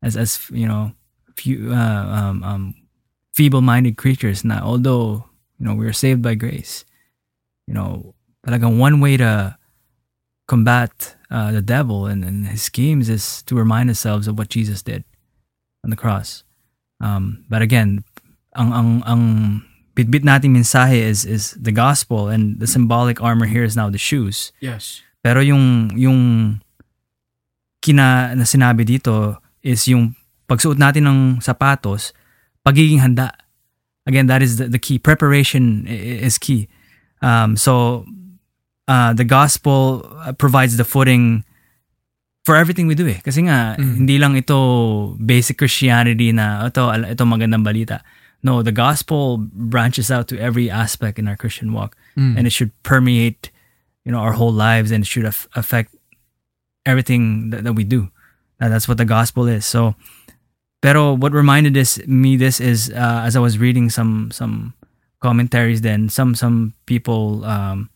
[0.03, 0.93] As, as, you know,
[1.37, 2.75] few, uh, um, um,
[3.33, 5.25] feeble-minded creatures na although,
[5.59, 6.85] you know, we are saved by grace,
[7.67, 8.15] you know,
[8.47, 9.57] talagang one way to
[10.47, 14.83] combat uh, the devil and, and his schemes is to remind ourselves of what Jesus
[14.83, 15.05] did
[15.85, 16.45] on the cross.
[17.01, 18.05] Um, but again,
[18.57, 19.23] ang ang ang
[19.95, 24.01] bitbit nating mensahe is is the gospel and the symbolic armor here is now the
[24.01, 24.51] shoes.
[24.59, 25.03] Yes.
[25.23, 26.61] Pero yung yung
[27.79, 30.15] kina na sinabi dito is yung
[30.51, 32.17] pagsuot natin ng sapatos,
[32.65, 33.31] pagiging handa.
[34.09, 34.97] Again, that is the, the key.
[34.97, 36.67] Preparation is key.
[37.21, 38.07] Um, so
[38.89, 40.03] uh, the gospel
[40.41, 41.45] provides the footing
[42.49, 43.21] for everything we do eh.
[43.21, 43.95] Kasi nga, Mm.
[44.03, 44.57] hindi lang ito
[45.21, 48.01] basic Christianity na ito, ito magandang balita.
[48.41, 51.93] No, the gospel branches out to every aspect in our Christian walk.
[52.17, 52.39] Mm.
[52.41, 53.53] And it should permeate,
[54.09, 55.93] you know, our whole lives and it should af- affect
[56.87, 58.09] everything that, that we do.
[58.61, 59.67] And that's what the gospel is.
[59.67, 59.95] So,
[60.81, 64.73] pero what reminded this me this is uh, as I was reading some some
[65.19, 67.91] commentaries then some some people um,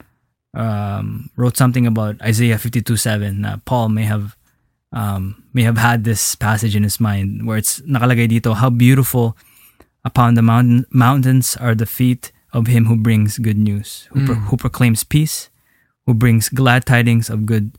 [0.54, 4.36] um, wrote something about Isaiah 52 7 na Paul may have
[4.92, 9.36] um, may have had this passage in his mind where it's nakalagay dito how beautiful
[10.04, 14.36] upon the mountain, mountains are the feet of him who brings good news who, pro-
[14.36, 14.44] Mm.
[14.52, 15.48] who proclaims peace
[16.04, 17.72] who brings glad tidings of good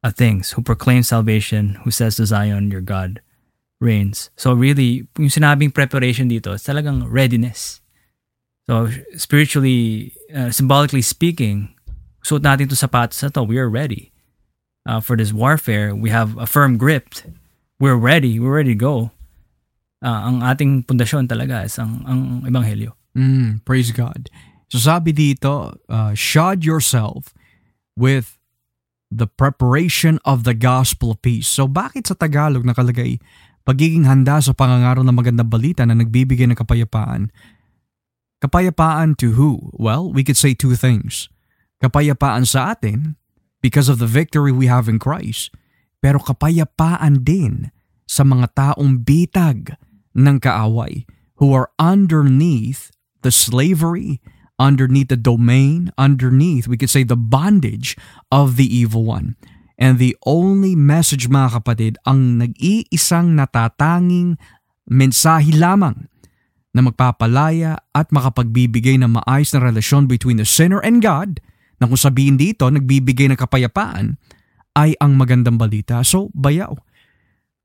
[0.00, 3.20] uh, things who proclaims salvation who says to Zion your God
[3.80, 7.84] reigns so really yung sinabing preparation dito is talagang readiness
[8.64, 8.88] so
[9.20, 11.74] spiritually uh, symbolically speaking
[12.20, 14.12] suot natin to sapatos na to, we are ready
[14.86, 15.94] uh, for this warfare.
[15.94, 17.14] We have a firm grip.
[17.80, 18.38] We're ready.
[18.38, 18.96] We're ready to go.
[20.00, 22.96] Uh, ang ating pundasyon talaga is ang, ang ebanghelyo.
[23.16, 24.32] Mm, praise God.
[24.70, 27.34] So sabi dito, uh, shod yourself
[27.98, 28.38] with
[29.10, 31.50] the preparation of the gospel of peace.
[31.50, 33.18] So bakit sa Tagalog nakalagay
[33.66, 37.28] pagiging handa sa pangangaraw ng magandang balita na nagbibigay ng kapayapaan?
[38.40, 39.74] Kapayapaan to who?
[39.76, 41.28] Well, we could say two things.
[41.80, 43.16] Kapayapaan sa atin
[43.64, 45.52] because of the victory we have in Christ.
[46.00, 47.68] Pero kapayapaan din
[48.08, 49.76] sa mga taong bitag
[50.16, 51.04] ng kaaway
[51.40, 52.92] who are underneath
[53.24, 54.20] the slavery,
[54.60, 57.96] underneath the domain, underneath, we could say, the bondage
[58.28, 59.36] of the evil one.
[59.80, 64.36] And the only message mga kapatid, ang nag-iisang natatanging
[64.84, 66.12] mensahe lamang
[66.76, 71.40] na magpapalaya at makapagbibigay ng maayos na relasyon between the sinner and God,
[71.80, 74.20] na kung sabihin dito, nagbibigay ng kapayapaan,
[74.76, 76.04] ay ang magandang balita.
[76.04, 76.76] So, bayaw.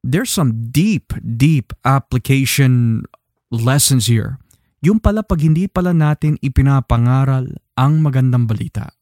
[0.01, 3.03] There's some deep, deep application
[3.51, 4.39] lessons here.
[4.82, 8.93] Yung pala pag hindi pala natin ipinapangaral ang magandang balita.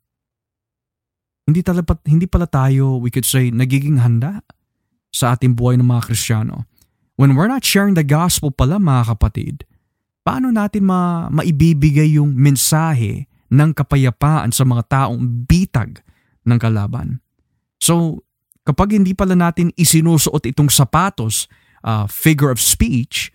[1.44, 4.42] Hindi, talapat, hindi pala tayo, we could say, nagiging handa
[5.12, 6.66] sa ating buhay ng mga Kristiyano.
[7.20, 9.68] When we're not sharing the gospel pala mga kapatid,
[10.24, 16.02] paano natin ma maibibigay yung mensahe ng kapayapaan sa mga taong bitag
[16.50, 17.22] ng kalaban?
[17.78, 18.26] So,
[18.66, 21.46] kapag hindi pala natin isinusuot itong sapatos,
[21.86, 23.30] uh, figure of speech,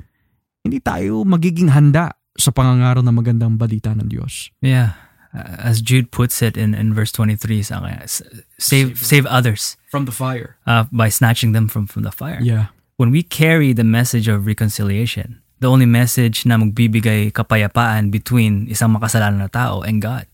[0.66, 4.50] hindi tayo magiging handa sa pangangaral ng magandang balita ng Diyos.
[4.62, 4.98] Yeah.
[5.34, 9.76] Uh, as Jude puts it in, in verse 23, save, save others.
[9.90, 10.56] From the fire.
[10.64, 12.40] Uh, by snatching them from, from the fire.
[12.40, 12.72] Yeah.
[12.96, 18.94] When we carry the message of reconciliation, the only message na magbibigay kapayapaan between isang
[18.94, 20.26] makasalanan na tao and God.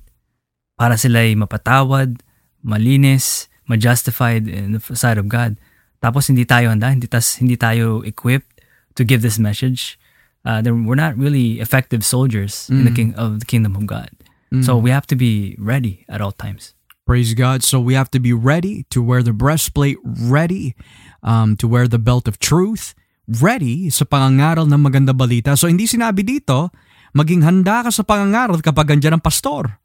[0.77, 2.21] Para sila'y mapatawad,
[2.61, 5.57] malinis, ma-justified in the sight of God.
[6.03, 8.61] Tapos hindi tayo handa, hindi, tas, hindi tayo equipped
[8.95, 9.97] to give this message
[10.45, 12.79] uh, then we're not really effective soldiers mm.
[12.79, 12.97] in the mm.
[12.97, 14.11] king of the kingdom of God.
[14.53, 14.65] Mm.
[14.65, 16.75] So we have to be ready at all times.
[17.07, 17.63] Praise God.
[17.63, 20.75] So we have to be ready to wear the breastplate, ready
[21.23, 22.95] um, to wear the belt of truth,
[23.29, 25.57] ready sa pangangaral ng maganda balita.
[25.57, 26.73] So hindi sinabi dito,
[27.17, 29.81] maging handa ka sa pangangaral kapag andyan ang pastor.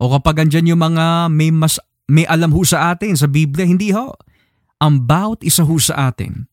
[0.00, 3.68] O kapag andyan yung mga may, mas, may alam ho sa atin sa Biblia.
[3.68, 4.16] Hindi ho.
[4.82, 6.50] Ang bawat isa ho sa atin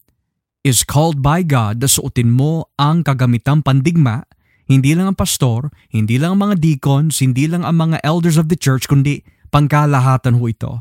[0.62, 4.28] is called by God na suotin mo ang kagamitang pandigma,
[4.70, 8.54] hindi lang ang pastor, hindi lang ang mga deacons, hindi lang ang mga elders of
[8.54, 10.78] the church, kundi pangkalahatan ho ito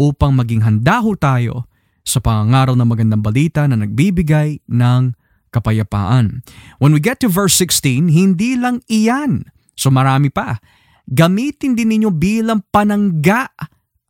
[0.00, 1.68] upang maging handa ho tayo
[2.04, 5.14] sa pangangaraw ng magandang balita na nagbibigay ng
[5.50, 6.46] kapayapaan.
[6.78, 9.50] When we get to verse 16, hindi lang iyan.
[9.74, 10.62] So marami pa.
[11.10, 13.50] Gamitin din ninyo bilang panangga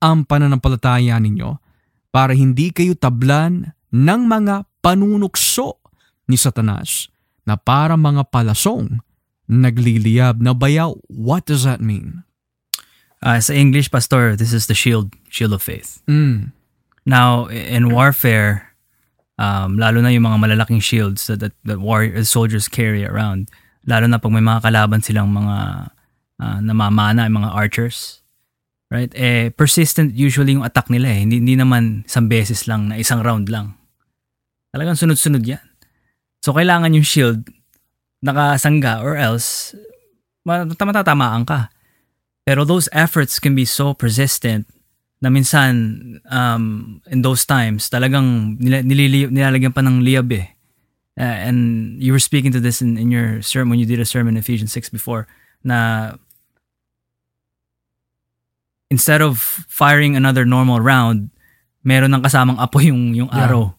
[0.01, 1.57] ang pananampalataya ninyo
[2.13, 5.81] para hindi kayo tablan ng mga panunukso
[6.29, 7.09] ni Satanas
[7.49, 9.01] na para mga palasong
[9.51, 10.95] nagliliyab na bayaw.
[11.11, 12.23] What does that mean?
[13.21, 16.01] Uh, sa English, Pastor, this is the shield, shield of faith.
[16.09, 16.57] Mm.
[17.11, 18.71] Now, in warfare,
[19.35, 23.51] um, lalo na yung mga malalaking shields that, that, that warrior, soldiers carry around,
[23.83, 25.91] lalo na pag may mga kalaban silang mga
[26.39, 28.23] uh, namamana, mga archers,
[28.95, 29.11] right?
[29.19, 31.27] Eh, persistent usually yung attack nila eh.
[31.27, 33.75] Hindi, hindi naman isang beses lang na isang round lang.
[34.71, 35.67] Talagang sunod-sunod yan.
[36.47, 37.43] So, kailangan yung shield
[38.23, 39.75] nakasangga or else
[40.47, 41.75] matatamaan ka.
[42.47, 44.71] Pero those efforts can be so persistent
[45.21, 50.49] na minsan um, in those times talagang nilili, nilalagyan pa ng liyab eh.
[51.21, 54.35] Uh, and you were speaking to this in, in your sermon you did a sermon
[54.35, 55.29] in Ephesians 6 before
[55.61, 56.13] na
[58.89, 61.29] instead of firing another normal round,
[61.85, 63.45] meron ng kasamang apoy yung, yung yeah.
[63.45, 63.77] arrow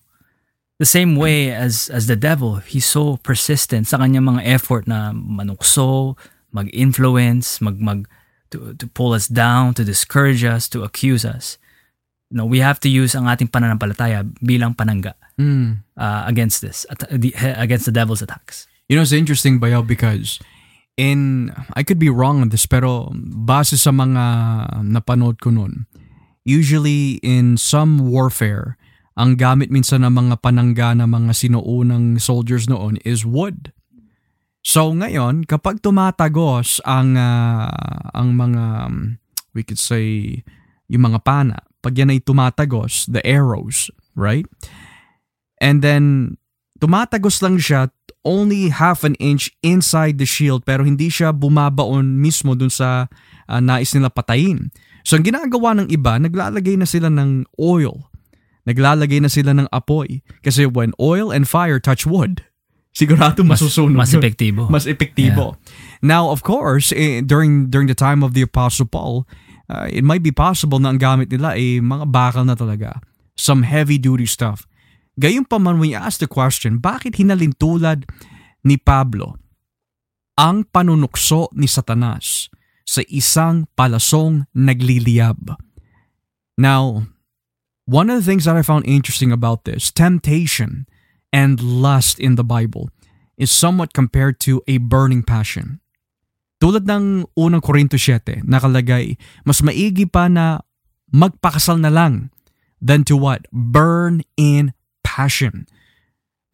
[0.82, 5.14] the same way as as the devil, he's so persistent sa kanyang mga effort na
[5.14, 6.18] manukso,
[6.50, 8.10] mag-influence, mag mag
[8.52, 11.58] to, to pull us down, to discourage us, to accuse us.
[12.32, 15.84] Know, we have to use ang ating pananampalataya bilang panangga mm.
[16.00, 18.72] uh, against this, at, the, against the devil's attacks.
[18.88, 20.40] You know, it's interesting, Bayaw, because
[20.96, 24.24] in, I could be wrong on this, pero base sa mga
[24.80, 25.92] napanood ko nun,
[26.48, 28.80] usually in some warfare,
[29.20, 33.76] ang gamit minsan ng mga panangga ng mga sinuunang soldiers noon is wood.
[34.62, 37.70] So ngayon, kapag tumatagos ang uh,
[38.14, 38.96] ang mga um,
[39.58, 40.40] we could say
[40.86, 44.46] yung mga pana, pag yan ay tumatagos, the arrows, right?
[45.58, 46.38] And then
[46.78, 47.90] tumatagos lang siya
[48.22, 53.10] only half an inch inside the shield pero hindi siya bumabaon mismo dun sa
[53.50, 54.70] uh, nais nila patayin.
[55.02, 58.12] So ang ginagawa ng iba, naglalagay na sila ng oil
[58.66, 60.22] naglalagay na sila ng apoy.
[60.46, 62.46] Kasi when oil and fire touch wood,
[62.92, 63.96] sigurado masusunog.
[63.96, 64.68] Mas, mas epektibo.
[64.70, 65.56] Mas epektibo.
[65.56, 65.58] Yeah.
[66.02, 69.28] Now, of course, eh, during during the time of the Apostle Paul,
[69.72, 73.00] uh, it might be possible na ang gamit nila ay eh, mga bakal na talaga.
[73.40, 74.68] Some heavy-duty stuff.
[75.20, 78.08] Gayunpaman, when you ask the question, bakit hinalintulad
[78.64, 79.40] ni Pablo
[80.40, 82.48] ang panunukso ni Satanas
[82.88, 85.58] sa isang palasong nagliliyab?
[86.58, 87.12] Now,
[87.92, 90.88] One of the things that I found interesting about this, temptation
[91.32, 92.92] and lust in the Bible,
[93.40, 95.80] is somewhat compared to a burning passion.
[96.62, 100.62] Tulad ng unang Korinto 7, nakalagay, mas maigi pa na
[101.10, 102.30] magpakasal na lang
[102.78, 103.50] than to what?
[103.50, 105.66] Burn in passion.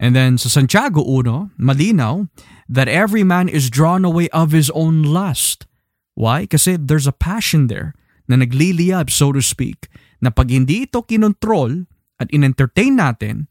[0.00, 2.30] And then sa Santiago 1, malinaw
[2.70, 5.66] that every man is drawn away of his own lust.
[6.14, 6.46] Why?
[6.46, 7.92] Kasi there's a passion there
[8.28, 9.88] na nagliliyab, so to speak,
[10.20, 11.88] na pag hindi ito kinontrol
[12.20, 13.46] at in-entertain natin,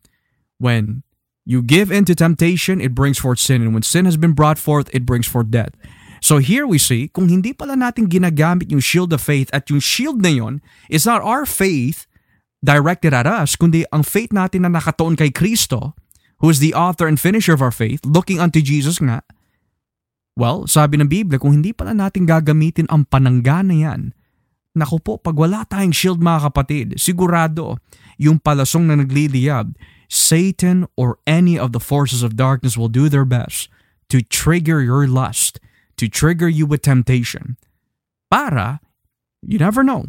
[0.57, 1.03] when
[1.47, 3.63] you give in to temptation, it brings forth sin.
[3.63, 5.71] And when sin has been brought forth, it brings forth death.
[6.19, 9.79] So here we see, kung hindi pala natin ginagamit yung shield of faith at yung
[9.79, 10.59] shield na yon
[10.91, 12.03] is not our faith
[12.59, 15.95] directed at us, kundi ang faith natin na nakatuon kay Kristo,
[16.43, 19.23] who is the author and finisher of our faith, looking unto Jesus nga,
[20.35, 24.11] well, sabi ng Biblia, kung hindi pala natin gagamitin ang panangga na yan,
[24.75, 27.79] naku po, pag wala tayong shield mga kapatid, sigurado,
[28.19, 29.71] yung palasong na nagliliyab,
[30.07, 33.69] Satan or any of the forces of darkness will do their best
[34.09, 35.59] to trigger your lust,
[35.97, 37.57] to trigger you with temptation.
[38.31, 38.79] Para,
[39.41, 40.07] you never know,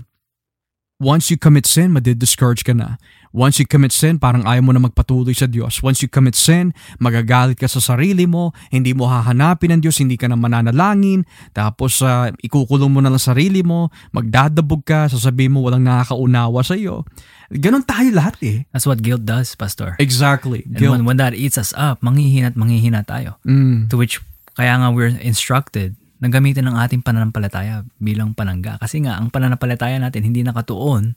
[0.99, 2.99] Once you commit sin, madidiscourage ka na.
[3.30, 5.78] Once you commit sin, parang ayaw mo na magpatuloy sa Diyos.
[5.78, 10.18] Once you commit sin, magagalit ka sa sarili mo, hindi mo hahanapin ang Diyos, hindi
[10.18, 11.22] ka na mananalangin,
[11.55, 16.74] tapos uh, ikukulong mo na lang sarili mo, magdadabog ka, sasabihin mo walang nakakaunawa sa
[16.74, 17.07] iyo.
[17.49, 18.59] Ganon tayo lahat eh.
[18.76, 19.96] That's what guilt does, Pastor.
[19.96, 20.68] Exactly.
[20.68, 23.40] And when, when that eats us up, manghihina at manghihina tayo.
[23.49, 23.88] Mm.
[23.88, 24.20] To which,
[24.53, 28.76] kaya nga we're instructed na gamitin ang ating pananampalataya bilang panangga.
[28.76, 31.16] Kasi nga, ang pananampalataya natin hindi nakatuon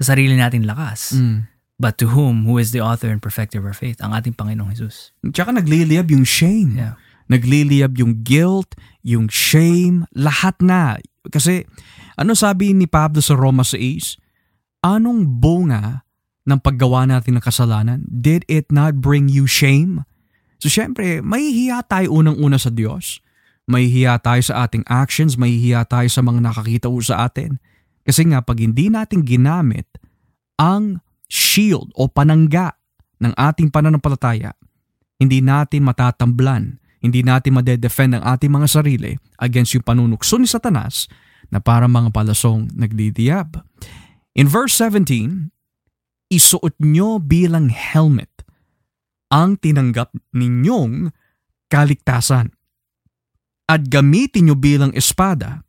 [0.00, 1.12] sa sarili nating lakas.
[1.20, 1.44] Mm.
[1.76, 4.00] But to whom, who is the author and perfecter of our faith?
[4.00, 5.12] Ang ating Panginoong Jesus.
[5.20, 6.80] Tsaka nagliliyab yung shame.
[6.80, 6.96] Yeah.
[7.28, 8.72] Nagliliyab yung guilt,
[9.04, 10.96] yung shame, lahat na.
[11.28, 11.68] Kasi
[12.16, 13.76] ano sabi ni Pablo sa Roma 6?
[14.86, 16.06] Anong bunga
[16.46, 18.06] ng paggawa natin ng kasalanan?
[18.06, 20.06] Did it not bring you shame?
[20.62, 23.18] So syempre, mahihiya tayo unang-una sa Diyos.
[23.66, 27.58] Mahihiya tayo sa ating actions, mahihiya tayo sa mga nakakita sa atin.
[28.06, 29.90] Kasi nga, pag hindi natin ginamit
[30.54, 32.78] ang shield o panangga
[33.18, 34.54] ng ating pananampalataya,
[35.18, 41.10] hindi natin matatamblan, hindi natin madedefend ang ating mga sarili against yung panunukso ni Satanas
[41.50, 43.66] na para mga palasong nagdidiyab.
[44.36, 45.48] In verse 17,
[46.28, 48.44] isuot nyo bilang helmet
[49.32, 51.08] ang tinanggap ninyong
[51.72, 52.52] kaligtasan
[53.64, 55.64] at gamitin nyo bilang espada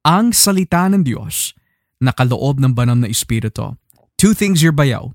[0.00, 1.52] ang salita ng Diyos
[2.00, 3.76] na kaloob ng banal na Espiritu.
[4.16, 5.12] Two things here bayaw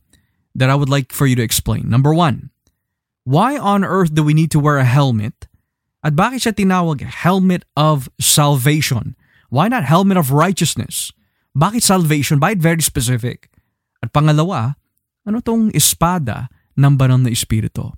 [0.53, 1.89] that I would like for you to explain.
[1.89, 2.53] Number one,
[3.25, 5.49] why on earth do we need to wear a helmet?
[6.05, 9.17] At bakit siya tinawag helmet of salvation?
[9.49, 11.09] Why not helmet of righteousness?
[11.55, 12.37] Bakit salvation?
[12.37, 13.47] Bakit very specific?
[14.03, 14.75] At pangalawa,
[15.23, 17.95] ano tong espada ng banal na Espiritu?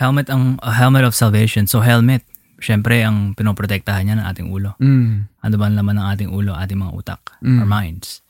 [0.00, 1.68] Helmet ang a helmet of salvation.
[1.68, 2.24] So helmet,
[2.58, 4.80] syempre ang pinoprotektahan niya ng ating ulo.
[4.80, 5.28] Mm.
[5.44, 7.60] Ano ba ang laman ng ating ulo, ating mga utak, Mm.
[7.60, 8.24] our minds.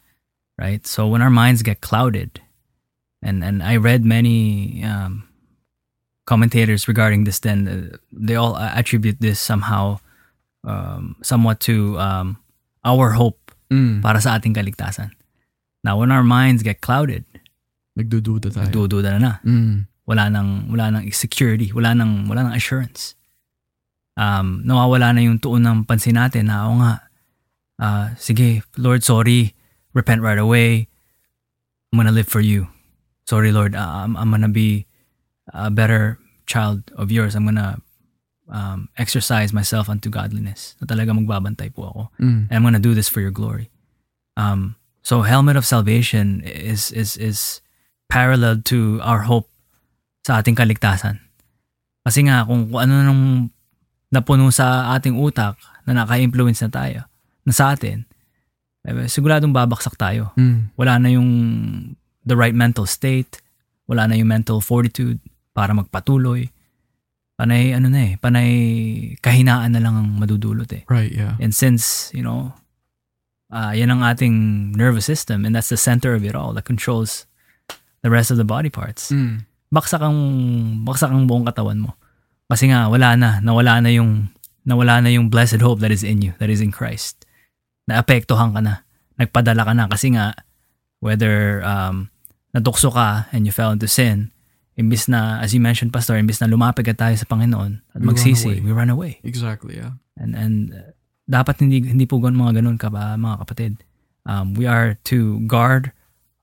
[0.59, 0.83] Right?
[0.83, 2.43] So when our minds get clouded,
[3.23, 5.29] and and I read many um,
[6.29, 7.41] commentators regarding this.
[7.41, 9.99] Then uh, they all attribute this somehow,
[10.63, 12.37] um, somewhat to um,
[12.85, 14.01] our hope Mm.
[14.01, 15.13] para sa ating kaligtasan.
[15.85, 17.25] Now, when our minds get clouded,
[17.99, 18.65] Nagdududa tayo.
[18.71, 19.33] nagdududa na na.
[19.45, 19.85] Mm.
[20.09, 23.13] Wala nang wala nang security, wala nang wala nang assurance.
[24.19, 26.93] Um, nawawala na yung tuon ng pansin natin na o nga,
[27.79, 29.53] ah, sige, Lord, sorry,
[29.95, 30.89] repent right away.
[31.93, 32.67] I'm gonna live for you.
[33.29, 34.89] Sorry, Lord, ah, I'm, I'm gonna be
[35.53, 37.37] a better child of yours.
[37.37, 37.79] I'm gonna
[38.49, 40.77] um, exercise myself unto godliness.
[40.81, 42.03] Na talaga magbabantay po ako.
[42.21, 42.41] Mm.
[42.49, 43.71] and I'm gonna do this for your glory.
[44.37, 47.61] Um, so helmet of salvation is is is
[48.09, 49.49] parallel to our hope
[50.25, 51.21] sa ating kaligtasan.
[52.05, 53.25] Kasi nga kung, kung ano nung
[54.09, 57.01] napuno sa ating utak na naka-influence na tayo,
[57.45, 58.09] na sa atin,
[58.89, 60.33] eh, siguradong babaksak tayo.
[60.37, 60.73] Mm.
[60.77, 61.31] Wala na yung
[62.25, 63.41] the right mental state,
[63.89, 65.21] wala na yung mental fortitude
[65.53, 66.49] para magpatuloy.
[67.39, 68.51] Panay ano na eh, panay
[69.23, 70.83] kahinaan na lang ang madudulot eh.
[70.91, 71.39] Right, yeah.
[71.39, 72.51] And since, you know,
[73.55, 77.31] uh, yan ang ating nervous system and that's the center of it all that controls
[78.03, 79.15] the rest of the body parts.
[79.15, 79.47] Mm.
[79.71, 80.19] Baksak ang,
[80.83, 81.95] baksak ang buong katawan mo.
[82.51, 84.35] Kasi nga, wala na, nawala na yung,
[84.67, 87.23] nawala na yung blessed hope that is in you, that is in Christ.
[87.87, 88.83] Naapektuhan ka na.
[89.15, 90.35] Nagpadala ka na kasi nga,
[90.99, 92.11] whether um,
[92.51, 94.35] natukso ka and you fell into sin,
[94.79, 98.07] imbis na, as you mentioned, Pastor, imbis na lumapit ka tayo sa Panginoon at We
[98.07, 98.61] run magsisi, away.
[98.63, 99.19] we run away.
[99.27, 99.99] Exactly, yeah.
[100.15, 100.95] And and uh,
[101.27, 103.73] dapat hindi hindi po gan mga ganun ka ba mga kapatid.
[104.23, 105.91] Um, we are to guard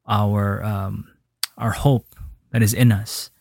[0.03, 1.07] our um,
[1.55, 2.05] our hope
[2.51, 3.31] that is in us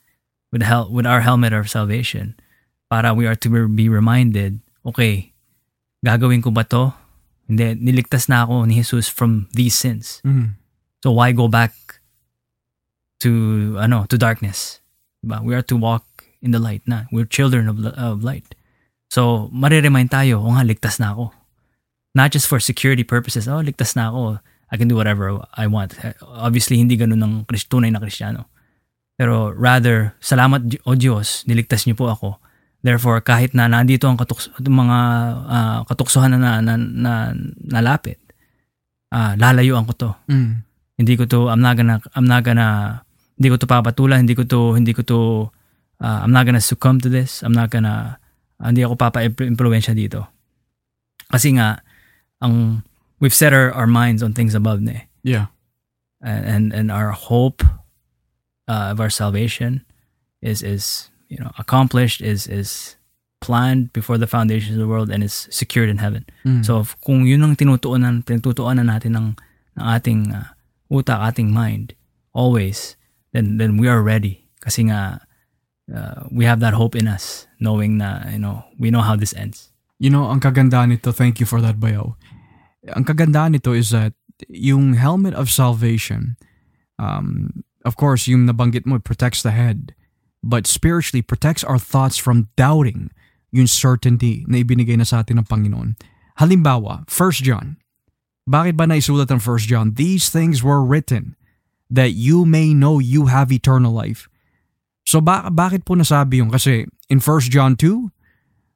[0.54, 2.38] with hel- with our helmet of salvation
[2.86, 5.34] para we are to be reminded, okay,
[6.06, 6.94] gagawin ko ba to?
[7.50, 10.22] Hindi, niligtas na ako ni Jesus from these sins.
[10.24, 10.56] Mm.
[11.02, 11.74] So why go back
[13.20, 14.80] to ano, to darkness?
[15.24, 15.40] Diba?
[15.40, 16.04] We are to walk
[16.44, 17.08] in the light na.
[17.08, 18.52] We're children of, of light.
[19.08, 21.32] So, mariremind tayo, o nga, ligtas na ako.
[22.12, 24.38] Not just for security purposes, oh, ligtas na ako.
[24.68, 25.96] I can do whatever I want.
[26.20, 28.50] Obviously, hindi ganun ng tunay na Kristiyano.
[29.14, 32.28] Pero rather, salamat o Diyos, niligtas niyo po ako.
[32.84, 34.98] Therefore, kahit na nandito ang katuks- mga
[35.46, 37.32] uh, katuksohan na, na, na
[37.64, 38.18] nalapit,
[39.14, 40.10] uh, lalayuan ko to.
[40.28, 40.66] Mm.
[40.98, 43.00] Hindi ko to, I'm not gonna, I'm not gonna,
[43.38, 45.18] hindi ko to papatulan, hindi ko to, hindi ko to,
[46.00, 47.42] uh, I'm not gonna succumb to this.
[47.42, 48.18] I'm not gonna,
[48.62, 50.26] uh, hindi ako papa-impluensya dito.
[51.30, 51.82] Kasi nga,
[52.38, 52.86] ang,
[53.18, 55.04] we've set our, our minds on things above na eh.
[55.22, 55.46] Yeah.
[56.22, 57.64] And, and, and our hope
[58.68, 59.82] uh, of our salvation
[60.40, 62.96] is, is, you know, accomplished, is, is
[63.40, 66.24] planned before the foundations of the world and is secured in heaven.
[66.46, 66.64] Mm.
[66.64, 69.28] So, if, kung yun ang tinutuunan, pinagtutuunan natin ng,
[69.76, 70.54] ng ating uh,
[70.88, 71.92] utak, ating mind,
[72.32, 72.96] always,
[73.34, 74.46] then, then we are ready.
[74.62, 75.20] Kasi nga,
[75.90, 79.34] uh, we have that hope in us, knowing na, you know, we know how this
[79.34, 79.74] ends.
[79.98, 82.16] You know, ang kagandaan nito, thank you for that, Bayo.
[82.94, 84.14] Ang kagandaan nito is that
[84.48, 86.38] yung helmet of salvation,
[86.98, 89.92] um, of course, yung nabanggit mo, protects the head.
[90.42, 93.10] But spiritually, protects our thoughts from doubting
[93.50, 95.96] yung certainty na ibinigay na sa atin ng Panginoon.
[96.38, 97.80] Halimbawa, 1 John.
[98.44, 99.96] Bakit ba naisulat ang 1 John?
[99.96, 101.38] These things were written
[101.90, 104.28] that you may know you have eternal life.
[105.04, 106.50] So ba- bakit po nasabi yung?
[106.50, 108.10] Kasi in 1 John 2,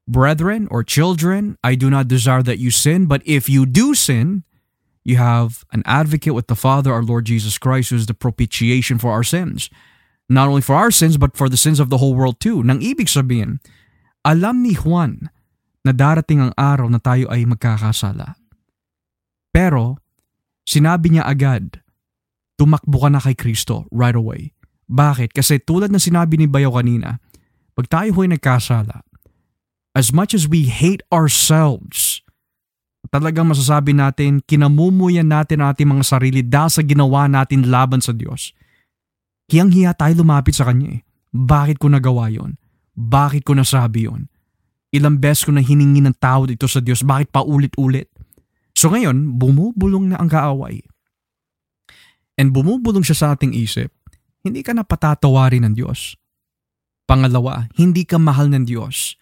[0.09, 4.45] Brethren or children, I do not desire that you sin, but if you do sin,
[5.05, 8.97] you have an advocate with the Father, our Lord Jesus Christ, who is the propitiation
[8.97, 9.69] for our sins.
[10.29, 12.61] Not only for our sins, but for the sins of the whole world too.
[12.65, 13.61] Nang ibig sabihin,
[14.25, 15.29] alam ni Juan
[15.85, 18.37] na darating ang araw na tayo ay magkakasala.
[19.53, 19.97] Pero,
[20.69, 21.81] sinabi niya agad,
[22.59, 24.53] tumakbo ka na kay Kristo right away.
[24.91, 25.33] Bakit?
[25.33, 27.23] Kasi tulad na sinabi ni Bayo kanina,
[27.79, 29.07] pag tayo ho'y nagkasala,
[29.95, 32.27] as much as we hate ourselves,
[33.15, 38.53] talagang masasabi natin, kinamumuyan natin ating mga sarili dahil sa ginawa natin laban sa Diyos.
[39.49, 41.01] Hiyang-hiya tayo lumapit sa Kanya eh.
[41.33, 42.57] Bakit ko nagawa yon?
[42.99, 44.27] Bakit ko nasabi yon?
[44.91, 48.09] Ilang beses ko na hiningi ng tawad ito sa Diyos, bakit pa ulit-ulit?
[48.73, 50.81] So ngayon, bumubulong na ang kaaway.
[52.39, 53.91] And bumubulong siya sa ating isip,
[54.47, 56.15] hindi ka na patatawarin ng Diyos.
[57.11, 59.19] Pangalawa, hindi ka mahal ng Diyos.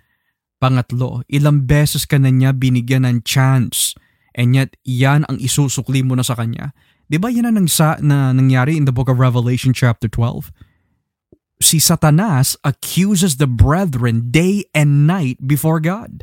[0.60, 3.96] Pangatlo, ilang beses ka na niya binigyan ng chance
[4.36, 6.76] and yet yan ang isusukli mo na sa Kanya.
[7.08, 10.52] Di ba yan ang nangsa, na nangyari in the book of Revelation chapter 12?
[11.62, 16.20] Si Satanas accuses the brethren day and night before God.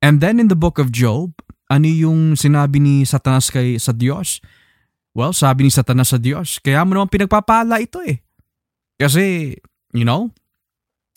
[0.00, 1.36] And then in the book of Job,
[1.68, 4.40] ano yung sinabi ni Satanas kay sa Diyos?
[5.16, 8.20] Well, sabi ni Satanas sa Diyos, kaya mo naman pinagpapala ito eh.
[9.00, 9.56] Kasi,
[9.96, 10.36] you know,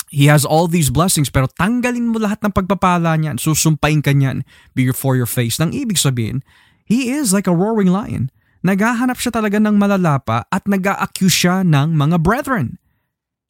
[0.10, 4.48] He has all these blessings pero tanggalin mo lahat ng pagpapala niyan, susumpain ka niyan
[4.72, 5.60] before your face.
[5.60, 6.48] Nang ibig sabihin,
[6.88, 8.32] He is like a roaring lion.
[8.64, 12.80] Naghahanap siya talaga ng malalapa at nag-accuse siya ng mga brethren.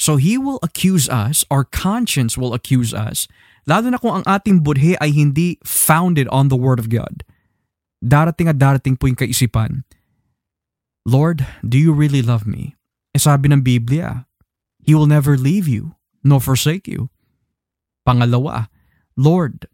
[0.02, 3.30] So He will accuse us, our conscience will accuse us,
[3.70, 7.22] lalo na kung ang ating budhe ay hindi founded on the Word of God.
[8.02, 9.88] Darating at darating po yung kaisipan,
[11.10, 12.78] Lord, do you really love me?
[13.10, 14.30] E sabi ng Biblia,
[14.78, 17.10] He will never leave you nor forsake you.
[18.06, 18.70] Pangalawa,
[19.18, 19.66] Lord,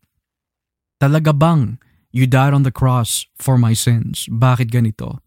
[1.03, 1.75] talaga bang
[2.15, 4.31] you died on the cross for my sins?
[4.31, 5.19] Bakit ganito?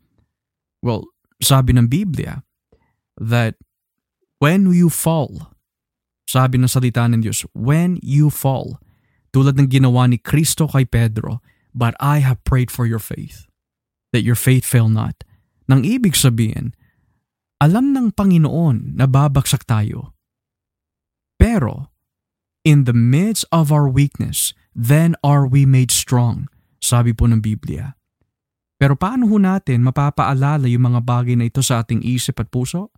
[0.80, 1.12] Well,
[1.44, 2.40] sabi ng Biblia
[3.20, 3.60] that
[4.40, 5.52] when you fall,
[6.24, 8.80] sabi ng salita ng Diyos, when you fall,
[9.36, 11.44] tulad ng ginawa ni Kristo kay Pedro,
[11.76, 13.44] but I have prayed for your faith,
[14.16, 15.27] that your faith fail not.
[15.68, 16.72] Nang ibig sabihin,
[17.60, 20.16] alam ng Panginoon na babagsak tayo.
[21.36, 21.92] Pero,
[22.64, 26.48] in the midst of our weakness, then are we made strong,
[26.80, 27.98] sabi po ng Biblia.
[28.78, 32.94] Pero paano ho natin mapapaalala yung mga bagay na ito sa ating isip at puso?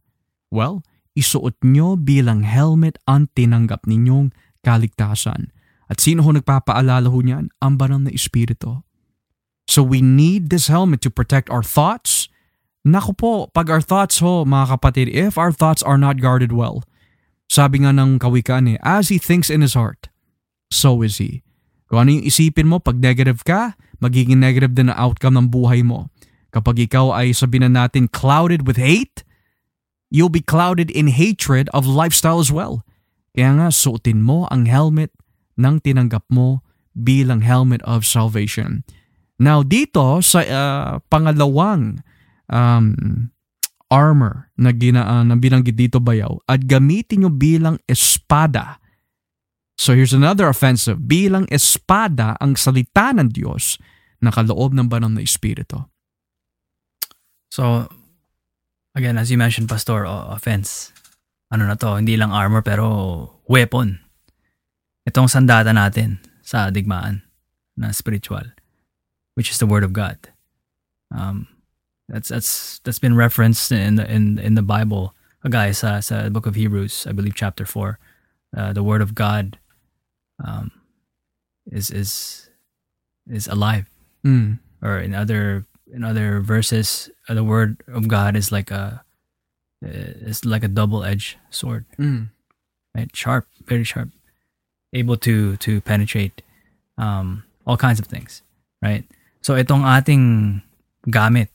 [0.52, 0.84] Well,
[1.16, 5.48] isuot nyo bilang helmet ang tinanggap ninyong kaligtasan.
[5.88, 7.48] At sino ho nagpapaalala ho niyan?
[7.64, 8.84] Ang banal na Espiritu.
[9.64, 12.19] So we need this helmet to protect our thoughts.
[12.80, 16.80] Naku po, pag our thoughts ho, mga kapatid, if our thoughts are not guarded well,
[17.44, 20.08] sabi nga ng kawikaan eh, as he thinks in his heart,
[20.72, 21.44] so is he.
[21.92, 25.84] Kung ano yung isipin mo, pag negative ka, magiging negative din ang outcome ng buhay
[25.84, 26.08] mo.
[26.54, 29.26] Kapag ikaw ay sabihin na natin clouded with hate,
[30.08, 32.82] you'll be clouded in hatred of lifestyle as well.
[33.36, 35.12] Kaya nga, suotin mo ang helmet
[35.60, 36.64] ng tinanggap mo
[36.96, 38.82] bilang helmet of salvation.
[39.40, 42.02] Now dito sa uh, pangalawang
[42.50, 43.30] um,
[43.90, 48.78] armor na, gina, uh, na binanggit dito bayaw at gamitin nyo bilang espada.
[49.80, 51.00] So here's another offensive.
[51.08, 53.80] Bilang espada ang salita ng Diyos
[54.20, 55.80] na kaloob ng banal na Espiritu.
[57.50, 57.88] So,
[58.94, 60.92] again, as you mentioned, Pastor, offense.
[61.50, 62.86] Ano na to, hindi lang armor pero
[63.48, 63.98] weapon.
[65.08, 67.26] Itong sandata natin sa digmaan
[67.74, 68.54] na spiritual,
[69.34, 70.20] which is the Word of God.
[71.10, 71.48] Um,
[72.10, 75.14] that's that's that's been referenced in the in in the Bible.
[75.46, 77.98] Uh, guys, sa sa book of Hebrews, I believe chapter four,
[78.52, 79.56] uh, the Word of God
[80.42, 80.74] um,
[81.70, 82.50] is is
[83.30, 83.86] is alive.
[84.20, 84.60] Mm.
[84.82, 89.02] or in other in other verses uh, the word of god is like a
[89.80, 91.86] it's like a double-edged sword.
[91.96, 92.28] Mm.
[92.94, 93.08] right?
[93.16, 94.10] Sharp very sharp.
[94.92, 96.42] Able to to penetrate
[96.98, 98.42] um all kinds of things.
[98.82, 99.08] Right?
[99.40, 100.60] So itong ating
[101.08, 101.48] gamit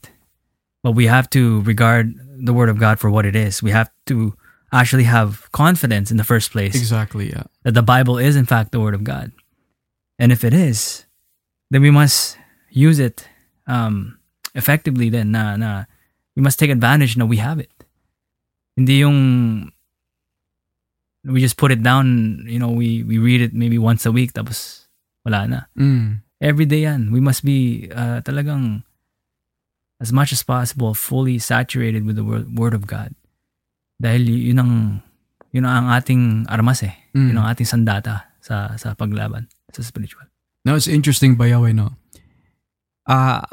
[0.86, 3.90] but we have to regard the word of god for what it is we have
[4.06, 4.30] to
[4.72, 7.44] actually have confidence in the first place Exactly, yeah.
[7.62, 9.32] that the Bible is in fact the Word of God.
[10.18, 11.04] And if it is,
[11.70, 12.38] then we must
[12.70, 13.28] use it
[13.66, 14.18] um,
[14.54, 15.84] effectively then na, na
[16.34, 17.72] we must take advantage na we have it.
[18.76, 19.72] Hindi yung
[21.24, 24.32] we just put it down, you know, we, we read it maybe once a week
[24.32, 24.86] tapos
[25.24, 25.60] wala na.
[25.78, 26.22] Mm.
[26.40, 27.10] Every day yan.
[27.10, 28.84] We must be uh, talagang
[30.00, 33.16] as much as possible fully saturated with the word, word of God.
[33.96, 34.72] Dahil yun ang
[35.56, 36.92] yun ang ating armas eh.
[37.16, 37.32] Mm.
[37.32, 40.28] Yun ang ating sandata sa sa paglaban sa spiritual.
[40.66, 41.94] Now it's interesting, Bayaw, no?
[43.06, 43.46] Uh,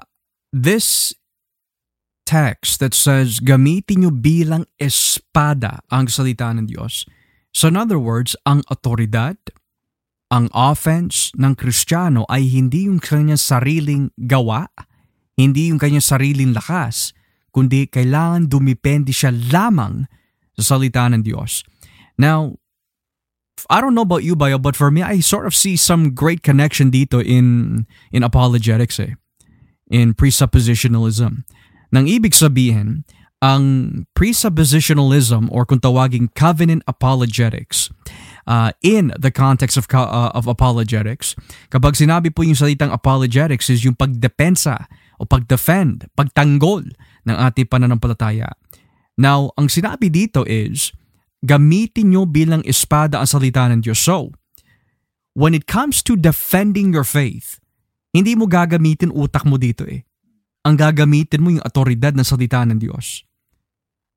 [0.52, 1.14] this
[2.26, 7.06] text that says, gamitin nyo bilang espada ang salita ng Diyos.
[7.54, 9.38] So in other words, ang otoridad,
[10.34, 14.66] ang offense ng Kristiyano ay hindi yung kanyang sariling gawa,
[15.38, 17.14] hindi yung kanyang sariling lakas,
[17.54, 20.06] kundi kailangan dumipende siya lamang
[20.58, 21.66] sa salita ng Diyos.
[22.18, 22.58] Now,
[23.70, 26.44] I don't know about you, Bayo, but for me, I sort of see some great
[26.44, 29.16] connection dito in in apologetics eh.
[29.90, 31.46] In presuppositionalism.
[31.94, 33.06] Nang ibig sabihin,
[33.44, 33.64] ang
[34.18, 37.92] presuppositionalism or kung tawaging covenant apologetics
[38.48, 41.36] uh, in the context of, uh, of apologetics,
[41.70, 44.88] kapag sinabi po yung salitang apologetics is yung pagdepensa
[45.18, 46.86] o pagdefend, pagtanggol
[47.28, 48.50] ng ating pananampalataya.
[49.18, 50.90] Now, ang sinabi dito is,
[51.46, 54.02] gamitin nyo bilang espada ang salita ng Diyos.
[54.02, 54.34] So,
[55.38, 57.62] when it comes to defending your faith,
[58.14, 60.06] hindi mo gagamitin utak mo dito eh.
[60.64, 63.26] Ang gagamitin mo yung otoridad ng salita ng Diyos.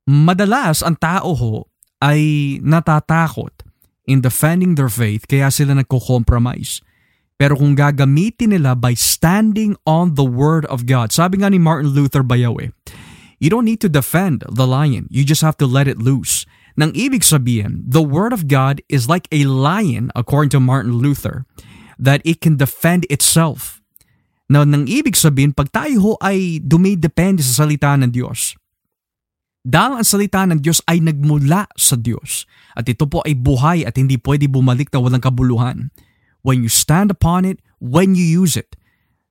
[0.06, 1.66] Madalas, ang tao ho
[1.98, 3.66] ay natatakot
[4.06, 6.78] in defending their faith kaya sila nagko-compromise.
[7.37, 11.93] Pero kung gagamitin nila by standing on the Word of God, sabi nga ni Martin
[11.93, 12.73] Luther Bayaw eh,
[13.37, 16.49] you don't need to defend the lion, you just have to let it loose.
[16.77, 21.45] Nang ibig sabihin, the Word of God is like a lion, according to Martin Luther,
[22.01, 23.81] that it can defend itself.
[24.49, 28.57] Now, nang ibig sabihin, pag tayo ho ay dumidepende sa salita ng Diyos,
[29.67, 32.47] dahil ang salita ng Diyos ay nagmula sa Diyos
[32.79, 35.91] at ito po ay buhay at hindi pwede bumalik na walang kabuluhan.
[36.47, 38.78] When you stand upon it, when you use it.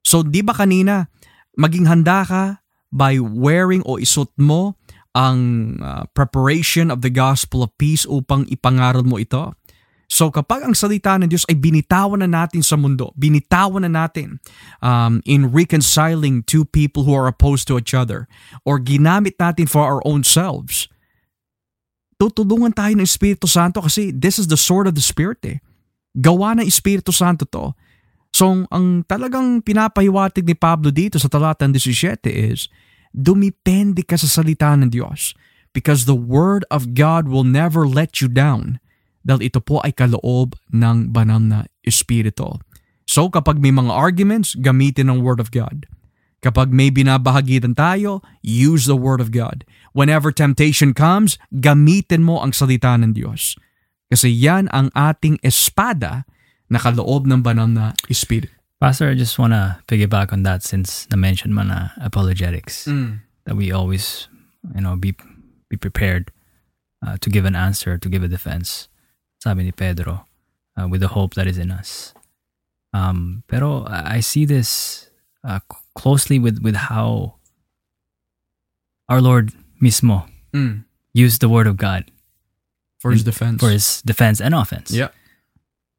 [0.03, 1.07] So di ba kanina,
[1.55, 2.43] maging handa ka
[2.91, 4.75] by wearing o isuot mo
[5.15, 5.39] ang
[5.79, 9.55] uh, preparation of the gospel of peace upang ipangaral mo ito.
[10.05, 14.37] So kapag ang salita ng Diyos ay binitawan na natin sa mundo, binitawan na natin
[14.83, 18.29] um, in reconciling two people who are opposed to each other,
[18.67, 20.85] or ginamit natin for our own selves,
[22.21, 25.57] tutulungan tayo ng Espiritu Santo kasi this is the sword of the Spirit eh.
[26.15, 27.75] Gawa ng Espiritu Santo to.
[28.31, 32.67] So ang talagang pinapahiwatig ni Pablo dito sa talatang 17 is,
[33.15, 35.31] dumipende ka sa salita ng Diyos
[35.71, 38.79] because the Word of God will never let you down
[39.23, 42.59] dahil ito po ay kaloob ng banal na Espiritu.
[43.07, 45.87] So kapag may mga arguments, gamitin ang Word of God.
[46.43, 49.65] Kapag may binabahagitan tayo, use the Word of God.
[49.97, 53.57] Whenever temptation comes, gamitin mo ang salita ng Diyos.
[54.11, 56.25] Kasi yan ang ating espada
[56.69, 58.53] na kaloob ng banal na Espiritu.
[58.79, 62.85] Pastor, I just want to piggyback on that since na-mention mo na apologetics.
[63.45, 64.27] That we always,
[64.75, 65.15] you know, be
[65.69, 66.29] be prepared
[67.05, 68.89] uh, to give an answer, to give a defense.
[69.41, 70.25] Sabi ni Pedro,
[70.77, 72.13] uh, with the hope that is in us.
[72.93, 75.09] Um, pero I see this
[75.43, 75.59] uh,
[75.95, 77.35] closely with, with how
[79.09, 79.51] our Lord
[79.81, 80.25] mismo
[81.13, 82.09] used the word of God
[83.05, 83.61] For his defense.
[83.61, 84.89] for his defense and offense.
[84.89, 85.13] Yeah.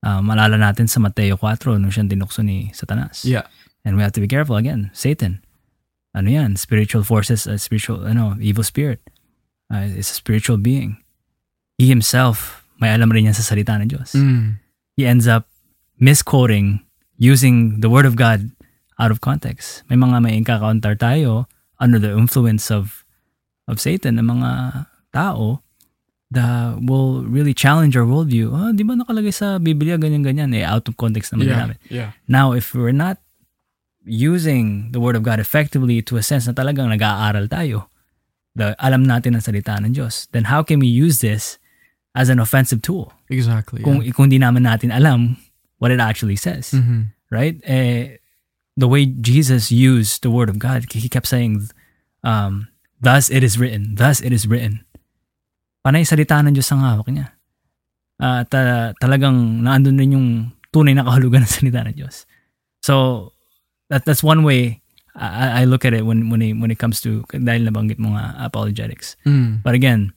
[0.03, 3.23] Uh, malala natin sa Mateo 4 nung siyang dinukso ni Satanas.
[3.23, 3.47] Yeah.
[3.87, 4.91] And we have to be careful again.
[4.91, 5.47] Satan
[6.17, 9.05] ano yan, spiritual forces, uh, spiritual, ano, evil spirit.
[9.69, 10.97] Uh, is a spiritual being.
[11.77, 14.17] He himself, may alam rin yan sa salita ng Diyos.
[14.17, 14.57] Mm.
[14.97, 15.45] He ends up
[16.01, 16.81] misquoting
[17.21, 18.49] using the word of God
[18.97, 19.85] out of context.
[19.93, 23.05] May mga may encounter tayo under the influence of
[23.69, 24.51] of Satan, ng mga
[25.13, 25.66] tao
[26.31, 28.51] that will really challenge our worldview.
[28.51, 30.51] Oh, di ba nakalagay sa Biblia ganyan-ganyan?
[30.55, 31.55] Eh, out of context naman Yeah.
[31.55, 31.79] ginamit.
[31.87, 32.11] Yeah.
[32.27, 33.23] Now, if we're not
[34.05, 37.91] using the Word of God effectively to a sense na talagang nag-aaral tayo,
[38.55, 41.59] the, alam natin ang salita ng Diyos, then how can we use this
[42.15, 43.13] as an offensive tool?
[43.29, 43.83] Exactly.
[43.83, 45.37] Kung, kung di naman natin alam
[45.79, 47.13] what it actually says, Mhm.
[47.31, 47.59] right?
[47.67, 48.17] Eh,
[48.79, 51.69] the way Jesus used the Word of God, he kept saying,
[52.23, 52.69] um,
[53.03, 54.86] thus it is written, thus it is written.
[55.87, 57.31] Panay salita ng Diyos ang hawak niya.
[58.19, 60.29] At ah, talagang naandun rin yung
[60.75, 62.27] tunay na kahulugan ng salita ng Diyos.
[62.83, 63.31] So,
[63.87, 64.83] that that's one way
[65.15, 68.19] I, I look at it when when it, when it comes to dahil nabanggit mo
[68.19, 69.15] nga apologetics.
[69.23, 69.63] Mm.
[69.63, 70.11] But again,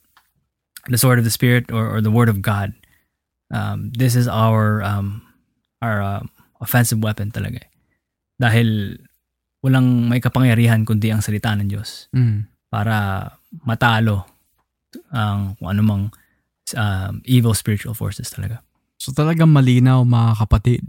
[0.89, 2.73] the sword of the spirit or, or the word of God,
[3.53, 5.21] um, this is our um,
[5.85, 7.61] our um, offensive weapon talaga.
[8.41, 8.97] Dahil
[9.61, 12.47] walang may kapangyarihan kundi ang salita ng Diyos Mm.
[12.73, 13.27] para
[13.67, 14.38] matalo
[15.13, 16.03] ang kung anumang
[16.77, 18.61] um, evil spiritual forces talaga.
[18.99, 20.85] So talagang malinaw mga kapatid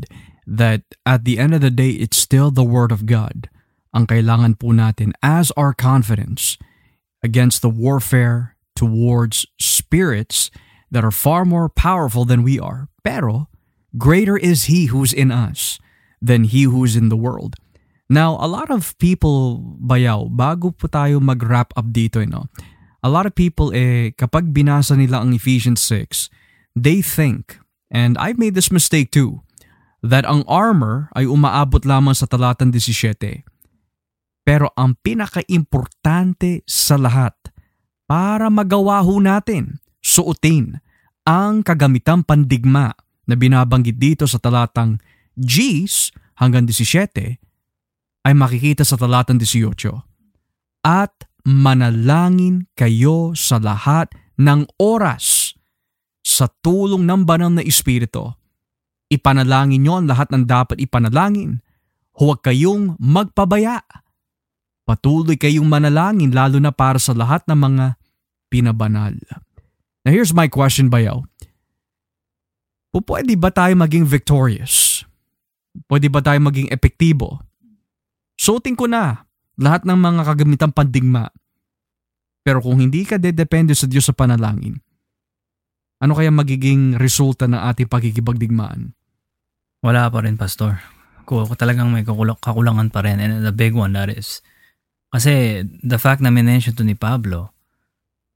[0.46, 3.48] that at the end of the day, it's still the Word of God
[3.94, 6.58] ang kailangan po natin as our confidence
[7.22, 10.50] against the warfare towards spirits
[10.90, 12.88] that are far more powerful than we are.
[13.02, 13.50] Pero
[13.98, 15.78] greater is He who's in us
[16.22, 17.58] than He who's in the world.
[18.10, 22.50] Now, a lot of people, bayaw, bago po tayo mag-wrap up dito, you know,
[23.00, 26.28] a lot of people, eh, kapag binasa nila ang Ephesians 6,
[26.76, 27.56] they think,
[27.88, 29.44] and I've made this mistake too,
[30.04, 33.44] that ang armor ay umaabot lamang sa talatang 17.
[34.44, 37.36] Pero ang pinaka-importante sa lahat,
[38.08, 40.80] para magawa ho natin, suotin
[41.22, 42.90] ang kagamitang pandigma
[43.28, 44.98] na binabanggit dito sa talatang
[45.38, 46.10] Gs
[46.42, 47.38] hanggang 17
[48.26, 49.78] ay makikita sa talatang 18.
[50.82, 54.10] At manalangin kayo sa lahat
[54.40, 55.56] ng oras
[56.20, 58.32] sa tulong ng banal na Espiritu.
[59.10, 61.58] Ipanalangin nyo ang lahat ng dapat ipanalangin.
[62.14, 63.82] Huwag kayong magpabaya.
[64.86, 67.86] Patuloy kayong manalangin lalo na para sa lahat ng mga
[68.50, 69.14] pinabanal.
[70.06, 71.22] Now here's my question, Bayaw.
[72.90, 75.06] Po pwede ba tayo maging victorious?
[75.86, 77.38] Pwede ba tayo maging epektibo?
[78.34, 79.29] Suotin ko na
[79.60, 81.28] lahat ng mga kagamitang pandigma.
[82.40, 84.80] Pero kung hindi ka dedepende sa Diyos sa panalangin,
[86.00, 88.96] ano kaya magiging resulta ng ating pagkikipagdigmaan?
[89.84, 90.80] Wala pa rin, Pastor.
[91.28, 93.20] Ko talagang may kakul- kakulangan pa rin.
[93.20, 94.40] And the big one that is,
[95.12, 97.52] kasi the fact na minention to ni Pablo,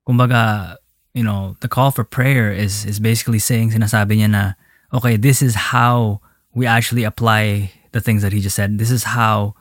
[0.05, 0.77] kumbaga,
[1.17, 4.45] you know, the call for prayer is is basically saying, sinasabi niya na,
[4.93, 6.21] okay, this is how
[6.53, 8.77] we actually apply the things that he just said.
[8.77, 9.57] This is how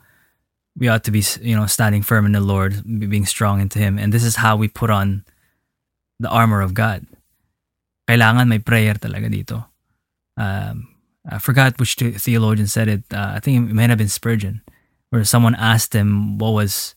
[0.76, 3.98] we ought to be, you know, standing firm in the Lord, being strong into Him.
[3.98, 5.24] And this is how we put on
[6.18, 7.06] the armor of God.
[8.08, 9.64] Kailangan may prayer talaga dito.
[10.36, 10.88] Um,
[11.24, 13.04] I forgot which theologian said it.
[13.12, 14.60] Uh, I think it might have been Spurgeon,
[15.10, 16.94] where someone asked him what was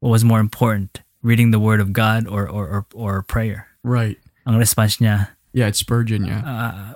[0.00, 3.68] what was more important, reading the Word of God or or or, or prayer.
[3.84, 4.16] Right.
[4.46, 6.40] Ang response niya, Yeah, it's Spurgeon, yeah.
[6.40, 6.92] uh,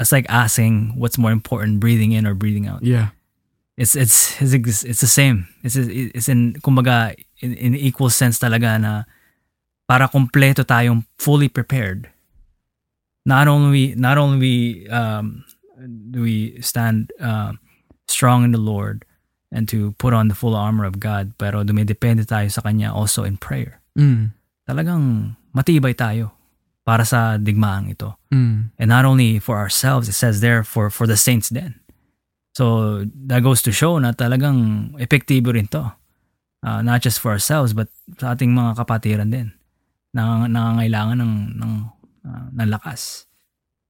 [0.00, 2.82] it's like asking what's more important, breathing in or breathing out.
[2.82, 3.10] Yeah.
[3.78, 5.46] It's it's it's, it's the same.
[5.62, 9.06] It's it's in kumbaga in, in equal sense talaga na
[9.86, 12.10] para kompleto tayong fully prepared.
[13.22, 15.46] Not only not only um,
[16.10, 17.54] do we stand uh,
[18.10, 19.06] strong in the Lord
[19.54, 23.22] and to put on the full armor of God, pero dumidepende tayo sa Kanya also
[23.22, 23.78] in prayer.
[23.94, 24.34] Mm.
[24.66, 26.34] Talagang matibay tayo
[26.82, 28.18] para sa digmaang ito.
[28.34, 28.74] Mm.
[28.74, 31.78] And not only for ourselves, it says there for for the saints din.
[32.58, 35.94] So that goes to show na talagang epektibo rin to.
[36.58, 37.86] Uh, not just for ourselves but
[38.18, 39.54] sa ating mga kapatiran din.
[40.10, 41.72] Nang nangangailangan ng ng
[42.26, 43.30] uh, ng lakas.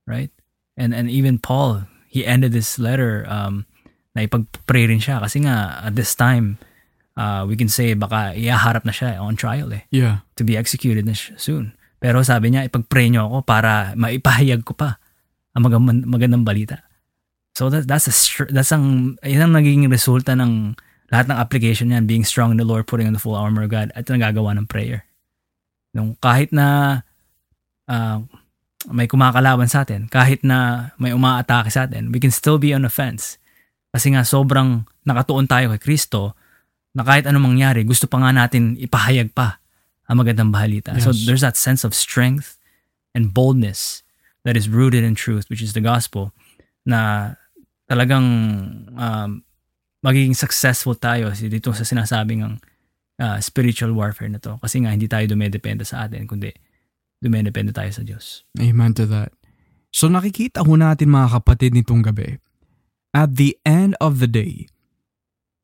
[0.05, 0.29] Right?
[0.77, 3.65] And and even Paul, he ended this letter um
[4.13, 6.61] na ipag-pray rin siya kasi nga at this time
[7.17, 10.27] uh, we can say baka ihaharap na siya on trial eh Yeah.
[10.37, 11.73] to be executed na siya soon.
[11.99, 15.03] Pero sabi niya, ipag-pray niyo ako para maipahayag ko pa
[15.57, 15.67] ang
[16.07, 16.88] magandang balita.
[17.59, 18.15] So that, that's a
[18.55, 20.79] that's ang yun ang naging resulta ng
[21.11, 23.75] lahat ng application niyan, being strong in the Lord, putting on the full armor of
[23.75, 25.03] God, at nagagawa ng prayer.
[25.91, 27.03] Nung kahit na
[27.91, 28.23] ah,
[28.87, 32.87] may kumakalaban sa atin, kahit na may umaatake sa atin, we can still be on
[32.87, 33.43] offense.
[33.91, 36.39] Kasi nga sobrang nakatuon tayo kay Kristo
[36.95, 39.59] na kahit anong mangyari, gusto pa nga natin ipahayag pa
[40.07, 40.95] ang magandang balita.
[41.03, 41.27] So Yes.
[41.27, 42.55] there's that sense of strength
[43.19, 44.07] and boldness
[44.47, 46.31] that is rooted in truth, which is the gospel,
[46.87, 47.35] na
[47.89, 48.27] talagang
[48.95, 49.31] um,
[50.05, 52.55] magiging successful tayo dito sa sinasabing ang
[53.19, 54.61] uh, spiritual warfare na to.
[54.63, 56.53] Kasi nga, hindi tayo dumedepende sa atin, kundi
[57.19, 58.47] dumedepende tayo sa Diyos.
[58.61, 59.35] Amen to that.
[59.91, 62.39] So nakikita ho natin mga kapatid nitong gabi,
[63.17, 64.69] at the end of the day,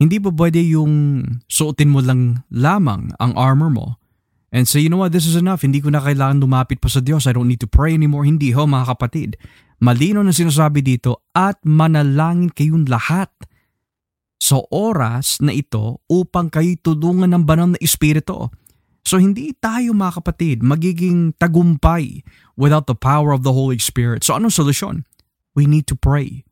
[0.01, 4.01] hindi ba pwede yung suotin mo lang lamang ang armor mo
[4.51, 5.63] and say, you know what, this is enough.
[5.63, 7.31] Hindi ko na kailangan lumapit pa sa Diyos.
[7.31, 8.27] I don't need to pray anymore.
[8.27, 9.39] Hindi ho mga kapatid.
[9.85, 13.29] Malino na sinasabi dito at manalangin kayong lahat
[14.41, 18.49] sa oras na ito upang kayo tulungan ng banal na Espiritu.
[19.05, 22.25] So hindi tayo mga kapatid magiging tagumpay
[22.57, 24.25] without the power of the Holy Spirit.
[24.25, 25.05] So anong solusyon?
[25.53, 26.49] We need to pray.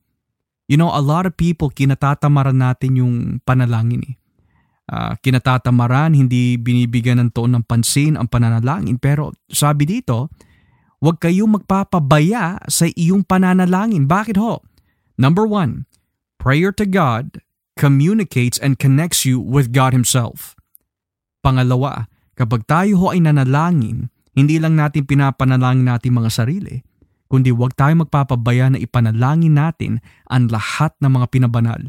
[0.69, 4.15] You know, a lot of people kinatatamaran natin yung panalangin eh.
[4.93, 9.01] Ah, kinatatamaran, hindi binibigyan ng toon ng pansin ang pananalangin.
[9.01, 10.29] Pero sabi dito,
[11.03, 14.07] huwag kayong magpapabaya sa iyong pananalangin.
[14.07, 14.63] Bakit ho?
[15.19, 15.91] Number one,
[16.39, 17.43] prayer to God
[17.75, 20.55] communicates and connects you with God Himself.
[21.43, 22.07] Pangalawa,
[22.39, 26.87] kapag tayo ho ay nanalangin, hindi lang natin pinapanalangin natin mga sarili,
[27.27, 29.99] kundi huwag tayo magpapabaya na ipanalangin natin
[30.31, 31.83] ang lahat ng mga pinabanal.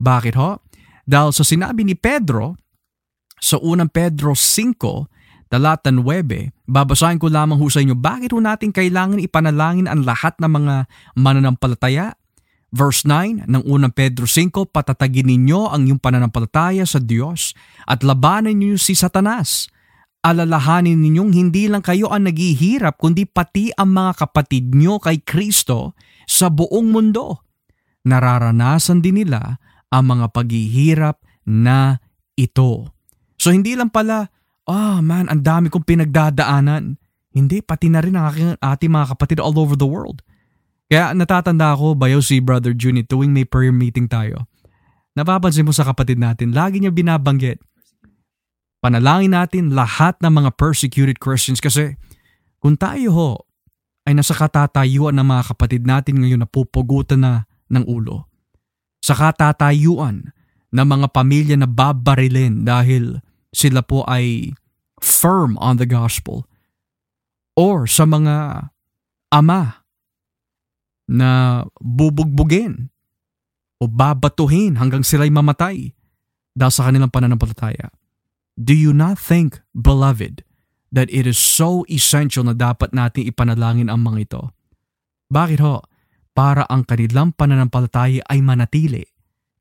[0.00, 0.64] Bakit ho?
[1.04, 2.58] Dahil sa sinabi ni Pedro,
[3.36, 4.80] sa unang Pedro 5,
[5.46, 6.02] talata 9,
[6.66, 10.74] babasahin ko lamang ho sa inyo, bakit ho natin kailangan ipanalangin ang lahat ng mga
[11.14, 12.14] mananampalataya?
[12.74, 17.54] Verse 9 ng unang Pedro 5, patatagin ninyo ang iyong pananampalataya sa Diyos
[17.86, 19.70] at labanan ninyo si Satanas.
[20.26, 25.94] Alalahanin ninyong hindi lang kayo ang naghihirap kundi pati ang mga kapatid nyo kay Kristo
[26.26, 27.46] sa buong mundo.
[28.02, 32.02] Nararanasan din nila ang mga paghihirap na
[32.34, 32.90] ito.
[33.38, 34.34] So hindi lang pala,
[34.66, 36.98] ah man, ang dami kong pinagdadaanan.
[37.36, 40.24] Hindi, pati na rin ang aking, ating mga kapatid all over the world.
[40.86, 44.46] Kaya natatanda ako, bayo si Brother Juni, tuwing may prayer meeting tayo.
[45.18, 47.58] Napapansin mo sa kapatid natin, lagi niya binabanggit,
[48.84, 51.98] panalangin natin lahat ng mga persecuted Christians kasi
[52.62, 53.30] kung tayo ho
[54.06, 57.32] ay nasa katatayuan ng mga kapatid natin ngayon na pupugutan na
[57.66, 58.30] ng ulo.
[59.02, 60.30] Sa katatayuan
[60.70, 63.18] ng mga pamilya na babarilin dahil
[63.56, 64.52] sila po ay
[65.00, 66.44] firm on the gospel.
[67.56, 68.68] Or sa mga
[69.32, 69.80] ama
[71.08, 72.92] na bubugbugin
[73.80, 75.96] o babatuhin hanggang sila'y mamatay
[76.52, 77.88] dahil sa kanilang pananampalataya.
[78.56, 80.44] Do you not think, beloved,
[80.92, 84.42] that it is so essential na dapat natin ipanalangin ang mga ito?
[85.32, 85.84] Bakit ho?
[86.36, 89.04] Para ang kanilang pananampalataya ay manatili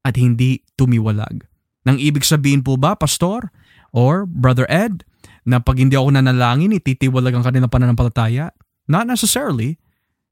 [0.03, 1.47] at hindi tumiwalag.
[1.87, 3.51] Nang ibig sabihin po ba, Pastor
[3.95, 5.07] or Brother Ed,
[5.47, 8.51] na pag hindi ako nanalangin, ititiwalag ang kanilang pananampalataya?
[8.91, 9.79] Not necessarily.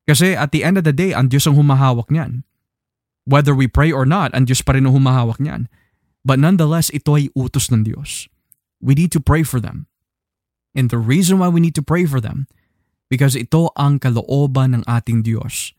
[0.03, 2.44] Kasi at the end of the day, ang Diyos ang humahawak niyan.
[3.23, 5.72] Whether we pray or not, ang Diyos pa rin ang humahawak niyan.
[6.27, 8.27] But nonetheless, ito ay utos ng Diyos.
[8.84, 9.88] We need to pray for them.
[10.76, 12.52] And the reason why we need to pray for them,
[13.07, 15.72] because ito ang kalooban ng ating Diyos.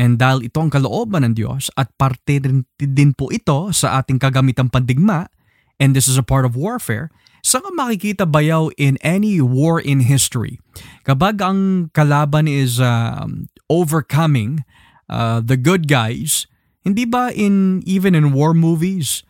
[0.00, 4.72] And dahil ito ang kalooban ng Diyos at parte din po ito sa ating kagamitang
[4.72, 5.30] pandigma,
[5.78, 7.10] and this is a part of warfare,
[7.44, 10.58] saan ka makikita bayaw in any war in history?
[11.04, 14.64] Kapag ang kalaban is um, overcoming
[15.08, 16.46] uh, the good guys,
[16.84, 19.24] hindi ba in even in war movies,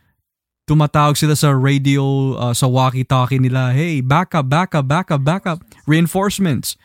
[0.66, 5.22] tumatawag sila sa radio, uh, sa walkie-talkie nila, hey, back up, back up, back up,
[5.22, 6.76] back up, reinforcements.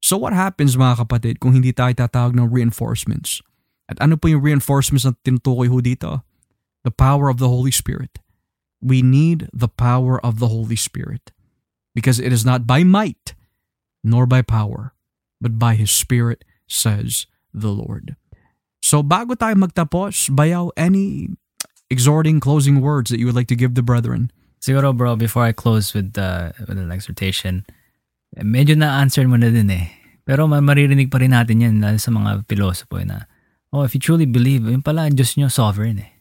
[0.00, 3.44] So what happens mga kapatid kung hindi tayo tatawag ng reinforcements?
[3.90, 6.24] At ano po yung reinforcements na tinutukoy ho dito?
[6.86, 8.16] The power of the Holy Spirit.
[8.80, 11.32] We need the power of the Holy Spirit.
[11.94, 13.34] Because it is not by might,
[14.02, 14.94] nor by power,
[15.40, 18.16] but by His Spirit, says the Lord.
[18.80, 21.28] So bago tayo magtapos, bayaw, any
[21.90, 24.30] exhorting closing words that you would like to give the brethren?
[24.62, 27.66] Siguro bro, before I close with the with an exhortation,
[28.38, 29.90] medyo na-answer mo na din eh.
[30.24, 33.26] Pero ma- maririnig pa rin natin yan lalo sa mga pilosopo eh, na,
[33.72, 36.12] oh, if you truly believe, yun pala, ang Diyos nyo sovereign eh.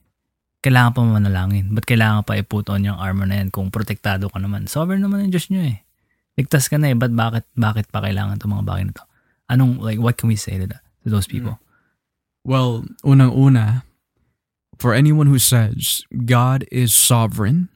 [0.60, 1.72] Kailangan pa manalangin.
[1.72, 4.68] Ba't kailangan pa i-put on yung armor na yan kung protektado ka naman?
[4.68, 5.88] Sovereign naman ang Diyos nyo eh.
[6.36, 6.98] Ligtas ka na eh.
[7.00, 9.04] Ba't bakit, bakit pa kailangan itong mga bagay na to?
[9.50, 11.58] Anong, like, what can we say to, that, to those people?
[12.44, 13.88] Well, unang-una,
[14.80, 17.68] for anyone who says God is sovereign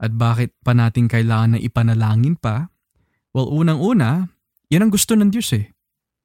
[0.00, 2.72] at bakit pa natin kailangan na ipanalangin pa,
[3.32, 4.28] well, unang-una,
[4.72, 5.72] yan ang gusto ng Diyos eh.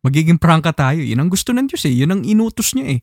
[0.02, 1.94] Magiging prangka tayo, yan ang gusto ng Diyos eh.
[1.94, 3.00] Yan ang inutos niya eh.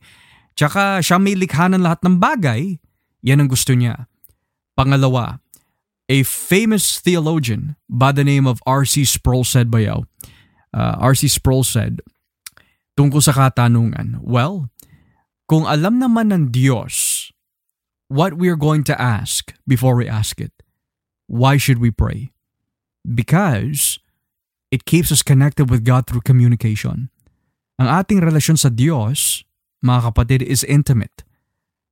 [0.58, 2.74] Tsaka siya may likha ng lahat ng bagay,
[3.22, 4.06] yan ang gusto niya.
[4.78, 5.42] Pangalawa,
[6.08, 9.04] a famous theologian by the name of R.C.
[9.04, 10.06] Sproul said bayaw,
[10.72, 11.28] uh, R.C.
[11.28, 12.00] Sproul said,
[12.96, 14.70] tungkol sa katanungan, well,
[15.46, 17.28] kung alam naman ng Diyos
[18.08, 20.52] what we are going to ask before we ask it,
[21.28, 22.32] why should we pray?
[23.04, 24.00] Because
[24.72, 27.12] it keeps us connected with God through communication.
[27.78, 29.44] Ang ating relasyon sa Diyos,
[29.84, 31.27] mga kapatid, is intimate.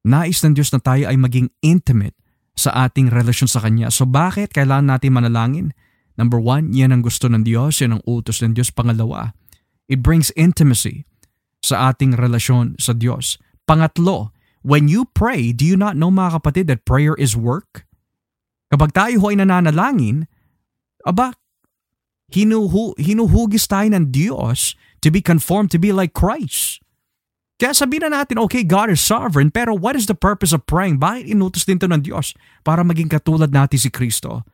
[0.06, 2.14] Nais ng Diyos na tayo ay maging intimate
[2.54, 3.90] sa ating relasyon sa Kanya.
[3.90, 5.74] So bakit kailangan natin manalangin?
[6.14, 8.72] Number one, yan ang gusto ng Diyos, yan ang utos ng Diyos.
[8.72, 9.36] Pangalawa,
[9.90, 11.04] it brings intimacy
[11.60, 13.36] sa ating relasyon sa Diyos.
[13.66, 17.84] Pangatlo, when you pray, do you not know mga kapatid that prayer is work?
[18.70, 20.30] Kapag tayo ho ay nananalangin,
[21.02, 21.34] aba,
[22.30, 26.82] hinuhu, hinuhugis tayo ng Diyos to be conformed to be like Christ.
[27.56, 31.00] Kaya sabihin na natin, okay, God is sovereign, pero what is the purpose of praying?
[31.00, 32.36] Bakit inutos din to ng Diyos?
[32.60, 34.44] Para maging katulad natin si Kristo.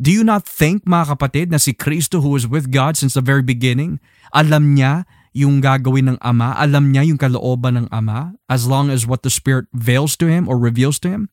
[0.00, 3.24] Do you not think, mga kapatid, na si Kristo who was with God since the
[3.24, 4.00] very beginning,
[4.32, 5.04] alam niya
[5.36, 9.32] yung gagawin ng Ama, alam niya yung kalooban ng Ama, as long as what the
[9.32, 11.28] Spirit veils to Him or reveals to Him?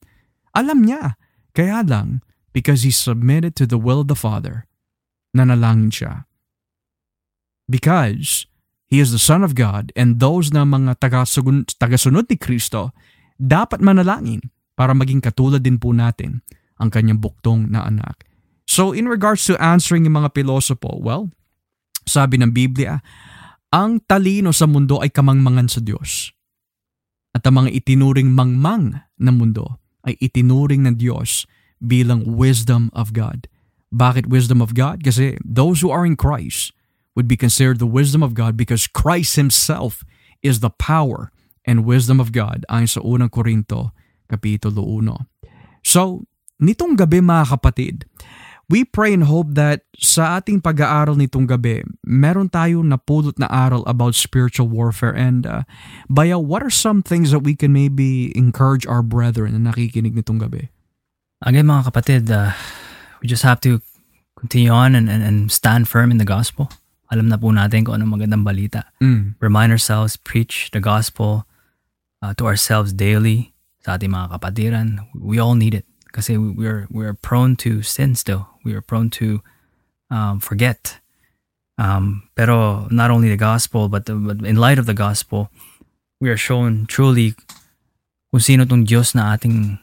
[0.52, 1.16] Alam niya.
[1.56, 2.20] Kaya lang,
[2.52, 4.68] because He submitted to the will of the Father,
[5.32, 6.14] nanalangin siya.
[7.72, 8.44] Because
[8.88, 12.94] He is the Son of God and those na mga tagasunod, tagasunod ni Kristo
[13.42, 16.46] dapat manalangin para maging katulad din po natin
[16.78, 18.26] ang kanyang buktong na anak.
[18.70, 21.30] So in regards to answering yung mga pilosopo, well,
[22.06, 23.00] sabi ng Biblia,
[23.74, 26.30] ang talino sa mundo ay kamangmangan sa Diyos.
[27.34, 31.50] At ang mga itinuring mangmang na mundo ay itinuring ng Diyos
[31.82, 33.50] bilang wisdom of God.
[33.90, 35.02] Bakit wisdom of God?
[35.02, 36.74] Kasi those who are in Christ,
[37.16, 40.04] would be considered the wisdom of God because Christ Himself
[40.42, 41.32] is the power
[41.64, 43.96] and wisdom of God ayon sa unang Korinto,
[44.28, 45.30] Kapitulo 1.
[45.84, 46.28] So,
[46.60, 48.04] nitong gabi mga kapatid,
[48.72, 53.84] we pray and hope that sa ating pag-aaral nitong gabi, meron tayo napulot na aral
[53.86, 55.64] about spiritual warfare and uh,
[56.08, 60.40] Baya, what are some things that we can maybe encourage our brethren na nakikinig nitong
[60.44, 60.72] gabi?
[61.44, 62.56] Again mga kapatid, uh,
[63.20, 63.84] we just have to
[64.40, 66.72] continue on and, and, and stand firm in the gospel.
[67.14, 68.90] Alam na po natin kung anong magandang balita.
[68.98, 69.38] Mm.
[69.38, 71.46] Remind ourselves, preach the gospel
[72.26, 73.54] uh, to ourselves daily
[73.86, 75.06] sa ating mga kapatiran.
[75.14, 78.50] We all need it kasi we're we're prone to sin still.
[78.66, 79.46] We are prone to
[80.10, 80.98] um, forget.
[81.78, 85.50] Um, pero not only the gospel, but, the, but in light of the gospel,
[86.22, 87.34] we are shown truly
[88.30, 89.82] kung sino tong Diyos na ating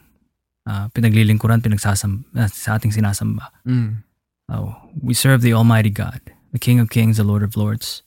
[0.67, 3.51] uh, pinaglilingkuran, pinagsasamba, sa ating sinasamba.
[3.67, 4.03] Mm.
[4.47, 4.71] Uh,
[5.03, 6.19] we serve the Almighty God
[6.51, 8.03] the King of Kings, the Lord of Lords.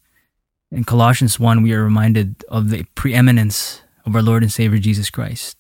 [0.71, 5.11] In Colossians 1, we are reminded of the preeminence of our Lord and Savior Jesus
[5.11, 5.57] Christ.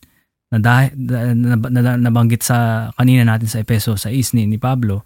[0.53, 5.03] Na, dahil, na, na, nabanggit sa kanina natin sa Epeso sa ni, ni Pablo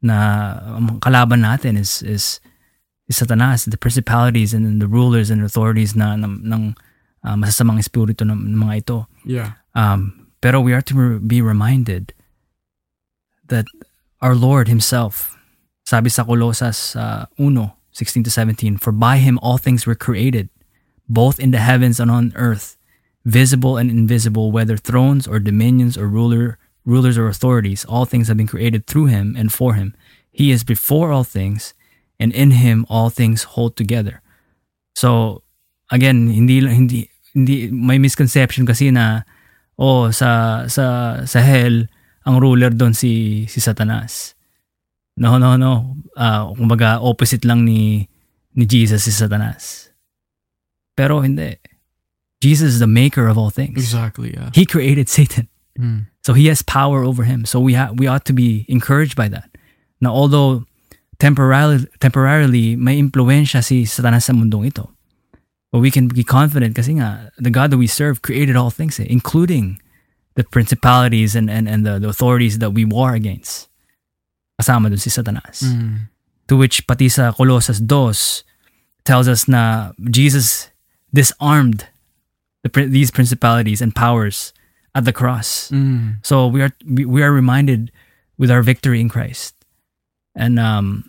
[0.00, 2.40] na ang kalaban natin is, is,
[3.06, 6.62] is Satanas, the principalities and the rulers and authorities na ng, ng
[7.24, 8.98] uh, masasamang espiritu ng, ng mga ito.
[9.28, 9.60] Yeah.
[9.76, 12.14] Um, pero we are to be reminded
[13.46, 13.66] that
[14.24, 15.36] our Lord Himself
[15.90, 17.50] Sabi sa Colosas uh, 1,
[17.90, 20.46] 16 to 17, For by him all things were created,
[21.10, 22.78] both in the heavens and on earth,
[23.26, 28.38] visible and invisible, whether thrones or dominions or ruler, rulers or authorities, all things have
[28.38, 29.98] been created through him and for him.
[30.30, 31.74] He is before all things,
[32.22, 34.22] and in him all things hold together.
[34.94, 35.42] So,
[35.90, 39.26] again, hindi hindi hindi may misconception kasi na
[39.74, 41.90] oh sa sa sa hell
[42.22, 44.38] ang ruler doon si si Satanas.
[45.20, 46.00] No, no, no.
[46.16, 48.08] Uh, kumbaga, opposite lang ni,
[48.56, 49.92] ni Jesus si Satanas.
[50.96, 51.60] Pero hindi.
[52.40, 53.76] Jesus is the maker of all things.
[53.76, 54.48] Exactly, yeah.
[54.54, 55.46] He created Satan.
[55.78, 56.08] Mm.
[56.24, 57.44] So he has power over him.
[57.44, 59.52] So we ha- we ought to be encouraged by that.
[60.00, 60.64] Now, although
[61.20, 64.88] temporarily, temporarily may impluensya si Satanas sa mundong ito,
[65.70, 68.98] but we can be confident kasi nga, the God that we serve created all things,
[68.98, 69.76] eh, including
[70.36, 73.69] the principalities and, and, and the, the authorities that we war against
[74.60, 75.64] kasama dun si Satanas.
[75.64, 76.08] Mm.
[76.48, 78.44] To which pati sa Colossus 2
[79.04, 80.68] tells us na Jesus
[81.14, 81.88] disarmed
[82.62, 84.52] the, these principalities and powers
[84.94, 85.70] at the cross.
[85.70, 86.18] Mm.
[86.22, 87.90] So we are we, are reminded
[88.38, 89.54] with our victory in Christ.
[90.34, 91.08] And um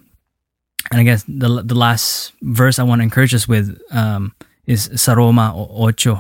[0.92, 4.34] and I guess the the last verse I want to encourage us with um
[4.66, 6.18] is Saroma 8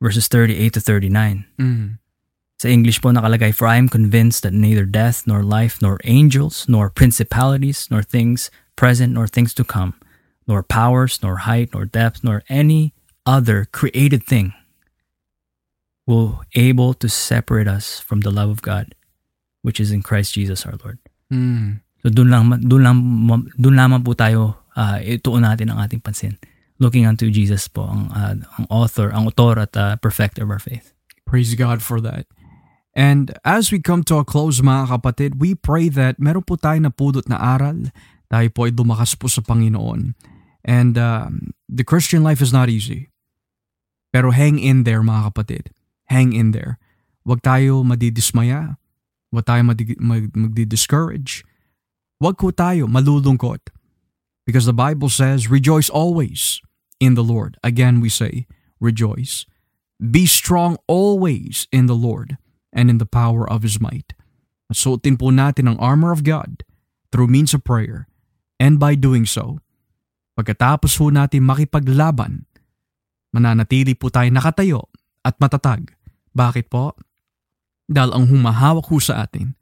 [0.00, 1.44] verses 38 to 39.
[1.58, 1.98] Mm.
[2.58, 6.66] Sa English po nakalagay, For I am convinced that neither death, nor life, nor angels,
[6.66, 9.94] nor principalities, nor things present, nor things to come,
[10.50, 14.58] nor powers, nor height, nor depth, nor any other created thing
[16.02, 18.96] will able to separate us from the love of God,
[19.62, 20.98] which is in Christ Jesus our Lord.
[21.30, 21.84] Mm.
[22.02, 22.98] So doon lang doon lang
[23.54, 26.40] doon lamang po tayo uh, ituon natin ang ating pansin.
[26.80, 30.62] Looking unto Jesus po ang uh, ang author, ang author at uh, perfecter of our
[30.62, 30.90] faith.
[31.28, 32.24] Praise God for that.
[32.98, 36.82] And as we come to a close mga kapatid, we pray that meron po tayo
[36.82, 37.94] na pudot na aral.
[38.26, 40.18] Tayo po ay dumakas po sa Panginoon.
[40.66, 43.14] And um, the Christian life is not easy.
[44.10, 45.70] Pero hang in there mga kapatid.
[46.10, 46.82] Hang in there.
[47.22, 48.82] Huwag tayo madidismaya.
[49.30, 51.46] Huwag tayo magdi-discourage.
[52.18, 53.70] Huwag ko tayo malulungkot.
[54.42, 56.58] Because the Bible says, rejoice always
[56.98, 57.62] in the Lord.
[57.62, 58.50] Again, we say,
[58.82, 59.46] rejoice.
[60.02, 62.42] Be strong always in the Lord
[62.72, 64.12] and in the power of His might.
[64.68, 66.62] Suotin po natin ang armor of God
[67.08, 68.04] through means of prayer.
[68.60, 69.62] And by doing so,
[70.36, 72.44] pagkatapos po natin makipaglaban,
[73.32, 74.80] mananatili po tayo nakatayo
[75.24, 75.94] at matatag.
[76.36, 76.92] Bakit po?
[77.88, 79.56] Dahil ang humahawak ho sa atin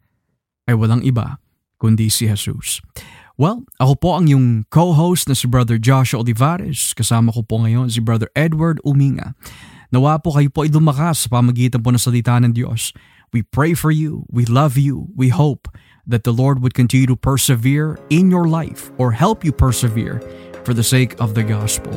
[0.66, 1.38] ay walang iba
[1.78, 2.82] kundi si Jesus.
[3.36, 6.96] Well, ako po ang yung co-host na si Brother Joshua Olivares.
[6.96, 9.36] Kasama ko po ngayon si Brother Edward Uminga.
[9.90, 12.90] Nawa po kayo po ay lumakas sa pamagitan po ng salita ng Diyos.
[13.34, 14.24] We pray for you.
[14.30, 15.10] We love you.
[15.14, 15.68] We hope
[16.06, 20.22] that the Lord would continue to persevere in your life or help you persevere
[20.62, 21.94] for the sake of the gospel.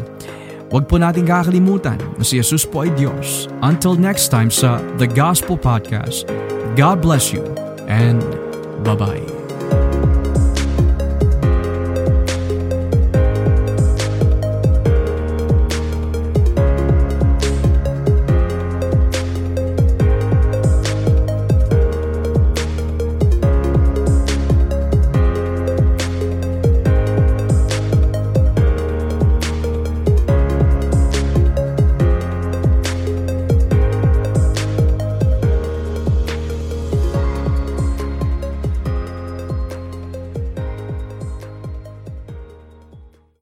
[0.70, 3.50] Huwag po natin kakalimutan na si Jesus po ay Diyos.
[3.66, 6.30] Until next time sa The Gospel Podcast,
[6.78, 7.42] God bless you
[7.90, 8.22] and
[8.86, 9.39] bye-bye.